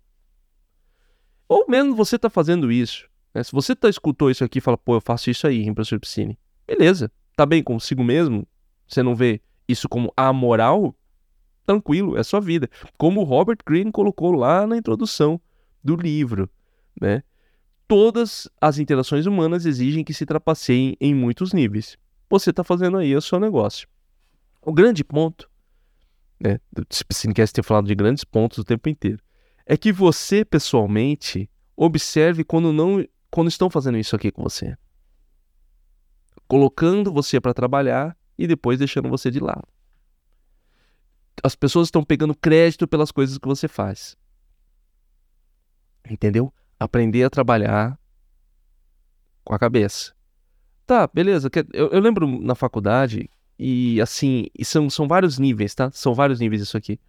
Ou 1.48 1.66
mesmo 1.68 1.96
você 1.96 2.16
está 2.16 2.30
fazendo 2.30 2.70
isso. 2.70 3.08
Né? 3.34 3.42
Se 3.42 3.52
você 3.52 3.74
tá, 3.74 3.88
escutou 3.88 4.30
isso 4.30 4.44
aqui 4.44 4.58
e 4.58 4.60
fala, 4.60 4.78
pô, 4.78 4.94
eu 4.94 5.00
faço 5.00 5.30
isso 5.30 5.46
aí, 5.46 5.62
em 5.62 5.74
professor 5.74 5.98
Piscine. 5.98 6.38
Beleza, 6.66 7.10
tá 7.36 7.44
bem 7.44 7.62
consigo 7.62 8.04
mesmo? 8.04 8.46
Você 8.86 9.02
não 9.02 9.14
vê 9.14 9.40
isso 9.68 9.88
como 9.88 10.12
amoral? 10.16 10.94
Tranquilo, 11.66 12.16
é 12.16 12.22
sua 12.22 12.40
vida. 12.40 12.68
Como 12.96 13.20
o 13.20 13.24
Robert 13.24 13.58
Greene 13.66 13.90
colocou 13.90 14.32
lá 14.32 14.66
na 14.66 14.76
introdução 14.76 15.40
do 15.82 15.96
livro 15.96 16.48
né? 17.00 17.22
Todas 17.86 18.48
as 18.60 18.78
interações 18.78 19.26
humanas 19.26 19.66
exigem 19.66 20.04
que 20.04 20.14
se 20.14 20.24
trapaceiem 20.24 20.96
em 21.00 21.14
muitos 21.14 21.52
níveis. 21.52 21.98
Você 22.30 22.50
está 22.50 22.64
fazendo 22.64 22.96
aí 22.96 23.14
o 23.14 23.20
seu 23.20 23.38
negócio. 23.38 23.86
O 24.62 24.72
grande 24.72 25.04
ponto, 25.04 25.48
né? 26.40 26.58
Quer 27.34 27.48
ter 27.50 27.62
falado 27.62 27.86
de 27.86 27.94
grandes 27.94 28.24
pontos 28.24 28.58
o 28.58 28.64
tempo 28.64 28.88
inteiro, 28.88 29.22
é 29.66 29.76
que 29.76 29.92
você 29.92 30.44
pessoalmente 30.44 31.48
observe 31.76 32.44
quando 32.44 32.72
não, 32.72 33.04
quando 33.34 33.48
estão 33.48 33.68
fazendo 33.68 33.98
isso 33.98 34.14
aqui 34.14 34.30
com 34.30 34.44
você, 34.44 34.78
colocando 36.46 37.12
você 37.12 37.40
para 37.40 37.52
trabalhar 37.52 38.16
e 38.38 38.46
depois 38.46 38.78
deixando 38.78 39.08
você 39.08 39.28
de 39.28 39.40
lado. 39.40 39.66
As 41.42 41.56
pessoas 41.56 41.88
estão 41.88 42.04
pegando 42.04 42.32
crédito 42.32 42.86
pelas 42.86 43.10
coisas 43.10 43.36
que 43.36 43.48
você 43.48 43.66
faz. 43.66 44.16
Entendeu? 46.08 46.54
Aprender 46.78 47.24
a 47.24 47.28
trabalhar 47.28 47.98
com 49.42 49.52
a 49.52 49.58
cabeça. 49.58 50.14
Tá, 50.86 51.08
beleza. 51.12 51.50
Eu, 51.72 51.88
eu 51.88 51.98
lembro 51.98 52.40
na 52.40 52.54
faculdade, 52.54 53.28
e 53.58 54.00
assim, 54.00 54.46
e 54.56 54.64
são, 54.64 54.88
são 54.88 55.08
vários 55.08 55.40
níveis, 55.40 55.74
tá? 55.74 55.90
São 55.90 56.14
vários 56.14 56.38
níveis 56.38 56.62
isso 56.62 56.76
aqui. 56.76 57.00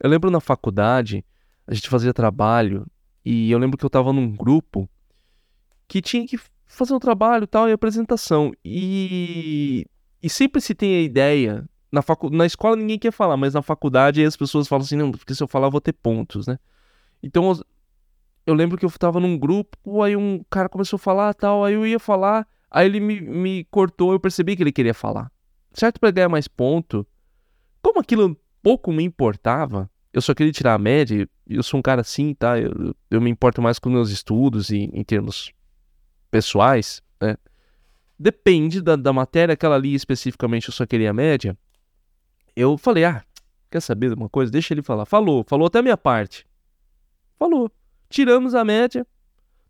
Eu 0.00 0.10
lembro 0.10 0.28
na 0.28 0.40
faculdade, 0.40 1.24
a 1.68 1.72
gente 1.72 1.88
fazia 1.88 2.12
trabalho, 2.12 2.84
e 3.24 3.48
eu 3.48 3.60
lembro 3.60 3.78
que 3.78 3.86
eu 3.86 3.90
tava 3.90 4.12
num 4.12 4.28
grupo 4.28 4.90
que 5.92 6.00
tinha 6.00 6.26
que 6.26 6.40
fazer 6.64 6.94
um 6.94 6.98
trabalho 6.98 7.46
tal 7.46 7.68
e 7.68 7.72
apresentação. 7.72 8.50
E, 8.64 9.84
e 10.22 10.30
sempre 10.30 10.58
se 10.58 10.74
tem 10.74 10.96
a 10.96 11.02
ideia. 11.02 11.68
Na, 11.92 12.00
facu... 12.00 12.30
na 12.30 12.46
escola 12.46 12.76
ninguém 12.76 12.98
quer 12.98 13.12
falar, 13.12 13.36
mas 13.36 13.52
na 13.52 13.60
faculdade 13.60 14.24
as 14.24 14.34
pessoas 14.34 14.66
falam 14.66 14.82
assim: 14.82 14.96
não, 14.96 15.12
porque 15.12 15.34
se 15.34 15.42
eu 15.42 15.46
falar 15.46 15.66
eu 15.66 15.70
vou 15.70 15.82
ter 15.82 15.92
pontos, 15.92 16.46
né? 16.46 16.58
Então 17.22 17.52
eu 18.46 18.54
lembro 18.54 18.78
que 18.78 18.86
eu 18.86 18.90
tava 18.92 19.20
num 19.20 19.36
grupo, 19.36 20.00
aí 20.00 20.16
um 20.16 20.42
cara 20.48 20.66
começou 20.66 20.96
a 20.96 20.98
falar 20.98 21.34
tal, 21.34 21.62
aí 21.62 21.74
eu 21.74 21.86
ia 21.86 21.98
falar, 21.98 22.48
aí 22.70 22.86
ele 22.86 22.98
me, 22.98 23.20
me 23.20 23.64
cortou, 23.64 24.12
eu 24.12 24.18
percebi 24.18 24.56
que 24.56 24.62
ele 24.62 24.72
queria 24.72 24.94
falar. 24.94 25.30
Certo 25.74 26.00
para 26.00 26.10
ganhar 26.10 26.30
mais 26.30 26.48
ponto. 26.48 27.06
Como 27.82 28.00
aquilo 28.00 28.34
pouco 28.62 28.90
me 28.90 29.04
importava, 29.04 29.90
eu 30.10 30.22
só 30.22 30.32
queria 30.32 30.52
tirar 30.52 30.72
a 30.72 30.78
média, 30.78 31.28
eu 31.46 31.62
sou 31.62 31.78
um 31.78 31.82
cara 31.82 32.00
assim, 32.00 32.32
tá? 32.32 32.58
Eu, 32.58 32.96
eu 33.10 33.20
me 33.20 33.28
importo 33.28 33.60
mais 33.60 33.78
com 33.78 33.90
meus 33.90 34.08
estudos 34.08 34.70
e 34.70 34.88
em 34.90 35.04
termos 35.04 35.52
pessoais, 36.32 37.00
né? 37.20 37.36
Depende 38.18 38.80
da, 38.80 38.96
da 38.96 39.12
matéria, 39.12 39.52
aquela 39.52 39.76
ali 39.76 39.94
especificamente 39.94 40.68
eu 40.68 40.74
só 40.74 40.86
queria 40.86 41.10
a 41.10 41.14
média. 41.14 41.56
Eu 42.56 42.76
falei, 42.76 43.04
ah, 43.04 43.22
quer 43.70 43.80
saber 43.80 44.08
de 44.08 44.14
uma 44.14 44.28
coisa? 44.28 44.50
Deixa 44.50 44.74
ele 44.74 44.82
falar. 44.82 45.04
Falou, 45.04 45.44
falou 45.46 45.66
até 45.66 45.78
a 45.78 45.82
minha 45.82 45.96
parte. 45.96 46.46
Falou 47.38 47.70
tiramos 48.12 48.54
a 48.54 48.64
média, 48.64 49.06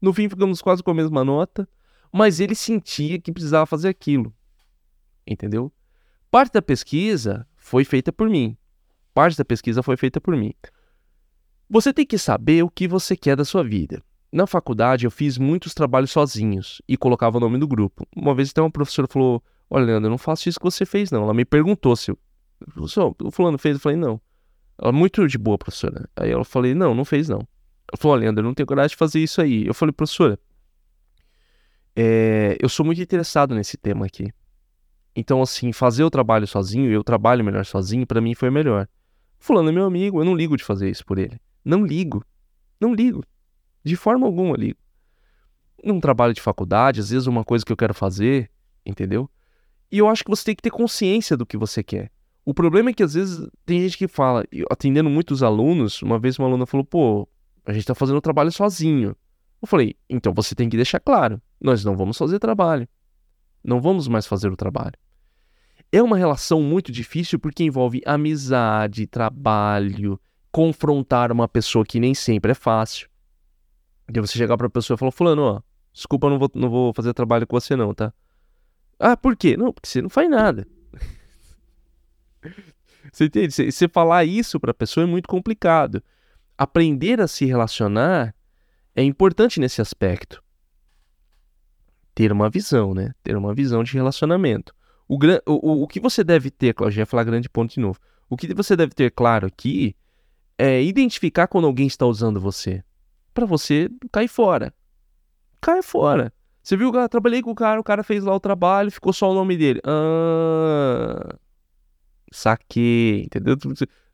no 0.01 0.13
fim 0.13 0.29
ficamos 0.29 0.61
quase 0.61 0.83
com 0.83 0.91
a 0.91 0.95
mesma 0.95 1.25
nota, 1.25 1.69
mas 2.13 2.41
ele 2.41 2.55
sentia 2.55 3.21
que 3.21 3.33
precisava 3.33 3.65
fazer 3.65 3.89
aquilo. 3.89 4.35
Entendeu? 5.27 5.73
Parte 6.31 6.53
da 6.53 6.61
pesquisa 6.61 7.47
foi 7.57 7.85
feita 7.85 8.13
por 8.13 8.29
mim. 8.29 8.57
Parte 9.15 9.39
da 9.39 9.45
pesquisa 9.45 9.83
foi 9.83 9.97
feita 9.97 10.21
por 10.21 10.37
mim. 10.37 10.53
Você 11.71 11.93
tem 11.93 12.05
que 12.05 12.19
saber 12.19 12.63
o 12.65 12.69
que 12.69 12.89
você 12.89 13.17
quer 13.17 13.37
da 13.37 13.45
sua 13.45 13.63
vida. 13.63 14.03
Na 14.33 14.47
faculdade 14.47 15.05
eu 15.05 15.11
fiz 15.11 15.37
muitos 15.37 15.75
trabalhos 15.75 16.11
sozinhos 16.11 16.81
e 16.89 16.97
colocava 16.97 17.37
o 17.37 17.41
nome 17.41 17.59
do 17.59 17.69
grupo. 17.69 18.07
Uma 18.17 18.35
vez 18.35 18.51
até 18.51 18.63
uma 18.63 18.71
professora 18.71 19.07
falou: 19.07 19.43
Olha, 19.69 19.85
Leandro, 19.85 20.07
eu 20.07 20.11
não 20.11 20.19
faço 20.19 20.49
isso 20.49 20.59
que 20.59 20.65
você 20.65 20.87
fez, 20.87 21.11
não. 21.11 21.25
Ela 21.25 21.35
me 21.35 21.45
perguntou 21.45 21.95
se 21.95 22.11
eu. 22.11 22.19
O 23.23 23.31
fulano 23.31 23.59
fez? 23.59 23.77
Eu 23.77 23.81
falei: 23.81 23.99
Não. 23.99 24.21
Ela 24.81 24.91
muito 24.91 25.29
de 25.29 25.37
boa, 25.37 25.59
professora. 25.59 26.09
Aí 26.17 26.31
eu 26.31 26.43
falei: 26.45 26.75
Não, 26.75 26.95
não 26.95 27.05
fez, 27.05 27.29
não. 27.29 27.47
Ela 27.93 27.99
falou, 27.99 28.17
Leandro, 28.17 28.43
eu 28.43 28.47
não 28.47 28.55
tenho 28.55 28.67
coragem 28.67 28.91
de 28.91 28.97
fazer 28.97 29.21
isso 29.21 29.41
aí. 29.43 29.67
Eu 29.67 29.75
falei, 29.75 29.93
professora, 29.93 30.39
é, 31.95 32.57
eu 32.59 32.69
sou 32.69 32.87
muito 32.87 33.03
interessado 33.03 33.55
nesse 33.55 33.77
tema 33.77 34.07
aqui. 34.07 34.33
Então, 35.15 35.43
assim, 35.43 35.73
fazer 35.73 36.03
o 36.03 36.11
trabalho 36.11 36.47
sozinho, 36.47 36.91
eu 36.91 37.05
trabalho 37.05 37.45
melhor 37.45 37.67
sozinho, 37.67 38.07
para 38.07 38.21
mim 38.21 38.35
foi 38.35 38.51
melhor. 38.51 38.89
Fulano 39.39 39.69
é 39.69 39.73
meu 39.73 39.85
amigo, 39.85 40.21
eu 40.21 40.25
não 40.25 40.35
ligo 40.35 40.57
de 40.57 40.65
fazer 40.65 40.89
isso 40.89 41.05
por 41.05 41.19
ele. 41.19 41.39
Não 41.63 41.85
ligo. 41.85 42.25
Não 42.81 42.95
ligo. 42.95 43.23
De 43.85 43.97
forma 43.97 44.27
alguma 44.27 44.57
ligo. 44.57 44.79
Num 45.83 46.01
trabalho 46.01 46.33
de 46.33 46.41
faculdade, 46.41 47.01
às 47.01 47.11
vezes 47.11 47.27
uma 47.27 47.45
coisa 47.45 47.65
que 47.65 47.73
eu 47.73 47.77
quero 47.77 47.95
fazer, 47.95 48.51
entendeu? 48.87 49.29
E 49.91 49.99
eu 49.99 50.09
acho 50.09 50.25
que 50.25 50.31
você 50.31 50.45
tem 50.45 50.55
que 50.55 50.63
ter 50.63 50.71
consciência 50.71 51.37
do 51.37 51.45
que 51.45 51.57
você 51.57 51.83
quer. 51.83 52.11
O 52.45 52.55
problema 52.55 52.91
é 52.91 52.93
que 52.93 53.03
às 53.03 53.15
vezes 53.15 53.47
tem 53.65 53.81
gente 53.81 53.99
que 53.99 54.09
fala, 54.09 54.45
atendendo 54.71 55.11
muitos 55.11 55.43
alunos, 55.43 56.03
uma 56.03 56.19
vez 56.19 56.39
uma 56.39 56.49
aluna 56.49 56.67
falou, 56.67 56.85
pô, 56.85 57.29
a 57.65 57.73
gente 57.73 57.83
está 57.83 57.95
fazendo 57.95 58.17
o 58.17 58.23
trabalho 58.23 58.51
sozinho. 58.51 59.17
Eu 59.61 59.69
falei, 59.69 59.95
então 60.09 60.33
você 60.35 60.55
tem 60.55 60.69
que 60.69 60.77
deixar 60.77 60.99
claro, 60.99 61.41
nós 61.61 61.85
não 61.85 61.97
vamos 61.97 62.19
fazer 62.19 62.39
trabalho. 62.39 62.89
Não 63.63 63.81
vamos 63.81 64.09
mais 64.09 64.27
fazer 64.27 64.49
o 64.49 64.57
trabalho. 64.57 64.95
É 65.93 66.03
uma 66.03 66.17
relação 66.17 66.61
muito 66.63 66.91
difícil 66.91 67.39
porque 67.39 67.63
envolve 67.63 68.03
amizade, 68.05 69.07
trabalho, 69.07 70.19
confrontar 70.51 71.31
uma 71.31 71.47
pessoa 71.47 71.85
que 71.85 72.01
nem 72.01 72.15
sempre 72.15 72.53
é 72.53 72.55
fácil. 72.55 73.09
E 74.15 74.21
você 74.21 74.37
chegar 74.37 74.57
para 74.57 74.67
a 74.67 74.71
pessoa 74.71 74.97
e 74.97 74.99
falar, 74.99 75.11
fulano, 75.11 75.43
ó, 75.43 75.61
desculpa, 75.93 76.29
não 76.29 76.39
vou, 76.39 76.51
não 76.55 76.69
vou 76.69 76.93
fazer 76.93 77.15
trabalho 77.15 77.47
com 77.47 77.59
você 77.59 77.77
não, 77.77 77.95
tá? 77.95 78.13
Ah, 78.99 79.17
por 79.17 79.37
quê? 79.37 79.57
Não, 79.57 79.73
porque 79.73 79.89
você 79.89 80.03
não 80.03 80.11
faz 80.11 80.29
nada. 80.29 80.67
você 83.13 83.25
entende? 83.25 83.53
Você, 83.53 83.71
você 83.71 83.89
falar 83.89 84.25
isso 84.25 84.61
para 84.61 84.71
a 84.71 84.75
pessoa 84.75 85.05
é 85.05 85.07
muito 85.07 85.29
complicado 85.29 86.03
aprender 86.57 87.21
a 87.21 87.27
se 87.27 87.45
relacionar 87.45 88.35
é 88.95 89.03
importante 89.03 89.59
nesse 89.59 89.81
aspecto. 89.81 90.43
Ter 92.15 92.31
uma 92.31 92.51
visão, 92.51 92.95
né? 92.95 93.13
Ter 93.23 93.37
uma 93.37 93.55
visão 93.55 93.83
de 93.83 93.95
relacionamento. 93.95 94.75
O, 95.09 95.19
o, 95.47 95.83
o 95.83 95.89
que 95.89 95.99
você 95.99 96.23
deve 96.23 96.51
ter, 96.51 96.75
Claudia, 96.75 97.03
ia 97.03 97.07
falar 97.07 97.25
grande 97.25 97.49
ponto 97.49 97.75
de 97.75 97.81
novo. 97.81 97.99
O 98.29 98.37
que 98.37 98.53
você 98.55 98.77
deve 98.77 98.95
ter 98.95 99.11
claro 99.11 99.47
aqui 99.47 99.97
é 100.59 100.83
identificar 100.83 101.47
quando 101.47 101.67
alguém 101.67 101.87
está 101.87 102.07
usando 102.07 102.41
você. 102.41 102.85
Para 103.33 103.47
você 103.47 103.89
cair 104.11 104.29
fora. 104.29 104.73
Cai 105.61 105.83
fora. 105.83 106.33
Você 106.63 106.77
viu, 106.77 106.93
eu 106.95 107.09
trabalhei 107.09 107.43
com 107.43 107.51
o 107.51 107.55
cara, 107.55 107.81
o 107.81 107.85
cara 107.85 108.05
fez 108.05 108.25
lá 108.25 108.35
o 108.35 108.41
trabalho, 108.41 108.91
ficou 108.91 109.13
só 109.13 109.31
o 109.31 109.35
nome 109.35 109.57
dele. 109.57 109.81
Ah, 109.85 111.37
saquei, 112.31 113.25
entendeu? 113.25 113.57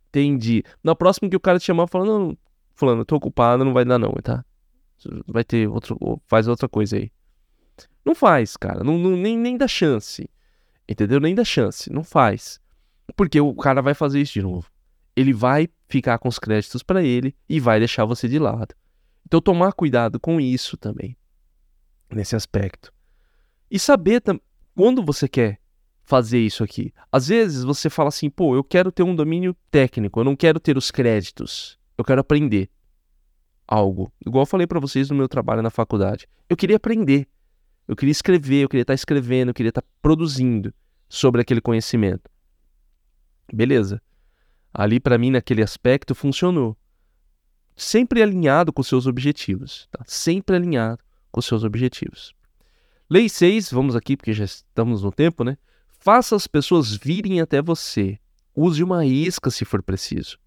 Entendi. 0.09 0.63
Na 0.83 0.95
próxima 0.95 1.29
que 1.29 1.37
o 1.37 1.41
cara 1.41 1.59
te 1.59 1.67
chamar, 1.67 1.87
falando, 1.87 2.09
não, 2.09 2.39
fulano, 2.75 3.05
tô 3.05 3.17
ocupado, 3.17 3.65
não 3.65 3.75
vai 3.75 3.85
dar 3.85 3.99
não, 3.99 4.13
tá? 4.23 4.45
Vai 5.27 5.45
ter 5.45 5.69
outro, 5.69 6.21
faz 6.27 6.49
outra 6.49 6.69
coisa 6.69 6.97
aí. 6.97 7.11
Não 8.05 8.15
faz, 8.15 8.57
cara, 8.57 8.83
não, 8.83 8.97
não, 8.97 9.11
nem, 9.11 9.37
nem 9.37 9.57
dá 9.57 9.69
chance. 9.69 10.29
Entendeu? 10.89 11.21
Nem 11.21 11.35
dá 11.35 11.45
chance, 11.45 11.93
não 11.93 12.03
faz. 12.03 12.59
Porque 13.15 13.39
o 13.39 13.55
cara 13.55 13.83
vai 13.83 13.93
fazer 13.93 14.21
isso 14.21 14.33
de 14.33 14.43
novo. 14.43 14.71
Ele 15.15 15.33
vai 15.33 15.69
ficar 15.89 16.19
com 16.19 16.29
os 16.29 16.39
créditos 16.39 16.83
para 16.83 17.03
ele 17.03 17.35
e 17.49 17.61
vai 17.61 17.79
deixar 17.79 18.07
você 18.07 18.27
de 18.27 18.39
lado. 18.39 18.75
Então 19.29 19.43
tomar 19.43 19.75
cuidado 19.75 20.19
com 20.19 20.41
isso 20.41 20.75
também. 20.79 21.15
Nesse 22.11 22.35
aspecto. 22.35 22.91
E 23.71 23.79
saber 23.79 24.23
quando 24.75 25.05
você 25.05 25.29
quer 25.29 25.61
fazer 26.03 26.39
isso 26.39 26.65
aqui. 26.65 26.95
Às 27.13 27.29
vezes 27.29 27.63
você 27.63 27.91
fala 27.91 28.09
assim, 28.09 28.31
pô, 28.31 28.57
eu 28.57 28.65
quero 28.65 28.91
ter 28.91 29.03
um 29.03 29.15
domínio 29.15 29.55
técnico, 29.71 30.19
eu 30.19 30.25
não 30.25 30.35
quero 30.35 30.59
ter 30.59 30.79
os 30.79 30.91
créditos, 30.91 31.79
eu 31.99 32.03
quero 32.03 32.23
aprender 32.23 32.71
algo. 33.67 34.11
Igual 34.27 34.45
eu 34.45 34.47
falei 34.47 34.67
para 34.67 34.81
vocês 34.81 35.11
no 35.11 35.17
meu 35.17 35.29
trabalho 35.29 35.61
na 35.61 35.69
faculdade. 35.69 36.27
Eu 36.49 36.57
queria 36.57 36.77
aprender, 36.77 37.29
eu 37.87 37.95
queria 37.95 38.13
escrever, 38.13 38.63
eu 38.63 38.69
queria 38.71 38.81
estar 38.81 38.93
tá 38.93 38.95
escrevendo, 38.95 39.51
eu 39.51 39.55
queria 39.55 39.69
estar 39.69 39.83
tá 39.83 39.89
produzindo 40.01 40.73
sobre 41.07 41.43
aquele 41.43 41.61
conhecimento. 41.61 42.31
Beleza. 43.53 44.01
Ali 44.73 44.99
para 44.99 45.19
mim 45.19 45.31
naquele 45.31 45.63
aspecto 45.63 46.15
funcionou. 46.15 46.75
Sempre 47.81 48.21
alinhado 48.21 48.73
com 48.73 48.83
seus 48.83 49.07
objetivos, 49.07 49.87
tá? 49.93 50.03
Sempre 50.05 50.57
alinhado 50.57 50.99
com 51.31 51.41
seus 51.41 51.63
objetivos. 51.63 52.35
Lei 53.09 53.29
6, 53.29 53.71
vamos 53.71 53.95
aqui 53.95 54.17
porque 54.17 54.33
já 54.33 54.45
estamos 54.45 55.05
no 55.05 55.13
tempo, 55.13 55.45
né? 55.45 55.57
Faça 56.01 56.35
as 56.35 56.49
pessoas 56.49 56.97
virem 56.97 57.41
até 57.41 57.63
você. 57.63 58.19
Use 58.53 58.83
uma 58.83 59.07
isca 59.07 59.49
se 59.49 59.65
for 59.65 59.81
preciso. 59.81 60.41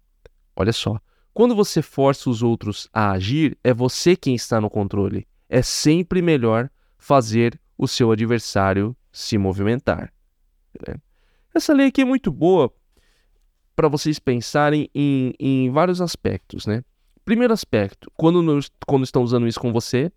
Olha 0.54 0.74
só, 0.74 1.00
quando 1.32 1.54
você 1.54 1.80
força 1.80 2.28
os 2.28 2.42
outros 2.42 2.86
a 2.92 3.12
agir, 3.12 3.56
é 3.64 3.72
você 3.72 4.14
quem 4.14 4.34
está 4.34 4.60
no 4.60 4.68
controle. 4.68 5.26
É 5.48 5.62
sempre 5.62 6.20
melhor 6.20 6.68
fazer 6.98 7.58
o 7.78 7.88
seu 7.88 8.12
adversário 8.12 8.94
se 9.10 9.38
movimentar. 9.38 10.12
Né? 10.86 10.96
Essa 11.54 11.72
lei 11.72 11.86
aqui 11.86 12.02
é 12.02 12.04
muito 12.04 12.30
boa 12.30 12.70
para 13.74 13.88
vocês 13.88 14.18
pensarem 14.18 14.90
em, 14.94 15.32
em, 15.40 15.70
vários 15.70 16.02
aspectos, 16.02 16.66
né? 16.66 16.84
Primeiro 17.24 17.52
aspecto, 17.52 18.10
quando, 18.16 18.42
nos, 18.42 18.70
quando 18.86 19.04
estão 19.04 19.22
usando 19.22 19.46
isso 19.46 19.60
com 19.60 19.72
você, 19.72 20.10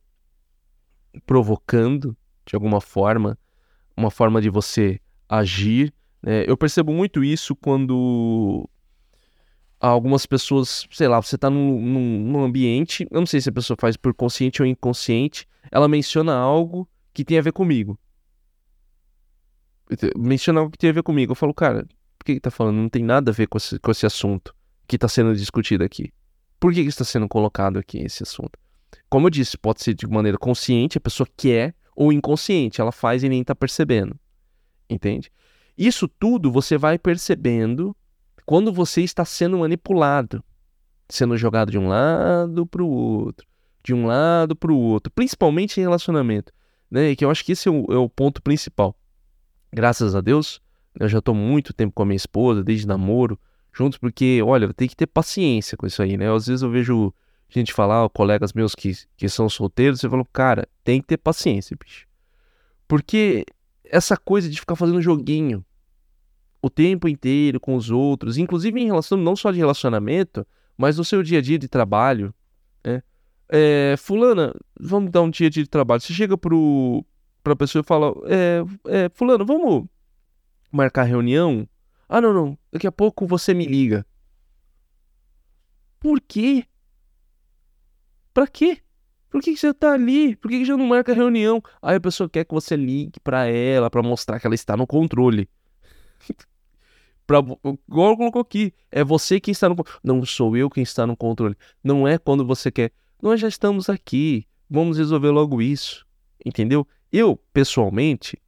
provocando 1.25 2.15
de 2.45 2.55
alguma 2.55 2.79
forma, 2.79 3.37
uma 3.97 4.11
forma 4.11 4.41
de 4.41 4.49
você 4.49 4.99
agir. 5.27 5.93
Né? 6.21 6.43
Eu 6.47 6.55
percebo 6.55 6.93
muito 6.93 7.23
isso 7.23 7.55
quando 7.55 8.69
algumas 9.79 10.25
pessoas, 10.25 10.87
sei 10.91 11.07
lá, 11.07 11.21
você 11.21 11.35
está 11.35 11.49
num, 11.49 11.79
num, 11.79 12.43
ambiente, 12.43 13.07
eu 13.11 13.19
não 13.19 13.27
sei 13.27 13.41
se 13.41 13.49
a 13.49 13.53
pessoa 13.53 13.77
faz 13.79 13.97
por 13.97 14.13
consciente 14.13 14.61
ou 14.61 14.67
inconsciente, 14.67 15.47
ela 15.71 15.87
menciona 15.87 16.35
algo 16.35 16.87
que 17.13 17.23
tem 17.23 17.37
a 17.37 17.41
ver 17.41 17.51
comigo. 17.51 17.97
Menciona 20.17 20.61
algo 20.61 20.71
que 20.71 20.77
tem 20.77 20.89
a 20.89 20.93
ver 20.93 21.03
comigo. 21.03 21.31
Eu 21.31 21.35
falo, 21.35 21.53
cara, 21.53 21.85
por 22.17 22.25
que 22.25 22.33
está 22.33 22.49
falando? 22.49 22.77
Não 22.77 22.89
tem 22.89 23.03
nada 23.03 23.31
a 23.31 23.33
ver 23.33 23.47
com 23.47 23.57
esse, 23.57 23.77
com 23.79 23.91
esse 23.91 24.05
assunto 24.05 24.55
que 24.87 24.95
está 24.95 25.07
sendo 25.07 25.35
discutido 25.35 25.83
aqui. 25.83 26.11
Por 26.65 26.73
que, 26.73 26.81
está 26.81 27.03
sendo 27.03 27.27
colocado 27.27 27.77
aqui 27.77 27.99
esse 27.99 28.23
assunto? 28.23 28.57
Como 29.07 29.27
eu 29.27 29.29
disse, 29.29 29.55
pode 29.55 29.83
ser 29.83 29.93
de 29.93 30.07
maneira 30.07 30.35
consciente, 30.35 30.97
a 30.97 31.01
pessoa 31.01 31.29
quer, 31.37 31.75
ou 31.95 32.11
inconsciente, 32.11 32.81
ela 32.81 32.91
faz 32.91 33.23
e 33.23 33.29
nem 33.29 33.41
está 33.41 33.53
percebendo 33.53 34.19
entende? 34.89 35.31
Isso 35.77 36.07
tudo 36.07 36.51
você 36.51 36.75
vai 36.75 36.97
percebendo 36.97 37.95
quando 38.47 38.73
você 38.73 39.03
está 39.03 39.23
sendo 39.23 39.59
manipulado, 39.59 40.43
sendo 41.07 41.37
jogado 41.37 41.69
de 41.69 41.77
um 41.77 41.87
lado 41.87 42.65
para 42.65 42.81
o 42.81 42.89
outro, 42.89 43.47
de 43.83 43.93
um 43.93 44.07
lado 44.07 44.55
para 44.55 44.71
o 44.71 44.75
outro, 44.75 45.13
principalmente 45.13 45.79
em 45.79 45.83
relacionamento, 45.83 46.51
né? 46.89 47.15
Que 47.15 47.25
eu 47.25 47.29
acho 47.29 47.45
que 47.45 47.51
esse 47.51 47.67
é 47.67 47.71
o, 47.71 47.85
é 47.91 47.97
o 47.97 48.09
ponto 48.09 48.41
principal. 48.41 48.97
Graças 49.71 50.15
a 50.15 50.21
Deus, 50.21 50.59
eu 50.99 51.07
já 51.07 51.19
estou 51.19 51.35
muito 51.35 51.75
tempo 51.75 51.93
com 51.93 52.01
a 52.01 52.07
minha 52.07 52.15
esposa, 52.15 52.63
desde 52.63 52.87
namoro, 52.87 53.39
juntos, 53.75 53.99
porque, 53.99 54.41
olha, 54.43 54.73
tem 54.73 54.87
que 54.87 54.95
ter 54.95 55.07
paciência 55.07 55.77
com 55.77 55.85
isso 55.85 56.01
aí, 56.01 56.15
né? 56.15 56.33
Às 56.33 56.47
vezes 56.47 56.61
eu 56.61 56.69
vejo 56.69 57.13
gente 57.49 57.73
falar, 57.73 58.07
colegas 58.09 58.53
meus 58.53 58.73
que, 58.75 58.93
que 59.15 59.29
são 59.29 59.47
solteiros, 59.47 59.99
você 59.99 60.09
falou, 60.09 60.27
cara, 60.31 60.67
tem 60.83 61.01
que 61.01 61.07
ter 61.07 61.17
paciência, 61.17 61.77
bicho. 61.81 62.07
Porque 62.87 63.45
essa 63.83 64.17
coisa 64.17 64.49
de 64.49 64.59
ficar 64.59 64.75
fazendo 64.75 65.01
joguinho 65.01 65.63
o 66.61 66.69
tempo 66.69 67.07
inteiro 67.07 67.59
com 67.59 67.75
os 67.75 67.91
outros, 67.91 68.37
inclusive 68.37 68.79
em 68.79 68.85
relação 68.85 69.17
não 69.17 69.35
só 69.35 69.51
de 69.51 69.57
relacionamento, 69.57 70.45
mas 70.77 70.97
no 70.97 71.05
seu 71.05 71.21
dia 71.21 71.39
a 71.39 71.41
dia 71.41 71.59
de 71.59 71.67
trabalho, 71.67 72.33
né? 72.83 73.01
É, 73.47 73.95
fulana, 73.97 74.53
vamos 74.79 75.11
dar 75.11 75.21
um 75.21 75.29
dia 75.29 75.49
de 75.49 75.67
trabalho. 75.67 76.01
Você 76.01 76.13
chega 76.13 76.35
pro, 76.35 77.05
pra 77.43 77.55
pessoa 77.55 77.81
e 77.81 77.85
fala, 77.85 78.13
é, 78.25 78.63
é, 78.87 79.09
fulano, 79.13 79.45
vamos 79.45 79.85
marcar 80.71 81.03
reunião? 81.03 81.67
Ah, 82.07 82.21
não, 82.21 82.33
não, 82.33 82.57
daqui 82.71 82.85
a 82.85 82.91
pouco 82.91 83.25
você 83.25 83.53
me 83.53 83.65
liga. 83.65 84.05
Por 85.99 86.21
quê? 86.21 86.65
Pra 88.33 88.45
quê? 88.45 88.81
Por 89.29 89.41
que, 89.41 89.53
que 89.53 89.59
você 89.59 89.73
tá 89.73 89.93
ali? 89.93 90.35
Por 90.35 90.49
que, 90.49 90.59
que 90.59 90.65
já 90.65 90.77
não 90.77 90.85
marca 90.85 91.13
reunião? 91.13 91.61
Aí 91.81 91.95
a 91.95 91.99
pessoa 91.99 92.29
quer 92.29 92.45
que 92.45 92.53
você 92.53 92.75
ligue 92.75 93.19
pra 93.19 93.47
ela, 93.47 93.89
pra 93.89 94.03
mostrar 94.03 94.39
que 94.39 94.45
ela 94.45 94.55
está 94.55 94.77
no 94.77 94.85
controle. 94.85 95.49
pra, 97.25 97.39
igual 97.89 98.15
colocou 98.15 98.41
aqui, 98.41 98.71
é 98.91 99.03
você 99.03 99.39
quem 99.39 99.51
está 99.51 99.67
no 99.67 99.75
controle. 99.75 99.99
Não 100.03 100.23
sou 100.25 100.55
eu 100.55 100.69
quem 100.69 100.83
está 100.83 101.07
no 101.07 101.17
controle. 101.17 101.55
Não 101.83 102.07
é 102.07 102.17
quando 102.19 102.45
você 102.45 102.71
quer. 102.71 102.91
Nós 103.21 103.39
já 103.41 103.47
estamos 103.47 103.89
aqui. 103.89 104.47
Vamos 104.69 104.97
resolver 104.97 105.31
logo 105.31 105.61
isso. 105.61 106.05
Entendeu? 106.45 106.87
Eu, 107.11 107.35
pessoalmente, 107.51 108.39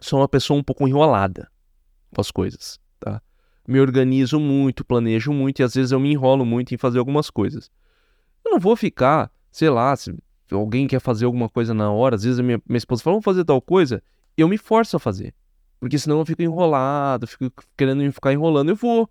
sou 0.00 0.18
uma 0.18 0.28
pessoa 0.28 0.58
um 0.58 0.62
pouco 0.64 0.86
enrolada 0.88 1.50
com 2.14 2.20
as 2.20 2.30
coisas, 2.30 2.80
tá? 2.98 3.20
Me 3.66 3.80
organizo 3.80 4.40
muito, 4.40 4.84
planejo 4.84 5.32
muito 5.32 5.60
e 5.60 5.62
às 5.62 5.74
vezes 5.74 5.92
eu 5.92 6.00
me 6.00 6.12
enrolo 6.12 6.44
muito 6.44 6.74
em 6.74 6.78
fazer 6.78 6.98
algumas 6.98 7.30
coisas. 7.30 7.70
Eu 8.44 8.52
não 8.52 8.58
vou 8.58 8.74
ficar, 8.74 9.30
sei 9.50 9.70
lá, 9.70 9.94
se 9.96 10.12
alguém 10.50 10.86
quer 10.86 11.00
fazer 11.00 11.26
alguma 11.26 11.48
coisa 11.48 11.72
na 11.72 11.90
hora, 11.90 12.16
às 12.16 12.24
vezes 12.24 12.38
a 12.38 12.42
minha, 12.42 12.60
minha 12.66 12.78
esposa 12.78 13.02
fala, 13.02 13.14
vamos 13.14 13.24
fazer 13.24 13.44
tal 13.44 13.60
coisa, 13.60 14.02
eu 14.36 14.48
me 14.48 14.58
forço 14.58 14.96
a 14.96 15.00
fazer. 15.00 15.34
Porque 15.78 15.98
senão 15.98 16.18
eu 16.18 16.26
fico 16.26 16.42
enrolado, 16.42 17.26
fico 17.26 17.50
querendo 17.76 18.12
ficar 18.12 18.32
enrolando. 18.32 18.68
Eu 18.68 18.76
vou. 18.76 19.08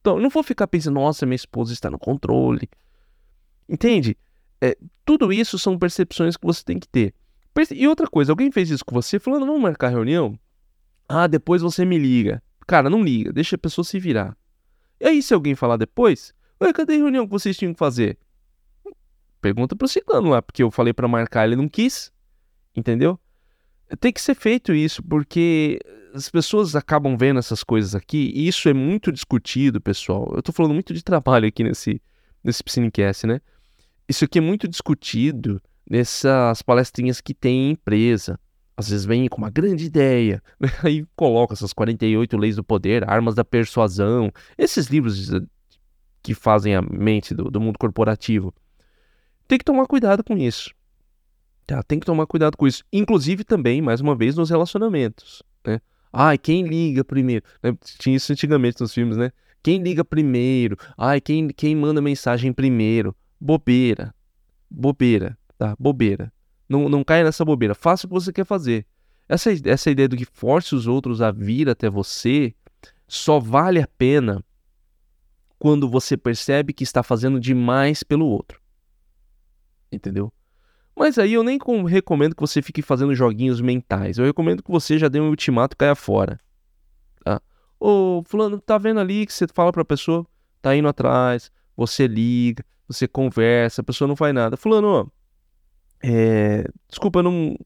então, 0.00 0.16
eu 0.16 0.20
não 0.20 0.28
vou 0.28 0.42
ficar 0.42 0.66
pensando, 0.66 0.94
nossa, 0.94 1.24
minha 1.24 1.36
esposa 1.36 1.72
está 1.72 1.90
no 1.90 1.98
controle. 1.98 2.68
Entende? 3.66 4.16
É, 4.60 4.76
tudo 5.04 5.32
isso 5.32 5.58
são 5.58 5.78
percepções 5.78 6.36
que 6.36 6.46
você 6.46 6.62
tem 6.62 6.78
que 6.78 6.88
ter. 6.88 7.14
E 7.70 7.88
outra 7.88 8.06
coisa, 8.06 8.32
alguém 8.32 8.52
fez 8.52 8.70
isso 8.70 8.84
com 8.84 8.94
você, 8.94 9.18
falando, 9.18 9.46
vamos 9.46 9.62
marcar 9.62 9.88
reunião? 9.88 10.38
Ah, 11.08 11.26
depois 11.26 11.62
você 11.62 11.84
me 11.84 11.98
liga. 11.98 12.42
Cara, 12.66 12.90
não 12.90 13.02
liga, 13.02 13.32
deixa 13.32 13.56
a 13.56 13.58
pessoa 13.58 13.84
se 13.84 13.98
virar. 13.98 14.36
E 15.00 15.06
aí, 15.06 15.22
se 15.22 15.32
alguém 15.32 15.54
falar 15.54 15.76
depois, 15.76 16.34
ué, 16.60 16.72
cadê 16.72 16.94
a 16.94 16.96
reunião 16.96 17.26
que 17.26 17.30
vocês 17.30 17.56
tinham 17.56 17.72
que 17.72 17.78
fazer? 17.78 18.18
Pergunta 19.40 19.76
pro 19.76 19.86
ciclano 19.86 20.30
lá, 20.30 20.42
porque 20.42 20.62
eu 20.62 20.70
falei 20.70 20.92
para 20.92 21.06
marcar, 21.06 21.46
ele 21.46 21.56
não 21.56 21.68
quis. 21.68 22.12
Entendeu? 22.74 23.18
Tem 24.00 24.12
que 24.12 24.20
ser 24.20 24.34
feito 24.34 24.74
isso, 24.74 25.02
porque 25.02 25.78
as 26.12 26.28
pessoas 26.28 26.74
acabam 26.74 27.16
vendo 27.16 27.38
essas 27.38 27.62
coisas 27.62 27.94
aqui, 27.94 28.32
e 28.34 28.48
isso 28.48 28.68
é 28.68 28.74
muito 28.74 29.12
discutido, 29.12 29.80
pessoal. 29.80 30.32
Eu 30.34 30.42
tô 30.42 30.50
falando 30.50 30.74
muito 30.74 30.92
de 30.92 31.04
trabalho 31.04 31.46
aqui 31.46 31.62
nesse, 31.62 32.02
nesse 32.42 32.64
Piscinecast, 32.64 33.26
né? 33.26 33.40
Isso 34.08 34.24
aqui 34.24 34.38
é 34.38 34.42
muito 34.42 34.66
discutido 34.66 35.62
nessas 35.88 36.62
palestrinhas 36.62 37.20
que 37.20 37.34
tem 37.34 37.68
em 37.68 37.70
empresa. 37.72 38.40
Às 38.76 38.90
vezes 38.90 39.06
vem 39.06 39.26
com 39.28 39.38
uma 39.38 39.50
grande 39.50 39.86
ideia, 39.86 40.42
né? 40.60 40.68
aí 40.84 41.06
coloca 41.16 41.54
essas 41.54 41.72
48 41.72 42.36
leis 42.36 42.56
do 42.56 42.64
poder, 42.64 43.08
armas 43.08 43.34
da 43.34 43.44
persuasão, 43.44 44.30
esses 44.58 44.86
livros 44.86 45.30
que 46.22 46.34
fazem 46.34 46.74
a 46.74 46.82
mente 46.82 47.34
do, 47.34 47.50
do 47.50 47.60
mundo 47.60 47.78
corporativo. 47.78 48.52
Tem 49.48 49.58
que 49.58 49.64
tomar 49.64 49.86
cuidado 49.86 50.22
com 50.22 50.36
isso. 50.36 50.74
Tá, 51.66 51.82
tem 51.82 51.98
que 51.98 52.06
tomar 52.06 52.26
cuidado 52.26 52.56
com 52.56 52.66
isso. 52.66 52.84
Inclusive 52.92 53.44
também, 53.44 53.80
mais 53.80 54.00
uma 54.00 54.14
vez, 54.14 54.36
nos 54.36 54.50
relacionamentos. 54.50 55.42
Né? 55.64 55.80
Ai, 56.12 56.36
quem 56.36 56.66
liga 56.66 57.04
primeiro? 57.04 57.44
Né? 57.62 57.76
Tinha 57.98 58.16
isso 58.16 58.32
antigamente 58.32 58.80
nos 58.80 58.92
filmes, 58.92 59.16
né? 59.16 59.32
Quem 59.62 59.82
liga 59.82 60.04
primeiro? 60.04 60.76
Ai, 60.96 61.20
quem, 61.20 61.48
quem 61.48 61.74
manda 61.74 62.00
mensagem 62.00 62.52
primeiro? 62.52 63.16
Bobeira. 63.40 64.14
Bobeira, 64.70 65.36
tá? 65.58 65.74
Bobeira. 65.78 66.32
Não, 66.68 66.88
não 66.88 67.04
caia 67.04 67.24
nessa 67.24 67.44
bobeira. 67.44 67.74
Faça 67.74 68.06
o 68.06 68.08
que 68.08 68.14
você 68.14 68.32
quer 68.32 68.44
fazer. 68.44 68.86
Essa, 69.28 69.50
essa 69.64 69.90
ideia 69.90 70.08
do 70.08 70.16
que 70.16 70.24
force 70.24 70.74
os 70.74 70.86
outros 70.86 71.20
a 71.20 71.30
vir 71.30 71.68
até 71.68 71.90
você 71.90 72.54
só 73.08 73.38
vale 73.38 73.80
a 73.80 73.88
pena 73.98 74.44
quando 75.58 75.88
você 75.88 76.16
percebe 76.16 76.72
que 76.72 76.84
está 76.84 77.02
fazendo 77.02 77.40
demais 77.40 78.02
pelo 78.02 78.26
outro. 78.26 78.60
Entendeu? 79.90 80.32
Mas 80.94 81.18
aí 81.18 81.34
eu 81.34 81.42
nem 81.42 81.58
recomendo 81.86 82.34
que 82.34 82.40
você 82.40 82.62
fique 82.62 82.82
fazendo 82.82 83.14
joguinhos 83.14 83.60
mentais. 83.60 84.18
Eu 84.18 84.24
recomendo 84.24 84.62
que 84.62 84.70
você 84.70 84.98
já 84.98 85.08
dê 85.08 85.20
um 85.20 85.28
ultimato 85.28 85.74
e 85.74 85.76
caia 85.76 85.94
fora. 85.94 86.40
Tá? 87.22 87.40
Ô, 87.78 88.22
fulano, 88.24 88.60
tá 88.60 88.78
vendo 88.78 89.00
ali 89.00 89.26
que 89.26 89.32
você 89.32 89.46
fala 89.46 89.72
pra 89.72 89.84
pessoa, 89.84 90.26
tá 90.62 90.74
indo 90.74 90.88
atrás, 90.88 91.50
você 91.76 92.06
liga, 92.06 92.64
você 92.88 93.06
conversa, 93.06 93.82
a 93.82 93.84
pessoa 93.84 94.08
não 94.08 94.16
faz 94.16 94.34
nada. 94.34 94.56
Fulano, 94.56 94.88
ó, 94.88 95.06
é... 96.02 96.68
desculpa, 96.88 97.22
não... 97.22 97.56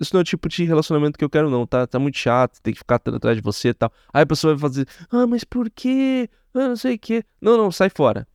Isso 0.00 0.14
não 0.14 0.20
é 0.20 0.22
o 0.22 0.24
tipo 0.24 0.48
de 0.48 0.64
relacionamento 0.64 1.16
que 1.16 1.24
eu 1.24 1.30
quero, 1.30 1.48
não, 1.48 1.64
tá? 1.64 1.86
Tá 1.86 1.98
muito 1.98 2.18
chato, 2.18 2.60
tem 2.60 2.72
que 2.72 2.80
ficar 2.80 2.96
atrás 2.96 3.36
de 3.36 3.42
você 3.42 3.68
e 3.68 3.74
tal. 3.74 3.92
Aí 4.12 4.22
a 4.22 4.26
pessoa 4.26 4.54
vai 4.54 4.60
fazer, 4.60 4.88
ah, 5.10 5.26
mas 5.28 5.44
por 5.44 5.70
quê? 5.70 6.28
Ah, 6.52 6.68
não 6.68 6.76
sei 6.76 6.96
o 6.96 6.98
quê. 6.98 7.24
Não, 7.40 7.56
não, 7.56 7.70
sai 7.70 7.88
fora. 7.88 8.26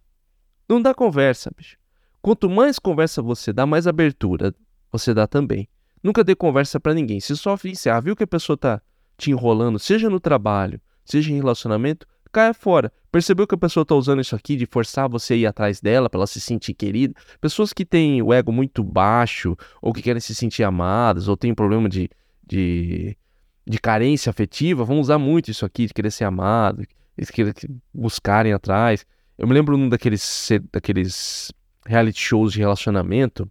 Não 0.69 0.81
dá 0.81 0.93
conversa, 0.93 1.51
bicho. 1.55 1.77
Quanto 2.21 2.49
mais 2.49 2.79
conversa 2.79 3.21
você 3.21 3.51
dá, 3.51 3.65
mais 3.65 3.85
abertura 3.85 4.55
você 4.91 5.13
dá 5.13 5.27
também. 5.27 5.67
Nunca 6.01 6.23
dê 6.23 6.35
conversa 6.35 6.79
para 6.79 6.93
ninguém. 6.93 7.19
Se 7.19 7.35
só 7.35 7.55
ah, 7.91 7.99
viu 7.99 8.15
que 8.15 8.23
a 8.23 8.27
pessoa 8.27 8.57
tá 8.57 8.81
te 9.17 9.31
enrolando, 9.31 9.79
seja 9.79 10.09
no 10.09 10.19
trabalho, 10.19 10.79
seja 11.03 11.31
em 11.31 11.37
relacionamento, 11.37 12.07
caia 12.31 12.53
fora. 12.53 12.91
Percebeu 13.11 13.47
que 13.47 13.55
a 13.55 13.57
pessoa 13.57 13.85
tá 13.85 13.95
usando 13.95 14.21
isso 14.21 14.35
aqui 14.35 14.55
de 14.55 14.65
forçar 14.65 15.07
você 15.07 15.33
a 15.33 15.37
ir 15.37 15.45
atrás 15.45 15.79
dela 15.79 16.09
para 16.09 16.19
ela 16.19 16.27
se 16.27 16.41
sentir 16.41 16.73
querida? 16.73 17.13
Pessoas 17.39 17.71
que 17.71 17.85
têm 17.85 18.21
o 18.21 18.33
ego 18.33 18.51
muito 18.51 18.83
baixo, 18.83 19.55
ou 19.81 19.93
que 19.93 20.01
querem 20.01 20.19
se 20.19 20.35
sentir 20.35 20.63
amadas, 20.63 21.27
ou 21.27 21.37
têm 21.37 21.55
problema 21.55 21.87
de, 21.87 22.09
de, 22.45 23.17
de 23.65 23.79
carência 23.79 24.29
afetiva, 24.29 24.83
vão 24.83 24.99
usar 24.99 25.17
muito 25.17 25.49
isso 25.49 25.65
aqui 25.65 25.87
de 25.87 25.93
querer 25.93 26.11
ser 26.11 26.25
amado, 26.25 26.85
de 27.17 27.25
querer 27.31 27.53
buscarem 27.93 28.51
atrás. 28.51 29.05
Eu 29.37 29.47
me 29.47 29.53
lembro 29.53 29.77
um 29.77 29.87
daqueles, 29.87 30.49
daqueles 30.71 31.51
reality 31.85 32.19
shows 32.19 32.51
de 32.51 32.59
relacionamento 32.59 33.49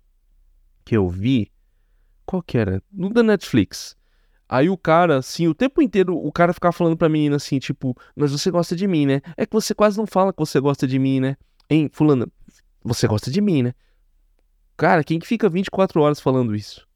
que 0.85 0.97
eu 0.97 1.09
vi. 1.09 1.51
Qual 2.27 2.43
que 2.43 2.59
era? 2.59 2.83
No 2.93 3.09
da 3.09 3.23
Netflix. 3.23 3.97
Aí 4.49 4.71
o 4.71 4.77
cara, 4.77 5.19
assim, 5.19 5.49
o 5.49 5.55
tempo 5.55 5.83
inteiro, 5.83 6.17
o 6.17 6.31
cara 6.31 6.53
ficava 6.53 6.73
falando 6.73 6.97
pra 6.97 7.09
menina 7.09 7.37
assim, 7.37 7.59
tipo, 7.59 7.97
mas 8.15 8.31
você 8.31 8.51
gosta 8.51 8.77
de 8.77 8.87
mim, 8.87 9.05
né? 9.05 9.21
É 9.37 9.45
que 9.45 9.53
você 9.53 9.75
quase 9.75 9.99
não 9.99 10.07
fala 10.07 10.33
que 10.33 10.39
você 10.39 10.61
gosta 10.61 10.87
de 10.87 10.99
mim, 10.99 11.19
né? 11.19 11.37
Hein, 11.69 11.91
fulano, 11.93 12.31
você 12.83 13.09
gosta 13.09 13.31
de 13.31 13.41
mim, 13.41 13.65
né? 13.65 13.75
Cara, 14.77 15.03
quem 15.03 15.19
que 15.19 15.27
fica 15.27 15.49
24 15.49 16.01
horas 16.01 16.21
falando 16.21 16.55
isso? 16.55 16.87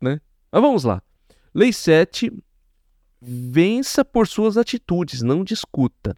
Né? 0.00 0.20
Mas 0.50 0.62
vamos 0.62 0.84
lá. 0.84 1.02
Lei 1.54 1.72
7. 1.72 2.32
Vença 3.20 4.04
por 4.04 4.26
suas 4.26 4.56
atitudes, 4.56 5.22
não 5.22 5.44
discuta. 5.44 6.16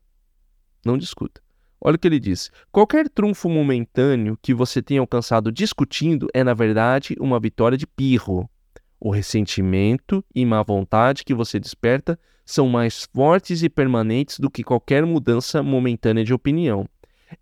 Não 0.85 0.97
discuta. 0.97 1.43
Olha 1.81 1.97
o 1.97 1.99
que 1.99 2.09
ele 2.09 2.21
diz: 2.21 2.51
qualquer 2.73 3.09
trunfo 3.11 3.49
momentâneo 3.49 4.39
que 4.41 4.55
você 4.55 4.81
tenha 4.81 5.01
alcançado 5.01 5.53
discutindo 5.53 6.29
é, 6.33 6.43
na 6.43 6.55
verdade, 6.55 7.15
uma 7.19 7.39
vitória 7.39 7.77
de 7.77 7.87
pirro. 7.87 8.49
O 9.05 9.11
ressentimento 9.11 10.25
e 10.35 10.47
má 10.47 10.63
vontade 10.63 11.25
que 11.25 11.35
você 11.35 11.61
desperta 11.61 12.19
são 12.43 12.67
mais 12.67 13.07
fortes 13.13 13.63
e 13.63 13.69
permanentes 13.69 14.39
do 14.39 14.51
que 14.51 14.65
qualquer 14.65 15.05
mudança 15.05 15.63
momentânea 15.63 16.25
de 16.25 16.33
opinião. 16.33 16.89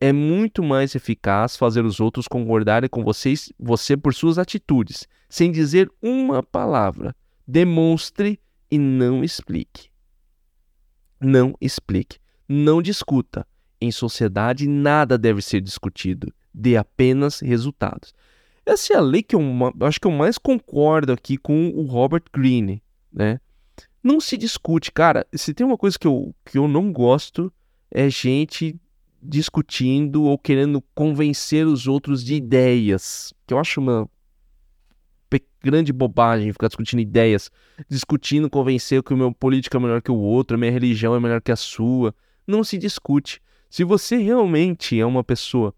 É 0.00 0.12
muito 0.12 0.60
mais 0.60 0.96
eficaz 0.96 1.56
fazer 1.56 1.84
os 1.84 2.00
outros 2.00 2.26
concordarem 2.26 2.90
com 2.90 3.04
vocês, 3.04 3.52
você 3.60 3.96
por 3.96 4.12
suas 4.12 4.38
atitudes, 4.38 5.06
sem 5.28 5.52
dizer 5.52 5.88
uma 6.02 6.42
palavra. 6.42 7.14
Demonstre 7.46 8.40
e 8.68 8.76
não 8.76 9.22
explique. 9.22 9.88
Não 11.20 11.54
explique. 11.60 12.18
Não 12.48 12.82
discuta 12.82 13.46
em 13.80 13.92
sociedade, 13.92 14.66
nada 14.66 15.16
deve 15.16 15.40
ser 15.40 15.60
discutido, 15.60 16.34
dê 16.52 16.76
apenas 16.76 17.38
resultados. 17.38 18.12
Essa 18.64 18.94
é 18.94 18.96
a 18.96 19.00
lei 19.00 19.22
que 19.22 19.34
eu, 19.34 19.42
acho 19.80 20.00
que 20.00 20.06
eu 20.06 20.12
mais 20.12 20.38
concordo 20.38 21.12
aqui 21.12 21.36
com 21.36 21.70
o 21.70 21.82
Robert 21.82 22.24
Greene, 22.32 22.82
né? 23.12 23.40
Não 24.02 24.20
se 24.20 24.36
discute, 24.36 24.90
cara. 24.90 25.26
Se 25.34 25.52
tem 25.52 25.66
uma 25.66 25.76
coisa 25.76 25.98
que 25.98 26.06
eu, 26.06 26.34
que 26.44 26.58
eu 26.58 26.66
não 26.68 26.92
gosto, 26.92 27.52
é 27.90 28.08
gente 28.08 28.76
discutindo 29.20 30.24
ou 30.24 30.36
querendo 30.36 30.82
convencer 30.94 31.66
os 31.66 31.86
outros 31.86 32.24
de 32.24 32.34
ideias. 32.34 33.32
Que 33.46 33.54
eu 33.54 33.58
acho 33.58 33.80
uma 33.80 34.08
grande 35.62 35.92
bobagem 35.92 36.52
ficar 36.52 36.66
discutindo 36.66 37.00
ideias, 37.00 37.50
discutindo, 37.88 38.50
convencer 38.50 39.02
que 39.02 39.14
o 39.14 39.16
meu 39.16 39.32
político 39.32 39.76
é 39.76 39.80
melhor 39.80 40.02
que 40.02 40.10
o 40.10 40.18
outro, 40.18 40.56
a 40.56 40.58
minha 40.58 40.72
religião 40.72 41.14
é 41.14 41.20
melhor 41.20 41.40
que 41.40 41.52
a 41.52 41.56
sua. 41.56 42.14
Não 42.46 42.64
se 42.64 42.76
discute. 42.76 43.40
Se 43.70 43.84
você 43.84 44.16
realmente 44.16 44.98
é 44.98 45.06
uma 45.06 45.22
pessoa 45.22 45.72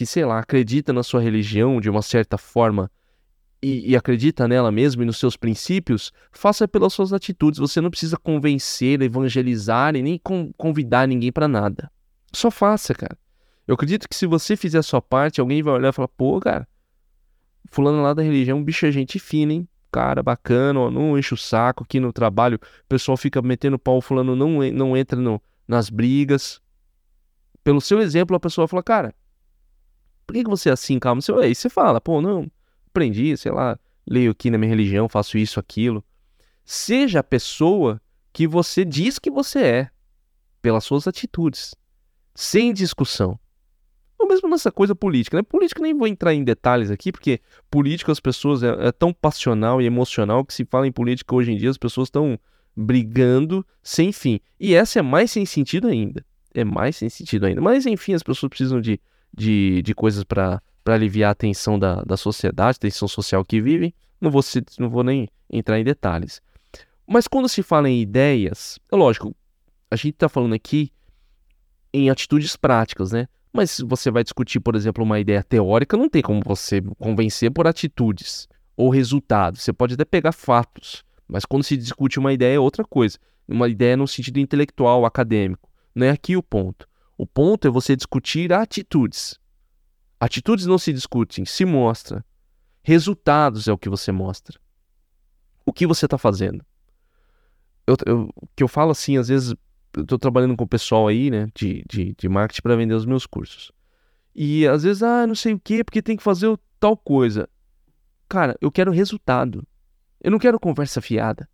que, 0.00 0.06
sei 0.06 0.24
lá, 0.24 0.38
acredita 0.38 0.94
na 0.94 1.02
sua 1.02 1.20
religião 1.20 1.78
de 1.78 1.90
uma 1.90 2.00
certa 2.00 2.38
forma 2.38 2.90
e, 3.62 3.90
e, 3.90 3.94
acredita 3.94 4.48
nela 4.48 4.72
mesmo 4.72 5.02
e 5.02 5.04
nos 5.04 5.18
seus 5.18 5.36
princípios, 5.36 6.10
faça 6.32 6.66
pelas 6.66 6.94
suas 6.94 7.12
atitudes. 7.12 7.60
Você 7.60 7.82
não 7.82 7.90
precisa 7.90 8.16
convencer, 8.16 9.02
evangelizar 9.02 9.94
e 9.94 10.00
nem 10.00 10.18
convidar 10.56 11.06
ninguém 11.06 11.30
para 11.30 11.46
nada. 11.46 11.92
Só 12.32 12.50
faça, 12.50 12.94
cara. 12.94 13.14
Eu 13.68 13.74
acredito 13.74 14.08
que 14.08 14.16
se 14.16 14.26
você 14.26 14.56
fizer 14.56 14.78
a 14.78 14.82
sua 14.82 15.02
parte, 15.02 15.38
alguém 15.38 15.62
vai 15.62 15.74
olhar 15.74 15.90
e 15.90 15.92
falar: 15.92 16.08
pô, 16.08 16.40
cara, 16.40 16.66
fulano 17.70 18.02
lá 18.02 18.14
da 18.14 18.22
religião, 18.22 18.64
bicho 18.64 18.86
é 18.86 18.90
gente 18.90 19.18
fina, 19.18 19.52
hein? 19.52 19.68
Cara 19.92 20.22
bacana, 20.22 20.80
ó, 20.80 20.90
não 20.90 21.18
enche 21.18 21.34
o 21.34 21.36
saco 21.36 21.84
aqui 21.84 22.00
no 22.00 22.10
trabalho. 22.10 22.56
O 22.56 22.88
pessoal 22.88 23.18
fica 23.18 23.42
metendo 23.42 23.78
pau, 23.78 24.00
fulano 24.00 24.34
não, 24.34 24.60
não 24.72 24.96
entra 24.96 25.20
no, 25.20 25.42
nas 25.68 25.90
brigas. 25.90 26.58
Pelo 27.62 27.82
seu 27.82 28.00
exemplo, 28.00 28.34
a 28.34 28.40
pessoa 28.40 28.66
fala: 28.66 28.82
cara, 28.82 29.14
por 30.30 30.32
que, 30.32 30.48
você 30.48 30.70
é 30.70 30.72
assim, 30.72 30.98
calma? 30.98 31.20
Você, 31.20 31.32
aí 31.32 31.54
você 31.54 31.68
fala: 31.68 32.00
pô, 32.00 32.20
não 32.20 32.50
aprendi, 32.88 33.36
sei 33.36 33.50
lá, 33.52 33.78
leio 34.06 34.30
aqui 34.30 34.50
na 34.50 34.58
minha 34.58 34.70
religião, 34.70 35.08
faço 35.08 35.36
isso, 35.36 35.58
aquilo. 35.58 36.04
Seja 36.64 37.20
a 37.20 37.24
pessoa 37.24 38.00
que 38.32 38.46
você 38.46 38.84
diz 38.84 39.18
que 39.18 39.30
você 39.30 39.58
é, 39.60 39.90
pelas 40.62 40.84
suas 40.84 41.08
atitudes, 41.08 41.74
sem 42.34 42.72
discussão. 42.72 43.38
Ou 44.18 44.28
mesmo 44.28 44.48
nessa 44.48 44.70
coisa 44.70 44.94
política, 44.94 45.36
né? 45.36 45.42
Política 45.42 45.82
nem 45.82 45.96
vou 45.96 46.06
entrar 46.06 46.34
em 46.34 46.44
detalhes 46.44 46.90
aqui, 46.90 47.10
porque 47.10 47.40
política 47.70 48.12
as 48.12 48.20
pessoas 48.20 48.62
é, 48.62 48.88
é 48.88 48.92
tão 48.92 49.12
passional 49.12 49.80
e 49.80 49.86
emocional 49.86 50.44
que 50.44 50.54
se 50.54 50.64
fala 50.64 50.86
em 50.86 50.92
política 50.92 51.34
hoje 51.34 51.52
em 51.52 51.56
dia 51.56 51.70
as 51.70 51.78
pessoas 51.78 52.06
estão 52.06 52.38
brigando 52.76 53.66
sem 53.82 54.12
fim. 54.12 54.38
E 54.60 54.74
essa 54.74 54.98
é 54.98 55.02
mais 55.02 55.30
sem 55.30 55.46
sentido 55.46 55.88
ainda. 55.88 56.24
É 56.54 56.62
mais 56.64 56.96
sem 56.96 57.08
sentido 57.08 57.46
ainda. 57.46 57.60
Mas 57.60 57.86
enfim, 57.86 58.12
as 58.12 58.22
pessoas 58.22 58.50
precisam 58.50 58.80
de, 58.80 59.00
de, 59.32 59.82
de 59.82 59.94
coisas 59.94 60.24
para 60.24 60.60
aliviar 60.86 61.32
a 61.32 61.34
tensão 61.34 61.78
da, 61.78 62.02
da 62.02 62.16
sociedade, 62.16 62.76
a 62.76 62.80
tensão 62.80 63.08
social 63.08 63.44
que 63.44 63.60
vivem. 63.60 63.94
Não 64.20 64.30
vou, 64.30 64.42
não 64.78 64.90
vou 64.90 65.02
nem 65.02 65.28
entrar 65.50 65.78
em 65.78 65.84
detalhes. 65.84 66.42
Mas 67.06 67.26
quando 67.26 67.48
se 67.48 67.62
fala 67.62 67.88
em 67.88 68.00
ideias, 68.00 68.78
é 68.92 68.96
lógico, 68.96 69.34
a 69.90 69.96
gente 69.96 70.14
está 70.14 70.28
falando 70.28 70.54
aqui 70.54 70.92
em 71.92 72.08
atitudes 72.08 72.56
práticas, 72.56 73.10
né? 73.10 73.26
Mas 73.52 73.72
se 73.72 73.84
você 73.84 74.10
vai 74.10 74.22
discutir, 74.22 74.60
por 74.60 74.76
exemplo, 74.76 75.02
uma 75.02 75.18
ideia 75.18 75.42
teórica, 75.42 75.96
não 75.96 76.08
tem 76.08 76.22
como 76.22 76.40
você 76.44 76.80
convencer 76.98 77.50
por 77.50 77.66
atitudes 77.66 78.48
ou 78.76 78.90
resultados. 78.90 79.62
Você 79.62 79.72
pode 79.72 79.94
até 79.94 80.04
pegar 80.04 80.32
fatos, 80.32 81.02
mas 81.26 81.44
quando 81.44 81.64
se 81.64 81.76
discute 81.76 82.18
uma 82.18 82.32
ideia 82.32 82.56
é 82.56 82.60
outra 82.60 82.84
coisa. 82.84 83.18
Uma 83.48 83.68
ideia 83.68 83.96
no 83.96 84.06
sentido 84.06 84.38
intelectual, 84.38 85.04
acadêmico. 85.04 85.68
Não 85.92 86.06
é 86.06 86.10
aqui 86.10 86.36
o 86.36 86.42
ponto. 86.42 86.88
O 87.20 87.26
ponto 87.26 87.68
é 87.68 87.70
você 87.70 87.94
discutir 87.94 88.50
atitudes. 88.50 89.38
Atitudes 90.18 90.64
não 90.64 90.78
se 90.78 90.90
discutem, 90.90 91.44
se 91.44 91.66
mostra. 91.66 92.24
Resultados 92.82 93.68
é 93.68 93.72
o 93.74 93.76
que 93.76 93.90
você 93.90 94.10
mostra. 94.10 94.58
O 95.66 95.70
que 95.70 95.86
você 95.86 96.06
está 96.06 96.16
fazendo? 96.16 96.64
Eu, 97.86 97.94
eu, 98.06 98.34
que 98.56 98.62
eu 98.62 98.68
falo 98.68 98.92
assim, 98.92 99.18
às 99.18 99.28
vezes, 99.28 99.54
eu 99.94 100.02
estou 100.02 100.18
trabalhando 100.18 100.56
com 100.56 100.64
o 100.64 100.66
pessoal 100.66 101.08
aí, 101.08 101.30
né, 101.30 101.48
de, 101.54 101.84
de, 101.90 102.14
de 102.16 102.26
marketing 102.26 102.62
para 102.62 102.74
vender 102.74 102.94
os 102.94 103.04
meus 103.04 103.26
cursos. 103.26 103.70
E 104.34 104.66
às 104.66 104.84
vezes, 104.84 105.02
ah, 105.02 105.26
não 105.26 105.34
sei 105.34 105.52
o 105.52 105.60
quê, 105.60 105.84
porque 105.84 106.00
tem 106.00 106.16
que 106.16 106.22
fazer 106.22 106.58
tal 106.78 106.96
coisa. 106.96 107.46
Cara, 108.30 108.56
eu 108.62 108.72
quero 108.72 108.90
resultado. 108.90 109.62
Eu 110.22 110.30
não 110.30 110.38
quero 110.38 110.58
conversa 110.58 111.02
fiada. 111.02 111.46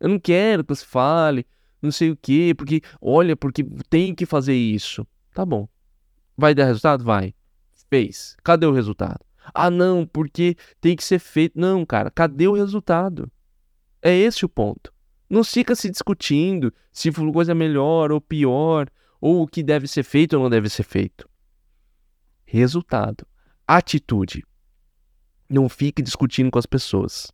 Eu 0.00 0.08
não 0.08 0.18
quero 0.18 0.64
que 0.64 0.74
você 0.74 0.84
fale, 0.84 1.46
não 1.80 1.90
sei 1.90 2.10
o 2.10 2.16
quê, 2.16 2.54
porque, 2.56 2.80
olha, 3.00 3.36
porque 3.36 3.64
tem 3.88 4.14
que 4.14 4.26
fazer 4.26 4.54
isso. 4.54 5.06
Tá 5.34 5.44
bom. 5.44 5.68
Vai 6.36 6.54
dar 6.54 6.64
resultado? 6.64 7.04
Vai 7.04 7.34
fez? 7.88 8.36
Cadê 8.42 8.66
o 8.66 8.72
resultado? 8.72 9.20
Ah, 9.54 9.70
não, 9.70 10.06
porque 10.06 10.56
tem 10.80 10.96
que 10.96 11.04
ser 11.04 11.18
feito. 11.18 11.58
Não, 11.58 11.84
cara, 11.86 12.10
cadê 12.10 12.48
o 12.48 12.54
resultado? 12.54 13.30
É 14.02 14.14
esse 14.14 14.44
o 14.44 14.48
ponto. 14.48 14.92
Não 15.28 15.42
fica 15.42 15.74
se 15.74 15.90
discutindo 15.90 16.72
se 16.92 17.10
coisa 17.12 17.54
melhor 17.54 18.12
ou 18.12 18.20
pior, 18.20 18.88
ou 19.20 19.42
o 19.42 19.46
que 19.46 19.62
deve 19.62 19.86
ser 19.86 20.02
feito 20.02 20.34
ou 20.34 20.42
não 20.42 20.50
deve 20.50 20.68
ser 20.68 20.82
feito. 20.82 21.28
Resultado. 22.44 23.26
Atitude. 23.66 24.44
Não 25.48 25.68
fique 25.68 26.02
discutindo 26.02 26.50
com 26.50 26.58
as 26.58 26.66
pessoas. 26.66 27.32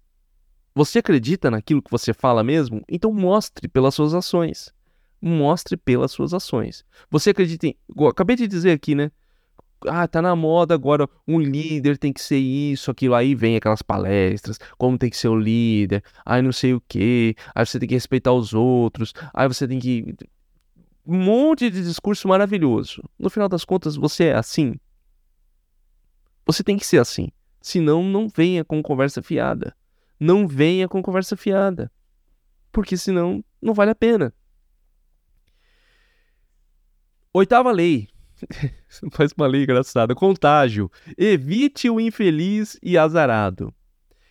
Você 0.74 1.00
acredita 1.00 1.50
naquilo 1.50 1.82
que 1.82 1.90
você 1.90 2.12
fala 2.12 2.42
mesmo? 2.42 2.82
Então 2.88 3.12
mostre 3.12 3.68
pelas 3.68 3.94
suas 3.94 4.14
ações. 4.14 4.72
Mostre 5.20 5.76
pelas 5.76 6.12
suas 6.12 6.34
ações. 6.34 6.84
Você 7.10 7.30
acredita 7.30 7.66
em. 7.66 7.76
Acabei 8.08 8.36
de 8.36 8.48
dizer 8.48 8.72
aqui, 8.72 8.94
né? 8.94 9.10
ah, 9.88 10.06
tá 10.06 10.22
na 10.22 10.34
moda 10.34 10.74
agora, 10.74 11.08
um 11.26 11.40
líder 11.40 11.98
tem 11.98 12.12
que 12.12 12.20
ser 12.20 12.38
isso, 12.38 12.90
aquilo. 12.90 13.14
Aí 13.14 13.34
vem 13.34 13.56
aquelas 13.56 13.82
palestras, 13.82 14.58
como 14.78 14.98
tem 14.98 15.10
que 15.10 15.16
ser 15.16 15.28
o 15.28 15.36
líder, 15.36 16.02
aí 16.24 16.42
não 16.42 16.52
sei 16.52 16.74
o 16.74 16.80
que, 16.80 17.34
aí 17.54 17.64
você 17.64 17.78
tem 17.78 17.88
que 17.88 17.94
respeitar 17.94 18.32
os 18.32 18.54
outros, 18.54 19.12
aí 19.32 19.48
você 19.48 19.66
tem 19.66 19.78
que. 19.78 20.14
Um 21.04 21.18
monte 21.18 21.68
de 21.68 21.82
discurso 21.82 22.28
maravilhoso. 22.28 23.02
No 23.18 23.28
final 23.28 23.48
das 23.48 23.64
contas, 23.64 23.96
você 23.96 24.26
é 24.26 24.34
assim. 24.34 24.76
Você 26.46 26.62
tem 26.62 26.76
que 26.76 26.86
ser 26.86 26.98
assim. 26.98 27.28
Senão, 27.60 28.04
não 28.04 28.28
venha 28.28 28.64
com 28.64 28.80
conversa 28.82 29.20
fiada. 29.20 29.74
Não 30.22 30.46
venha 30.46 30.86
com 30.86 31.02
conversa 31.02 31.36
fiada. 31.36 31.90
Porque 32.70 32.96
senão, 32.96 33.44
não 33.60 33.74
vale 33.74 33.90
a 33.90 33.94
pena. 33.94 34.32
Oitava 37.34 37.72
lei 37.72 38.08
Faz 39.10 39.32
uma 39.36 39.48
lei 39.48 39.64
engraçada. 39.64 40.14
Contágio. 40.14 40.88
Evite 41.18 41.90
o 41.90 41.98
infeliz 41.98 42.78
e 42.80 42.96
azarado. 42.96 43.74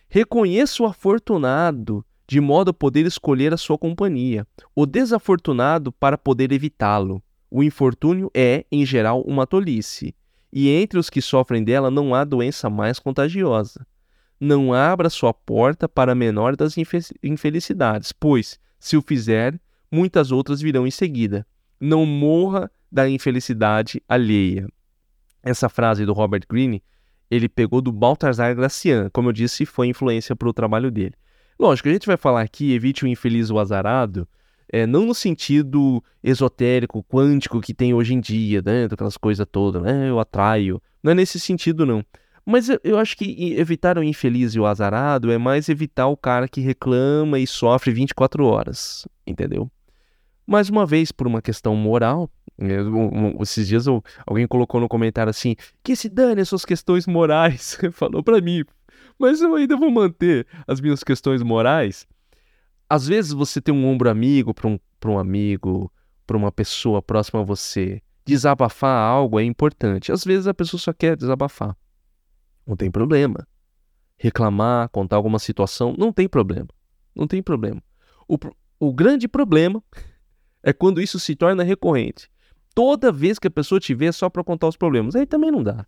Reconheça 0.08 0.82
o 0.82 0.86
afortunado, 0.86 2.02
de 2.26 2.40
modo 2.40 2.70
a 2.70 2.74
poder 2.74 3.04
escolher 3.04 3.52
a 3.52 3.58
sua 3.58 3.76
companhia. 3.76 4.46
O 4.74 4.86
desafortunado 4.86 5.92
para 5.92 6.16
poder 6.16 6.52
evitá-lo. 6.52 7.22
O 7.50 7.62
infortúnio 7.62 8.30
é, 8.34 8.64
em 8.72 8.86
geral, 8.86 9.20
uma 9.26 9.46
tolice. 9.46 10.14
E 10.50 10.70
entre 10.70 10.98
os 10.98 11.10
que 11.10 11.20
sofrem 11.20 11.62
dela 11.62 11.90
não 11.90 12.14
há 12.14 12.24
doença 12.24 12.70
mais 12.70 12.98
contagiosa. 12.98 13.86
Não 14.44 14.74
abra 14.74 15.08
sua 15.08 15.32
porta 15.32 15.88
para 15.88 16.10
a 16.10 16.16
menor 16.16 16.56
das 16.56 16.74
infelicidades, 17.22 18.10
pois, 18.10 18.58
se 18.76 18.96
o 18.96 19.00
fizer, 19.00 19.56
muitas 19.88 20.32
outras 20.32 20.60
virão 20.60 20.84
em 20.84 20.90
seguida. 20.90 21.46
Não 21.80 22.04
morra 22.04 22.68
da 22.90 23.08
infelicidade 23.08 24.02
alheia. 24.08 24.66
Essa 25.44 25.68
frase 25.68 26.04
do 26.04 26.12
Robert 26.12 26.42
Greene, 26.50 26.82
ele 27.30 27.48
pegou 27.48 27.80
do 27.80 27.92
Baltazar 27.92 28.52
Gracian, 28.56 29.08
como 29.12 29.28
eu 29.28 29.32
disse, 29.32 29.64
foi 29.64 29.86
influência 29.86 30.34
para 30.34 30.48
o 30.48 30.52
trabalho 30.52 30.90
dele. 30.90 31.14
Lógico, 31.56 31.88
a 31.88 31.92
gente 31.92 32.08
vai 32.08 32.16
falar 32.16 32.40
aqui, 32.40 32.72
evite 32.72 33.04
o 33.04 33.06
infeliz 33.06 33.48
ou 33.48 33.60
azarado, 33.60 34.26
é, 34.72 34.88
não 34.88 35.06
no 35.06 35.14
sentido 35.14 36.02
esotérico, 36.20 37.04
quântico 37.04 37.60
que 37.60 37.72
tem 37.72 37.94
hoje 37.94 38.12
em 38.12 38.18
dia, 38.18 38.60
né, 38.60 38.88
aquelas 38.90 39.16
coisas 39.16 39.46
todas, 39.48 39.80
né, 39.82 40.10
eu 40.10 40.18
atraio, 40.18 40.82
não 41.00 41.12
é 41.12 41.14
nesse 41.14 41.38
sentido 41.38 41.86
não. 41.86 42.04
Mas 42.44 42.68
eu, 42.82 42.98
acho 42.98 43.16
que 43.16 43.54
evitar 43.54 43.96
o 43.96 44.02
infeliz 44.02 44.54
e 44.54 44.60
o 44.60 44.66
azarado 44.66 45.30
é 45.30 45.38
mais 45.38 45.68
evitar 45.68 46.08
o 46.08 46.16
cara 46.16 46.48
que 46.48 46.60
reclama 46.60 47.38
e 47.38 47.46
sofre 47.46 47.92
24 47.92 48.44
horas, 48.44 49.06
entendeu? 49.24 49.70
Mais 50.44 50.68
uma 50.68 50.84
vez, 50.84 51.12
por 51.12 51.26
uma 51.26 51.40
questão 51.40 51.76
moral, 51.76 52.28
esses 53.40 53.68
dias 53.68 53.86
eu, 53.86 54.02
alguém 54.26 54.46
colocou 54.46 54.80
no 54.80 54.88
comentário 54.88 55.30
assim: 55.30 55.54
que 55.84 55.94
se 55.94 56.08
dane 56.08 56.40
as 56.40 56.48
suas 56.48 56.64
questões 56.64 57.06
morais, 57.06 57.78
falou 57.92 58.24
para 58.24 58.40
mim, 58.40 58.64
mas 59.18 59.40
eu 59.40 59.54
ainda 59.54 59.76
vou 59.76 59.90
manter 59.90 60.46
as 60.66 60.80
minhas 60.80 61.04
questões 61.04 61.42
morais. 61.42 62.06
Às 62.90 63.06
vezes 63.06 63.32
você 63.32 63.60
tem 63.60 63.74
um 63.74 63.86
ombro 63.86 64.10
amigo 64.10 64.52
para 64.52 64.68
um, 64.68 64.78
um 65.06 65.18
amigo, 65.18 65.90
para 66.26 66.36
uma 66.36 66.52
pessoa 66.52 67.00
próxima 67.00 67.40
a 67.40 67.44
você. 67.44 68.02
Desabafar 68.26 68.98
algo 69.00 69.40
é 69.40 69.44
importante. 69.44 70.12
Às 70.12 70.24
vezes 70.24 70.46
a 70.46 70.54
pessoa 70.54 70.78
só 70.78 70.92
quer 70.92 71.16
desabafar. 71.16 71.76
Não 72.66 72.76
tem 72.76 72.90
problema. 72.90 73.46
Reclamar, 74.16 74.88
contar 74.90 75.16
alguma 75.16 75.38
situação, 75.38 75.94
não 75.98 76.12
tem 76.12 76.28
problema. 76.28 76.68
Não 77.14 77.26
tem 77.26 77.42
problema. 77.42 77.82
O, 78.28 78.38
o 78.78 78.92
grande 78.92 79.26
problema 79.26 79.82
é 80.62 80.72
quando 80.72 81.00
isso 81.00 81.18
se 81.18 81.34
torna 81.34 81.62
recorrente. 81.62 82.30
Toda 82.74 83.12
vez 83.12 83.38
que 83.38 83.48
a 83.48 83.50
pessoa 83.50 83.80
te 83.80 83.94
vê 83.94 84.06
é 84.06 84.12
só 84.12 84.30
para 84.30 84.44
contar 84.44 84.68
os 84.68 84.76
problemas, 84.76 85.14
aí 85.14 85.26
também 85.26 85.50
não 85.50 85.62
dá. 85.62 85.86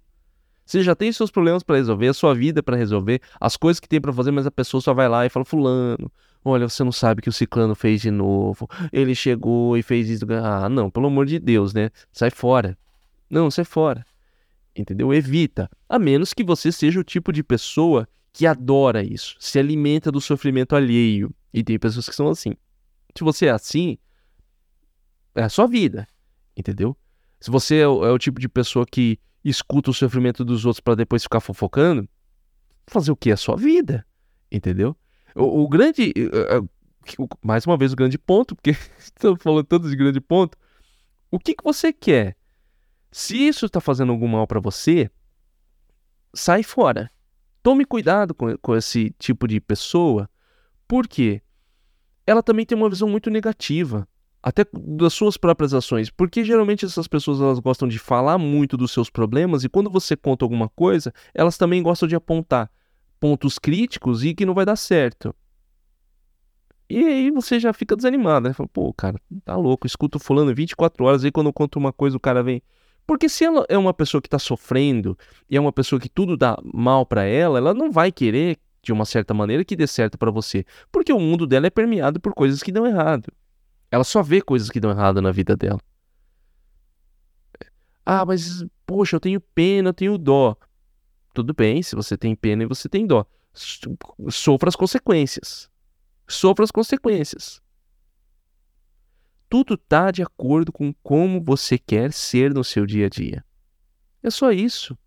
Você 0.67 0.83
já 0.83 0.95
tem 0.95 1.13
seus 1.13 1.31
problemas 1.31 1.63
para 1.63 1.77
resolver, 1.77 2.09
a 2.09 2.15
sua 2.15 2.35
vida 2.35 2.63
para 2.63 2.77
resolver, 2.77 3.21
as 3.39 3.57
coisas 3.57 3.79
que 3.79 3.89
tem 3.89 4.01
para 4.01 4.13
fazer, 4.13 4.31
mas 4.31 4.47
a 4.47 4.51
pessoa 4.51 4.81
só 4.81 4.95
vai 4.95 5.09
lá 5.09 5.25
e 5.25 5.29
fala: 5.29 5.45
Fulano, 5.45 6.11
Olha, 6.45 6.69
você 6.69 6.85
não 6.85 6.93
sabe 6.93 7.23
que 7.23 7.29
o 7.29 7.33
ciclano 7.33 7.75
fez 7.75 8.03
de 8.03 8.11
novo. 8.11 8.69
Ele 8.93 9.15
chegou 9.15 9.79
e 9.79 9.83
fez 9.83 10.11
isso. 10.11 10.27
Ah, 10.31 10.69
não, 10.69 10.91
pelo 10.91 11.07
amor 11.07 11.25
de 11.25 11.39
Deus, 11.39 11.73
né? 11.73 11.91
Sai 12.13 12.31
fora. 12.31 12.77
Não, 13.31 13.51
sai 13.51 13.65
fora. 13.65 14.05
Entendeu? 14.77 15.13
Evita. 15.15 15.71
A 15.89 15.99
menos 15.99 16.35
que 16.35 16.43
você 16.43 16.73
seja 16.73 17.01
o 17.01 17.05
tipo 17.05 17.33
de 17.33 17.43
pessoa 17.43 18.09
que 18.33 18.47
adora 18.47 19.03
isso, 19.03 19.37
se 19.39 19.59
alimenta 19.59 20.11
do 20.11 20.21
sofrimento 20.21 20.75
alheio. 20.75 21.33
E 21.53 21.63
tem 21.63 21.79
pessoas 21.79 22.09
que 22.09 22.15
são 22.15 22.29
assim. 22.29 22.55
Se 23.17 23.23
você 23.23 23.47
é 23.47 23.51
assim, 23.51 23.97
é 25.37 25.43
a 25.45 25.49
sua 25.49 25.69
vida. 25.69 26.09
Entendeu? 26.57 26.97
Se 27.41 27.51
você 27.51 27.77
é 27.77 27.89
o, 27.89 28.05
é 28.05 28.11
o 28.11 28.19
tipo 28.19 28.41
de 28.41 28.49
pessoa 28.49 28.85
que 28.85 29.21
escuta 29.45 29.91
o 29.91 29.95
sofrimento 29.95 30.45
dos 30.45 30.65
outros 30.65 30.81
para 30.81 30.97
depois 30.97 31.23
ficar 31.23 31.41
fofocando, 31.41 32.09
fazer 32.87 33.13
o 33.13 33.17
que? 33.17 33.31
É 33.31 33.35
a 33.35 33.37
sua 33.37 33.57
vida. 33.57 34.05
Entendeu? 34.51 34.97
O, 35.35 35.63
o 35.63 35.69
grande. 35.69 36.13
Uh, 36.17 36.69
mais 37.43 37.67
uma 37.67 37.77
vez, 37.77 37.93
o 37.93 37.97
grande 37.97 38.19
ponto, 38.19 38.57
porque 38.57 38.71
estou 38.99 39.37
falando 39.37 39.65
tanto 39.65 39.89
de 39.89 39.95
grande 39.95 40.21
ponto. 40.21 40.57
O 41.31 41.39
que, 41.39 41.55
que 41.55 41.63
você 41.63 41.93
quer? 41.93 42.37
Se 43.17 43.37
isso 43.37 43.67
está 43.67 43.81
fazendo 43.81 44.11
algum 44.11 44.27
mal 44.27 44.45
para 44.45 44.59
você, 44.59 45.09
sai 46.35 46.65
fora. 46.65 47.09
Tome 47.63 47.85
cuidado 47.85 48.35
com, 48.35 48.59
com 48.59 48.75
esse 48.75 49.15
tipo 49.21 49.47
de 49.47 49.61
pessoa, 49.61 50.29
porque 50.89 51.41
ela 52.27 52.43
também 52.43 52.67
tem 52.67 52.77
uma 52.77 52.91
visão 52.91 53.09
muito 53.09 53.31
negativa 53.31 54.09
até 54.43 54.67
das 54.73 55.15
suas 55.15 55.37
próprias 55.37 55.73
ações, 55.73 56.11
porque 56.11 56.43
geralmente 56.43 56.85
essas 56.85 57.07
pessoas 57.07 57.41
elas 57.41 57.61
gostam 57.61 57.87
de 57.87 58.01
falar 58.01 58.37
muito 58.37 58.77
dos 58.77 58.91
seus 58.91 59.09
problemas 59.09 59.63
e 59.63 59.69
quando 59.69 59.89
você 59.89 60.17
conta 60.17 60.45
alguma 60.45 60.69
coisa, 60.69 61.15
elas 61.33 61.57
também 61.57 61.85
gostam 61.85 62.09
de 62.09 62.17
apontar 62.17 62.69
pontos 63.21 63.61
críticos 63.61 64.25
e 64.25 64.35
que 64.35 64.45
não 64.45 64.55
vai 64.55 64.67
dar 64.67 64.75
certo. 64.75 65.33
E 66.91 66.99
aí 66.99 67.31
você 67.31 67.61
já 67.61 67.73
fica 67.73 67.95
desanimado, 67.95 68.49
né? 68.49 68.53
Fala, 68.55 68.69
Pô, 68.73 68.93
cara, 68.93 69.21
tá 69.45 69.55
louco, 69.55 69.87
escuto 69.87 70.19
fulano 70.19 70.53
24 70.53 71.05
horas, 71.05 71.25
aí 71.25 71.31
quando 71.31 71.47
eu 71.47 71.53
conto 71.53 71.79
uma 71.79 71.93
coisa 71.93 72.17
o 72.17 72.21
cara 72.21 72.43
vem. 72.43 72.61
Porque 73.07 73.29
se 73.29 73.45
ela 73.45 73.65
é 73.69 73.77
uma 73.77 73.93
pessoa 73.93 74.21
que 74.21 74.29
tá 74.29 74.39
sofrendo 74.39 75.17
e 75.49 75.57
é 75.57 75.61
uma 75.61 75.73
pessoa 75.73 76.01
que 76.01 76.09
tudo 76.09 76.37
dá 76.37 76.57
mal 76.63 77.05
para 77.05 77.25
ela, 77.25 77.59
ela 77.59 77.75
não 77.75 77.91
vai 77.91 78.11
querer, 78.11 78.59
de 78.83 78.93
uma 78.93 79.05
certa 79.05 79.35
maneira, 79.35 79.65
que 79.65 79.77
dê 79.77 79.87
certo 79.87 80.17
para 80.17 80.31
você. 80.31 80.65
Porque 80.91 81.13
o 81.13 81.21
mundo 81.21 81.47
dela 81.47 81.67
é 81.67 81.71
permeado 81.71 82.19
por 82.19 82.35
coisas 82.35 82.63
que 82.63 82.73
dão 82.73 82.87
errado. 82.87 83.33
Ela 83.91 84.05
só 84.05 84.23
vê 84.23 84.41
coisas 84.41 84.71
que 84.71 84.81
dão 84.81 84.91
errado 84.91 85.21
na 85.21 85.31
vida 85.31 85.57
dela. 85.57 85.81
Ah, 88.05 88.25
mas, 88.25 88.65
poxa, 88.87 89.17
eu 89.17 89.21
tenho 89.21 89.41
pena, 89.41 89.91
eu 89.91 89.95
tenho 89.95 90.19
dó 90.19 90.57
tudo 91.35 91.53
bem, 91.53 91.83
se 91.83 91.97
você 91.97 92.17
tem 92.17 92.35
pena 92.37 92.63
e 92.63 92.67
você 92.67 92.89
tem 92.89 93.05
dó. 93.05 93.27
Sofra 94.31 94.69
as 94.69 94.77
consequências. 94.77 95.69
Sofra 96.29 96.65
as 96.65 96.71
consequências. 96.71 97.61
Tudo 99.55 99.75
está 99.75 100.11
de 100.11 100.21
acordo 100.21 100.73
com 100.73 100.93
como 100.95 101.41
você 101.41 101.79
quer 101.79 102.13
ser 102.13 102.53
no 102.53 102.65
seu 102.65 102.85
dia 102.85 103.07
a 103.07 103.09
dia. 103.09 103.45
É 104.21 104.29
só 104.29 104.51
isso. 104.51 104.99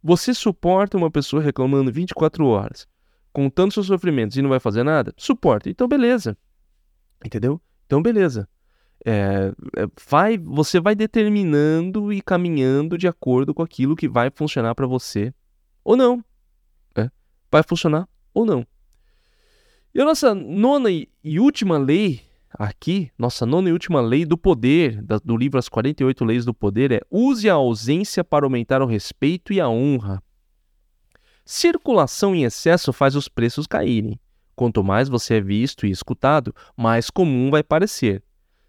Você 0.00 0.32
suporta 0.32 0.96
uma 0.96 1.10
pessoa 1.10 1.42
reclamando 1.42 1.92
24 1.92 2.46
horas, 2.46 2.86
contando 3.32 3.72
seus 3.72 3.88
sofrimentos 3.88 4.36
e 4.36 4.42
não 4.42 4.48
vai 4.48 4.60
fazer 4.60 4.84
nada? 4.84 5.12
Suporta. 5.16 5.68
Então, 5.68 5.88
beleza. 5.88 6.38
Entendeu? 7.26 7.60
Então, 7.84 8.00
beleza. 8.00 8.48
É, 9.04 9.52
é, 9.76 9.88
vai, 10.08 10.38
você 10.38 10.78
vai 10.78 10.94
determinando 10.94 12.12
e 12.12 12.22
caminhando 12.22 12.96
de 12.96 13.08
acordo 13.08 13.52
com 13.52 13.62
aquilo 13.64 13.96
que 13.96 14.08
vai 14.08 14.30
funcionar 14.32 14.76
para 14.76 14.86
você 14.86 15.34
ou 15.82 15.96
não. 15.96 16.24
É, 16.96 17.10
vai 17.50 17.64
funcionar 17.64 18.08
ou 18.32 18.46
não. 18.46 18.64
E 19.92 20.00
a 20.00 20.04
nossa 20.04 20.32
nona 20.32 20.90
e 20.92 21.40
última 21.40 21.76
lei 21.76 22.27
aqui, 22.58 23.10
nossa 23.16 23.46
nona 23.46 23.68
e 23.68 23.72
última 23.72 24.00
lei 24.00 24.26
do 24.26 24.36
poder, 24.36 25.00
do 25.24 25.36
livro 25.36 25.58
As 25.58 25.68
48 25.68 26.24
Leis 26.24 26.44
do 26.44 26.52
Poder, 26.52 26.90
é 26.90 27.00
use 27.10 27.48
a 27.48 27.54
ausência 27.54 28.24
para 28.24 28.44
aumentar 28.44 28.82
o 28.82 28.86
respeito 28.86 29.52
e 29.52 29.60
a 29.60 29.68
honra. 29.68 30.20
Circulação 31.44 32.34
em 32.34 32.44
excesso 32.44 32.92
faz 32.92 33.14
os 33.14 33.28
preços 33.28 33.66
caírem. 33.66 34.18
Quanto 34.56 34.82
mais 34.82 35.08
você 35.08 35.34
é 35.34 35.40
visto 35.40 35.86
e 35.86 35.90
escutado, 35.90 36.52
mais 36.76 37.08
comum 37.08 37.48
vai 37.48 37.62
parecer. 37.62 38.22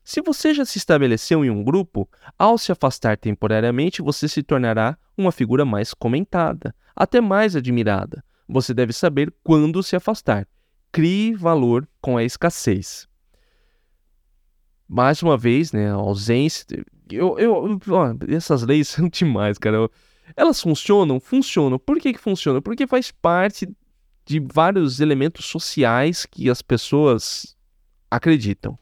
Se 0.04 0.22
você 0.22 0.54
já 0.54 0.64
se 0.64 0.78
estabeleceu 0.78 1.44
em 1.44 1.50
um 1.50 1.64
grupo, 1.64 2.08
ao 2.38 2.58
se 2.58 2.72
afastar 2.72 3.18
temporariamente, 3.18 4.02
você 4.02 4.28
se 4.28 4.44
tornará 4.44 4.98
uma 5.18 5.32
figura 5.32 5.66
mais 5.66 5.94
comentada, 5.94 6.76
até 6.96 7.20
mais 7.20 7.56
admirada. 7.56 8.24
Você 8.48 8.74
deve 8.74 8.94
saber 8.94 9.34
quando 9.44 9.84
se 9.84 9.96
afastar. 9.96 10.48
Crie 10.92 11.36
valor 11.36 11.88
com 12.02 12.18
a 12.18 12.24
escassez. 12.24 13.09
Mais 14.92 15.22
uma 15.22 15.38
vez, 15.38 15.72
né, 15.72 15.92
a 15.92 15.94
ausência. 15.94 16.66
Eu, 17.12 17.38
eu, 17.38 17.80
ó, 17.90 18.16
essas 18.28 18.64
leis 18.64 18.88
são 18.90 19.08
demais, 19.08 19.60
cara. 19.60 19.88
Elas 20.36 20.60
funcionam? 20.60 21.20
Funcionam. 21.20 21.78
Por 21.78 22.00
que, 22.00 22.12
que 22.12 22.20
funcionam? 22.20 22.60
Porque 22.60 22.88
faz 22.88 23.12
parte 23.12 23.70
de 24.26 24.40
vários 24.40 25.00
elementos 25.00 25.46
sociais 25.46 26.26
que 26.26 26.50
as 26.50 26.64
pessoas 26.64 27.56
acreditam. 28.10 28.78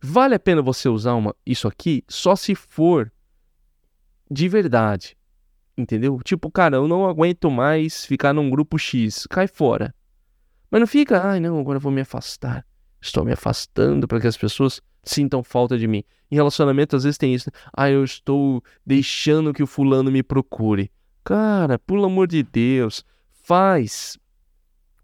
Vale 0.00 0.34
a 0.34 0.38
pena 0.38 0.60
você 0.60 0.88
usar 0.88 1.14
uma, 1.14 1.34
isso 1.46 1.66
aqui 1.66 2.04
só 2.08 2.34
se 2.34 2.54
for 2.54 3.10
de 4.30 4.48
verdade. 4.48 5.16
Entendeu? 5.78 6.20
Tipo, 6.24 6.50
cara, 6.50 6.76
eu 6.76 6.86
não 6.86 7.08
aguento 7.08 7.50
mais 7.50 8.04
ficar 8.04 8.32
num 8.32 8.50
grupo 8.50 8.78
X. 8.78 9.26
Cai 9.28 9.46
fora. 9.46 9.94
Mas 10.70 10.80
não 10.80 10.86
fica, 10.86 11.22
ai 11.22 11.40
não, 11.40 11.58
agora 11.58 11.76
eu 11.76 11.80
vou 11.80 11.92
me 11.92 12.00
afastar. 12.00 12.66
Estou 13.00 13.24
me 13.24 13.32
afastando 13.32 14.08
para 14.08 14.20
que 14.20 14.26
as 14.26 14.36
pessoas 14.36 14.80
sintam 15.10 15.42
falta 15.42 15.78
de 15.78 15.86
mim. 15.86 16.04
Em 16.30 16.36
relacionamento, 16.36 16.96
às 16.96 17.04
vezes 17.04 17.18
tem 17.18 17.34
isso. 17.34 17.50
Né? 17.52 17.60
Ah, 17.72 17.90
eu 17.90 18.04
estou 18.04 18.62
deixando 18.84 19.52
que 19.52 19.62
o 19.62 19.66
fulano 19.66 20.10
me 20.10 20.22
procure. 20.22 20.90
Cara, 21.22 21.78
pelo 21.78 22.04
amor 22.04 22.26
de 22.26 22.42
Deus, 22.42 23.04
faz 23.42 24.18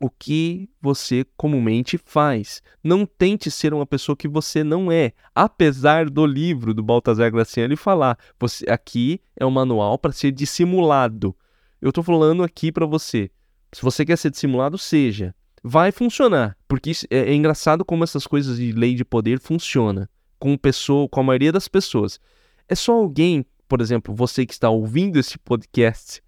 o 0.01 0.09
que 0.09 0.69
você 0.81 1.27
comumente 1.37 1.99
faz. 1.99 2.63
Não 2.83 3.05
tente 3.05 3.51
ser 3.51 3.75
uma 3.75 3.87
pessoa 3.87 4.17
que 4.17 4.27
você 4.27 4.65
não 4.65 4.91
é. 4.91 5.13
Apesar 5.35 6.09
do 6.09 6.25
livro 6.25 6.73
do 6.73 6.83
Baltazar 6.83 7.31
Graciani 7.31 7.77
falar, 7.77 8.19
você 8.39 8.65
aqui 8.69 9.21
é 9.37 9.45
um 9.45 9.51
manual 9.51 9.99
para 9.99 10.13
ser 10.13 10.33
dissimulado. 10.33 11.37
Eu 11.81 11.91
estou 11.91 12.03
falando 12.03 12.43
aqui 12.43 12.73
para 12.73 12.87
você. 12.87 13.31
Se 13.73 13.83
você 13.83 14.05
quer 14.05 14.17
ser 14.17 14.31
dissimulado, 14.31 14.79
seja. 14.79 15.35
Vai 15.63 15.93
funcionar, 15.93 16.57
porque 16.71 16.93
é, 17.11 17.19
é 17.19 17.35
engraçado 17.35 17.85
como 17.85 18.05
essas 18.05 18.29
coisas 18.29 18.57
de 18.57 18.71
lei 18.71 18.95
de 18.95 19.05
poder 19.05 19.41
funciona 19.41 20.09
com 20.39 20.57
pessoa, 20.57 21.09
com 21.09 21.19
a 21.19 21.25
maioria 21.25 21.51
das 21.51 21.67
pessoas. 21.67 22.21
É 22.69 22.77
só 22.77 22.93
alguém, 22.93 23.45
por 23.67 23.81
exemplo, 23.81 24.15
você 24.15 24.47
que 24.47 24.53
está 24.53 24.71
ouvindo 24.71 25.19
esse 25.19 25.37
podcast 25.37 26.23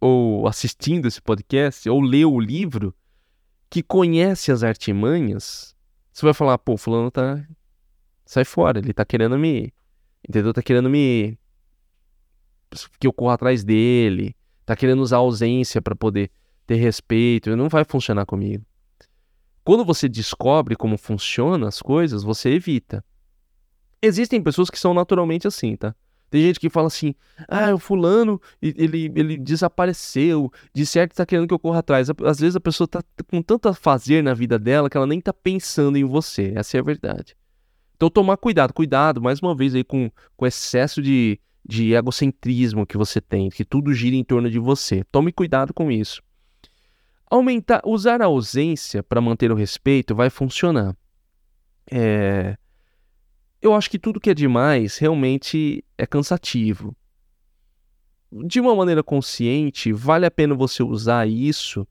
ou 0.00 0.48
assistindo 0.48 1.06
esse 1.06 1.20
podcast 1.20 1.86
ou 1.90 2.00
leu 2.00 2.32
o 2.32 2.40
livro, 2.40 2.94
que 3.68 3.82
conhece 3.82 4.50
as 4.50 4.62
artimanhas, 4.62 5.76
você 6.10 6.24
vai 6.24 6.32
falar, 6.32 6.56
pô, 6.56 6.78
fulano 6.78 7.10
tá. 7.10 7.46
Sai 8.24 8.46
fora, 8.46 8.78
ele 8.78 8.94
tá 8.94 9.04
querendo 9.04 9.38
me. 9.38 9.74
Entendeu? 10.26 10.54
Tá 10.54 10.62
querendo 10.62 10.88
me. 10.88 11.38
Que 12.98 13.06
eu 13.06 13.12
corra 13.12 13.34
atrás 13.34 13.62
dele. 13.62 14.34
Tá 14.64 14.74
querendo 14.74 15.02
usar 15.02 15.18
ausência 15.18 15.82
para 15.82 15.94
poder 15.94 16.30
ter 16.66 16.76
respeito. 16.76 17.54
Não 17.54 17.68
vai 17.68 17.84
funcionar 17.84 18.24
comigo. 18.24 18.64
Quando 19.64 19.84
você 19.84 20.08
descobre 20.08 20.74
como 20.74 20.98
funcionam 20.98 21.68
as 21.68 21.80
coisas, 21.80 22.22
você 22.22 22.50
evita. 22.50 23.04
Existem 24.00 24.42
pessoas 24.42 24.68
que 24.68 24.78
são 24.78 24.92
naturalmente 24.92 25.46
assim, 25.46 25.76
tá? 25.76 25.94
Tem 26.28 26.42
gente 26.42 26.58
que 26.58 26.70
fala 26.70 26.86
assim: 26.86 27.14
ah, 27.46 27.74
o 27.74 27.78
fulano, 27.78 28.40
ele, 28.60 29.12
ele 29.14 29.36
desapareceu, 29.36 30.50
de 30.74 30.86
certo 30.86 31.14
tá 31.14 31.26
querendo 31.26 31.46
que 31.46 31.52
eu 31.52 31.58
corra 31.58 31.80
atrás. 31.80 32.08
Às 32.24 32.40
vezes 32.40 32.56
a 32.56 32.60
pessoa 32.60 32.88
tá 32.88 33.02
com 33.30 33.42
tanto 33.42 33.68
a 33.68 33.74
fazer 33.74 34.22
na 34.22 34.32
vida 34.32 34.58
dela 34.58 34.88
que 34.88 34.96
ela 34.96 35.06
nem 35.06 35.20
tá 35.20 35.32
pensando 35.32 35.98
em 35.98 36.04
você. 36.04 36.52
Essa 36.56 36.78
é 36.78 36.80
a 36.80 36.82
verdade. 36.82 37.36
Então 37.94 38.08
tomar 38.08 38.38
cuidado, 38.38 38.72
cuidado, 38.72 39.20
mais 39.20 39.40
uma 39.40 39.54
vez 39.54 39.74
aí 39.74 39.84
com 39.84 40.10
o 40.36 40.46
excesso 40.46 41.00
de, 41.00 41.38
de 41.64 41.92
egocentrismo 41.92 42.86
que 42.86 42.96
você 42.96 43.20
tem, 43.20 43.50
que 43.50 43.64
tudo 43.64 43.92
gira 43.92 44.16
em 44.16 44.24
torno 44.24 44.50
de 44.50 44.58
você. 44.58 45.04
Tome 45.12 45.32
cuidado 45.32 45.74
com 45.74 45.92
isso. 45.92 46.20
Aumentar, 47.32 47.80
usar 47.86 48.20
a 48.20 48.26
ausência 48.26 49.02
para 49.02 49.18
manter 49.18 49.50
o 49.50 49.54
respeito 49.54 50.14
vai 50.14 50.28
funcionar. 50.28 50.94
É, 51.90 52.58
eu 53.62 53.74
acho 53.74 53.88
que 53.88 53.98
tudo 53.98 54.20
que 54.20 54.28
é 54.28 54.34
demais 54.34 54.98
realmente 54.98 55.82
é 55.96 56.06
cansativo. 56.06 56.94
De 58.30 58.60
uma 58.60 58.76
maneira 58.76 59.02
consciente, 59.02 59.94
vale 59.94 60.26
a 60.26 60.30
pena 60.30 60.54
você 60.54 60.82
usar 60.82 61.26
isso? 61.26 61.88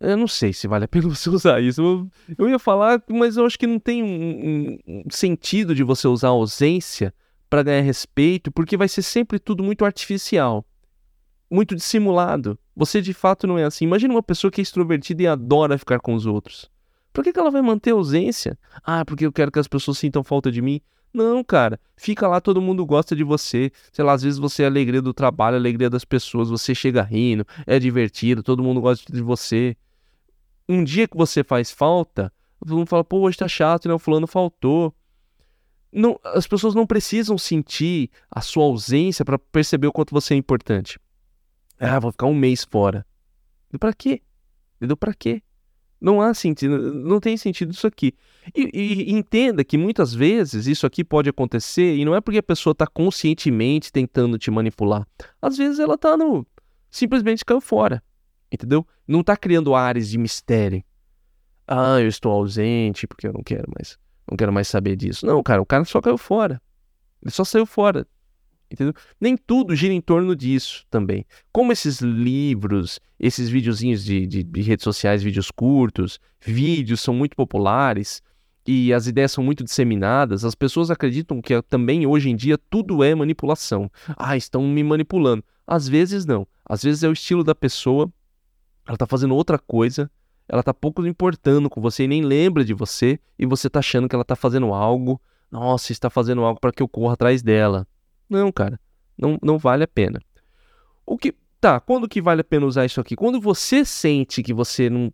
Eu 0.00 0.16
não 0.16 0.26
sei 0.26 0.52
se 0.52 0.66
vale 0.66 0.86
a 0.86 0.88
pena 0.88 1.06
você 1.14 1.30
usar 1.30 1.62
isso. 1.62 2.10
Eu, 2.36 2.48
ia 2.50 2.58
falar, 2.58 3.00
mas 3.08 3.36
eu 3.36 3.46
acho 3.46 3.56
que 3.56 3.68
não 3.68 3.78
tem 3.78 4.02
um, 4.02 4.78
um, 4.84 5.04
sentido 5.10 5.76
de 5.76 5.84
você 5.84 6.08
usar 6.08 6.30
ausência 6.30 7.14
para 7.48 7.62
ganhar 7.62 7.82
respeito, 7.82 8.50
porque 8.50 8.76
vai 8.76 8.88
ser 8.88 9.02
sempre 9.02 9.38
tudo 9.38 9.62
muito 9.62 9.84
artificial. 9.84 10.66
Muito 11.50 11.74
dissimulado. 11.74 12.58
Você 12.74 13.00
de 13.00 13.14
fato 13.14 13.46
não 13.46 13.58
é 13.58 13.64
assim. 13.64 13.84
Imagina 13.84 14.14
uma 14.14 14.22
pessoa 14.22 14.50
que 14.50 14.60
é 14.60 14.62
extrovertida 14.62 15.22
e 15.22 15.26
adora 15.26 15.78
ficar 15.78 16.00
com 16.00 16.14
os 16.14 16.26
outros. 16.26 16.70
Por 17.12 17.24
que, 17.24 17.32
que 17.32 17.38
ela 17.38 17.50
vai 17.50 17.62
manter 17.62 17.92
ausência? 17.92 18.58
Ah, 18.84 19.04
porque 19.04 19.24
eu 19.24 19.32
quero 19.32 19.50
que 19.50 19.58
as 19.58 19.66
pessoas 19.66 19.96
sintam 19.98 20.22
falta 20.22 20.52
de 20.52 20.60
mim. 20.60 20.80
Não, 21.14 21.42
cara. 21.42 21.80
Fica 21.96 22.28
lá, 22.28 22.42
todo 22.42 22.60
mundo 22.60 22.84
gosta 22.84 23.16
de 23.16 23.24
você. 23.24 23.72
Sei 23.90 24.04
lá, 24.04 24.12
às 24.12 24.22
vezes 24.22 24.38
você 24.38 24.62
é 24.62 24.66
a 24.66 24.68
alegria 24.68 25.00
do 25.00 25.14
trabalho, 25.14 25.56
a 25.56 25.58
alegria 25.58 25.88
das 25.88 26.04
pessoas. 26.04 26.50
Você 26.50 26.74
chega 26.74 27.02
rindo, 27.02 27.46
é 27.66 27.78
divertido, 27.78 28.42
todo 28.42 28.62
mundo 28.62 28.82
gosta 28.82 29.10
de 29.10 29.22
você. 29.22 29.74
Um 30.68 30.84
dia 30.84 31.08
que 31.08 31.16
você 31.16 31.42
faz 31.42 31.70
falta, 31.70 32.30
todo 32.58 32.76
mundo 32.76 32.88
fala, 32.88 33.02
pô, 33.02 33.20
hoje 33.20 33.38
tá 33.38 33.48
chato, 33.48 33.88
né? 33.88 33.94
O 33.94 33.98
fulano 33.98 34.26
faltou. 34.26 34.94
Não, 35.90 36.20
as 36.22 36.46
pessoas 36.46 36.74
não 36.74 36.86
precisam 36.86 37.38
sentir 37.38 38.10
a 38.30 38.42
sua 38.42 38.64
ausência 38.64 39.24
para 39.24 39.38
perceber 39.38 39.86
o 39.86 39.92
quanto 39.92 40.12
você 40.12 40.34
é 40.34 40.36
importante. 40.36 41.00
Ah, 41.78 41.98
vou 41.98 42.12
ficar 42.12 42.26
um 42.26 42.34
mês 42.34 42.64
fora. 42.64 43.06
Pra 43.78 43.92
quê? 43.92 44.22
Deu 44.80 44.96
pra 44.96 45.12
quê? 45.12 45.42
Não 46.00 46.20
há 46.20 46.34
sentido, 46.34 46.92
não 46.94 47.18
tem 47.18 47.36
sentido 47.36 47.72
isso 47.72 47.86
aqui. 47.86 48.14
E, 48.54 48.70
e, 48.72 49.12
entenda 49.12 49.64
que 49.64 49.78
muitas 49.78 50.14
vezes 50.14 50.66
isso 50.66 50.86
aqui 50.86 51.02
pode 51.02 51.28
acontecer 51.28 51.96
e 51.96 52.04
não 52.04 52.14
é 52.14 52.20
porque 52.20 52.38
a 52.38 52.42
pessoa 52.42 52.72
está 52.72 52.86
conscientemente 52.86 53.90
tentando 53.90 54.38
te 54.38 54.50
manipular. 54.50 55.06
Às 55.40 55.56
vezes 55.56 55.78
ela 55.78 55.94
está 55.94 56.16
no. 56.16 56.46
simplesmente 56.90 57.44
caiu 57.44 57.60
fora. 57.60 58.02
Entendeu? 58.52 58.86
Não 59.08 59.20
está 59.20 59.36
criando 59.36 59.74
áreas 59.74 60.08
de 60.08 60.18
mistério. 60.18 60.84
Ah, 61.66 61.98
eu 62.00 62.08
estou 62.08 62.30
ausente 62.30 63.06
porque 63.06 63.26
eu 63.26 63.32
não 63.32 63.42
quero 63.42 63.68
mais. 63.76 63.98
Não 64.30 64.36
quero 64.36 64.52
mais 64.52 64.68
saber 64.68 64.96
disso. 64.96 65.26
Não, 65.26 65.42
cara, 65.42 65.60
o 65.60 65.66
cara 65.66 65.84
só 65.84 66.00
caiu 66.00 66.18
fora. 66.18 66.60
Ele 67.22 67.30
só 67.30 67.42
saiu 67.42 67.66
fora. 67.66 68.06
Entendeu? 68.70 68.92
Nem 69.20 69.36
tudo 69.36 69.74
gira 69.76 69.94
em 69.94 70.00
torno 70.00 70.34
disso 70.34 70.84
também. 70.90 71.24
Como 71.52 71.72
esses 71.72 72.00
livros, 72.00 73.00
esses 73.18 73.48
videozinhos 73.48 74.04
de, 74.04 74.26
de, 74.26 74.42
de, 74.42 74.62
redes 74.62 74.84
sociais, 74.84 75.22
vídeos 75.22 75.50
curtos, 75.50 76.18
vídeos 76.40 77.00
são 77.00 77.14
muito 77.14 77.36
populares 77.36 78.22
e 78.66 78.92
as 78.92 79.06
ideias 79.06 79.30
são 79.30 79.44
muito 79.44 79.62
disseminadas, 79.62 80.44
as 80.44 80.56
pessoas 80.56 80.90
acreditam 80.90 81.40
que 81.40 81.62
também 81.62 82.04
hoje 82.06 82.28
em 82.28 82.34
dia 82.34 82.58
tudo 82.58 83.04
é 83.04 83.14
manipulação. 83.14 83.90
Ah, 84.16 84.36
estão 84.36 84.66
me 84.66 84.82
manipulando. 84.82 85.44
Às 85.64 85.88
vezes 85.88 86.26
não. 86.26 86.46
Às 86.64 86.82
vezes 86.82 87.04
é 87.04 87.08
o 87.08 87.12
estilo 87.12 87.44
da 87.44 87.54
pessoa, 87.54 88.12
ela 88.84 88.96
está 88.96 89.06
fazendo 89.06 89.36
outra 89.36 89.58
coisa, 89.58 90.10
ela 90.48 90.60
está 90.60 90.74
pouco 90.74 91.06
importando 91.06 91.70
com 91.70 91.80
você 91.80 92.04
e 92.04 92.08
nem 92.08 92.22
lembra 92.22 92.64
de 92.64 92.74
você, 92.74 93.18
e 93.38 93.46
você 93.46 93.68
está 93.68 93.78
achando 93.78 94.08
que 94.08 94.14
ela 94.14 94.22
está 94.22 94.34
fazendo 94.34 94.74
algo. 94.74 95.20
Nossa, 95.50 95.92
está 95.92 96.10
fazendo 96.10 96.42
algo 96.42 96.60
para 96.60 96.72
que 96.72 96.82
eu 96.82 96.88
corra 96.88 97.14
atrás 97.14 97.42
dela. 97.42 97.86
Não, 98.28 98.50
cara, 98.50 98.80
não, 99.16 99.38
não 99.42 99.58
vale 99.58 99.84
a 99.84 99.88
pena. 99.88 100.20
O 101.04 101.16
que 101.16 101.34
tá? 101.60 101.80
Quando 101.80 102.08
que 102.08 102.20
vale 102.20 102.40
a 102.40 102.44
pena 102.44 102.66
usar 102.66 102.84
isso 102.84 103.00
aqui? 103.00 103.14
Quando 103.16 103.40
você 103.40 103.84
sente 103.84 104.42
que 104.42 104.52
você 104.52 104.90
não 104.90 105.12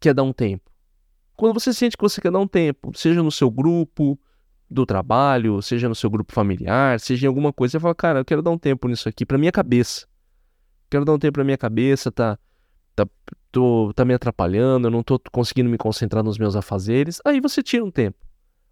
quer 0.00 0.14
dar 0.14 0.22
um 0.22 0.32
tempo. 0.32 0.70
Quando 1.36 1.54
você 1.54 1.72
sente 1.72 1.96
que 1.96 2.02
você 2.02 2.20
quer 2.20 2.30
dar 2.30 2.38
um 2.38 2.46
tempo, 2.46 2.92
seja 2.96 3.22
no 3.22 3.30
seu 3.30 3.50
grupo 3.50 4.18
do 4.68 4.86
trabalho, 4.86 5.60
seja 5.62 5.88
no 5.88 5.94
seu 5.94 6.10
grupo 6.10 6.32
familiar, 6.32 6.98
seja 6.98 7.26
em 7.26 7.28
alguma 7.28 7.52
coisa, 7.52 7.72
você 7.72 7.80
fala, 7.80 7.94
cara, 7.94 8.20
eu 8.20 8.24
quero 8.24 8.42
dar 8.42 8.50
um 8.50 8.58
tempo 8.58 8.88
nisso 8.88 9.08
aqui 9.08 9.26
para 9.26 9.38
minha 9.38 9.52
cabeça. 9.52 10.06
Quero 10.90 11.04
dar 11.04 11.12
um 11.12 11.18
tempo 11.18 11.34
para 11.34 11.44
minha 11.44 11.58
cabeça, 11.58 12.10
tá 12.10 12.38
tá 12.94 13.06
tô, 13.50 13.92
tá 13.94 14.04
me 14.04 14.14
atrapalhando, 14.14 14.86
eu 14.86 14.90
não 14.90 15.02
tô 15.02 15.20
conseguindo 15.30 15.70
me 15.70 15.78
concentrar 15.78 16.22
nos 16.22 16.38
meus 16.38 16.56
afazeres. 16.56 17.20
Aí 17.24 17.40
você 17.40 17.62
tira 17.62 17.84
um 17.84 17.90
tempo. 17.90 18.18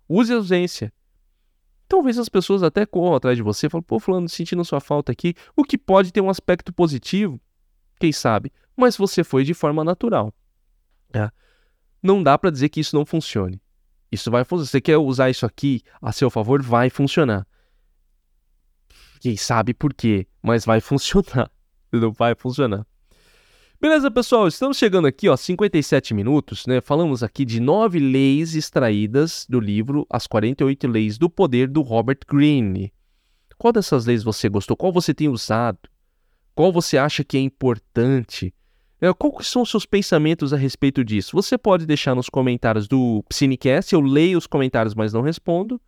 Use 0.09 0.33
a 0.33 0.37
ausência. 0.37 0.93
Talvez 1.91 2.21
as 2.21 2.29
pessoas 2.29 2.63
até 2.63 2.87
corram 2.87 3.17
atrás 3.17 3.37
de 3.37 3.43
você 3.43 3.67
e 3.67 3.69
falam, 3.69 3.83
pô, 3.83 3.99
fulano, 3.99 4.29
sentindo 4.29 4.65
sua 4.65 4.79
falta 4.79 5.11
aqui, 5.11 5.35
o 5.57 5.65
que 5.65 5.77
pode 5.77 6.13
ter 6.13 6.21
um 6.21 6.31
aspecto 6.31 6.73
positivo, 6.73 7.41
quem 7.99 8.13
sabe, 8.13 8.53
mas 8.77 8.97
você 8.97 9.25
foi 9.25 9.43
de 9.43 9.53
forma 9.53 9.83
natural. 9.83 10.33
É. 11.13 11.29
Não 12.01 12.23
dá 12.23 12.39
para 12.39 12.49
dizer 12.53 12.69
que 12.69 12.79
isso 12.79 12.95
não 12.95 13.05
funcione. 13.05 13.61
Isso 14.11 14.31
vai 14.31 14.45
funcionar. 14.45 14.71
Você 14.71 14.81
quer 14.81 14.99
usar 14.99 15.31
isso 15.31 15.45
aqui 15.45 15.83
a 16.01 16.13
seu 16.13 16.31
favor, 16.31 16.63
vai 16.63 16.91
funcionar. 16.91 17.45
Quem 19.19 19.37
sabe 19.37 19.75
por 19.75 19.93
quê, 19.93 20.29
mas 20.41 20.65
vai 20.65 20.79
funcionar. 20.81 21.51
Não 21.91 22.13
vai 22.13 22.37
funcionar. 22.37 22.87
Beleza, 23.81 24.11
pessoal? 24.11 24.47
Estamos 24.47 24.77
chegando 24.77 25.07
aqui, 25.07 25.27
ó, 25.27 25.35
57 25.35 26.13
minutos, 26.13 26.67
né? 26.67 26.83
Falamos 26.83 27.23
aqui 27.23 27.47
de 27.47 27.59
nove 27.59 27.99
leis 27.99 28.55
extraídas 28.55 29.47
do 29.49 29.59
livro 29.59 30.07
As 30.11 30.27
48 30.27 30.87
Leis 30.87 31.17
do 31.17 31.31
Poder 31.31 31.67
do 31.67 31.81
Robert 31.81 32.19
Greene. 32.29 32.93
Qual 33.57 33.73
dessas 33.73 34.05
leis 34.05 34.23
você 34.23 34.51
gostou? 34.51 34.77
Qual 34.77 34.93
você 34.93 35.15
tem 35.15 35.31
usado? 35.31 35.79
Qual 36.55 36.71
você 36.71 36.99
acha 36.99 37.25
que 37.25 37.39
é 37.39 37.41
importante? 37.41 38.53
É, 39.01 39.11
quais 39.15 39.47
são 39.47 39.63
os 39.63 39.71
seus 39.71 39.87
pensamentos 39.87 40.53
a 40.53 40.59
respeito 40.59 41.03
disso? 41.03 41.31
Você 41.33 41.57
pode 41.57 41.87
deixar 41.87 42.15
nos 42.15 42.29
comentários 42.29 42.87
do 42.87 43.25
Cinecast, 43.33 43.95
eu 43.95 44.03
leio 44.03 44.37
os 44.37 44.47
comentários, 44.47 44.95
mas 44.95 45.15
não 45.15 45.23
respondo. 45.23 45.81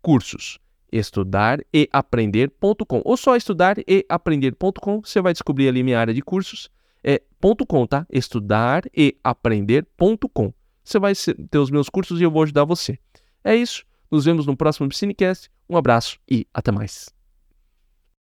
cursos. 0.00 0.60
estudareaprender.com 0.92 3.02
ou 3.04 3.16
só 3.16 3.34
estudareaprender.com, 3.34 5.00
você 5.00 5.20
vai 5.20 5.32
descobrir 5.32 5.66
ali 5.66 5.82
minha 5.82 5.98
área 5.98 6.14
de 6.14 6.22
cursos. 6.22 6.70
É 7.02 7.20
ponto 7.40 7.66
.com, 7.66 7.84
tá? 7.84 8.06
estudareaprender.com. 8.08 10.54
Você 10.84 11.00
vai 11.00 11.14
ter 11.50 11.58
os 11.58 11.72
meus 11.72 11.88
cursos 11.88 12.20
e 12.20 12.24
eu 12.24 12.30
vou 12.30 12.44
ajudar 12.44 12.64
você. 12.64 12.96
É 13.44 13.54
isso. 13.54 13.84
Nos 14.10 14.24
vemos 14.24 14.46
no 14.46 14.56
próximo 14.56 14.88
Piscinecast. 14.88 15.50
Um 15.68 15.76
abraço 15.76 16.18
e 16.30 16.46
até 16.52 16.72
mais. 16.72 17.17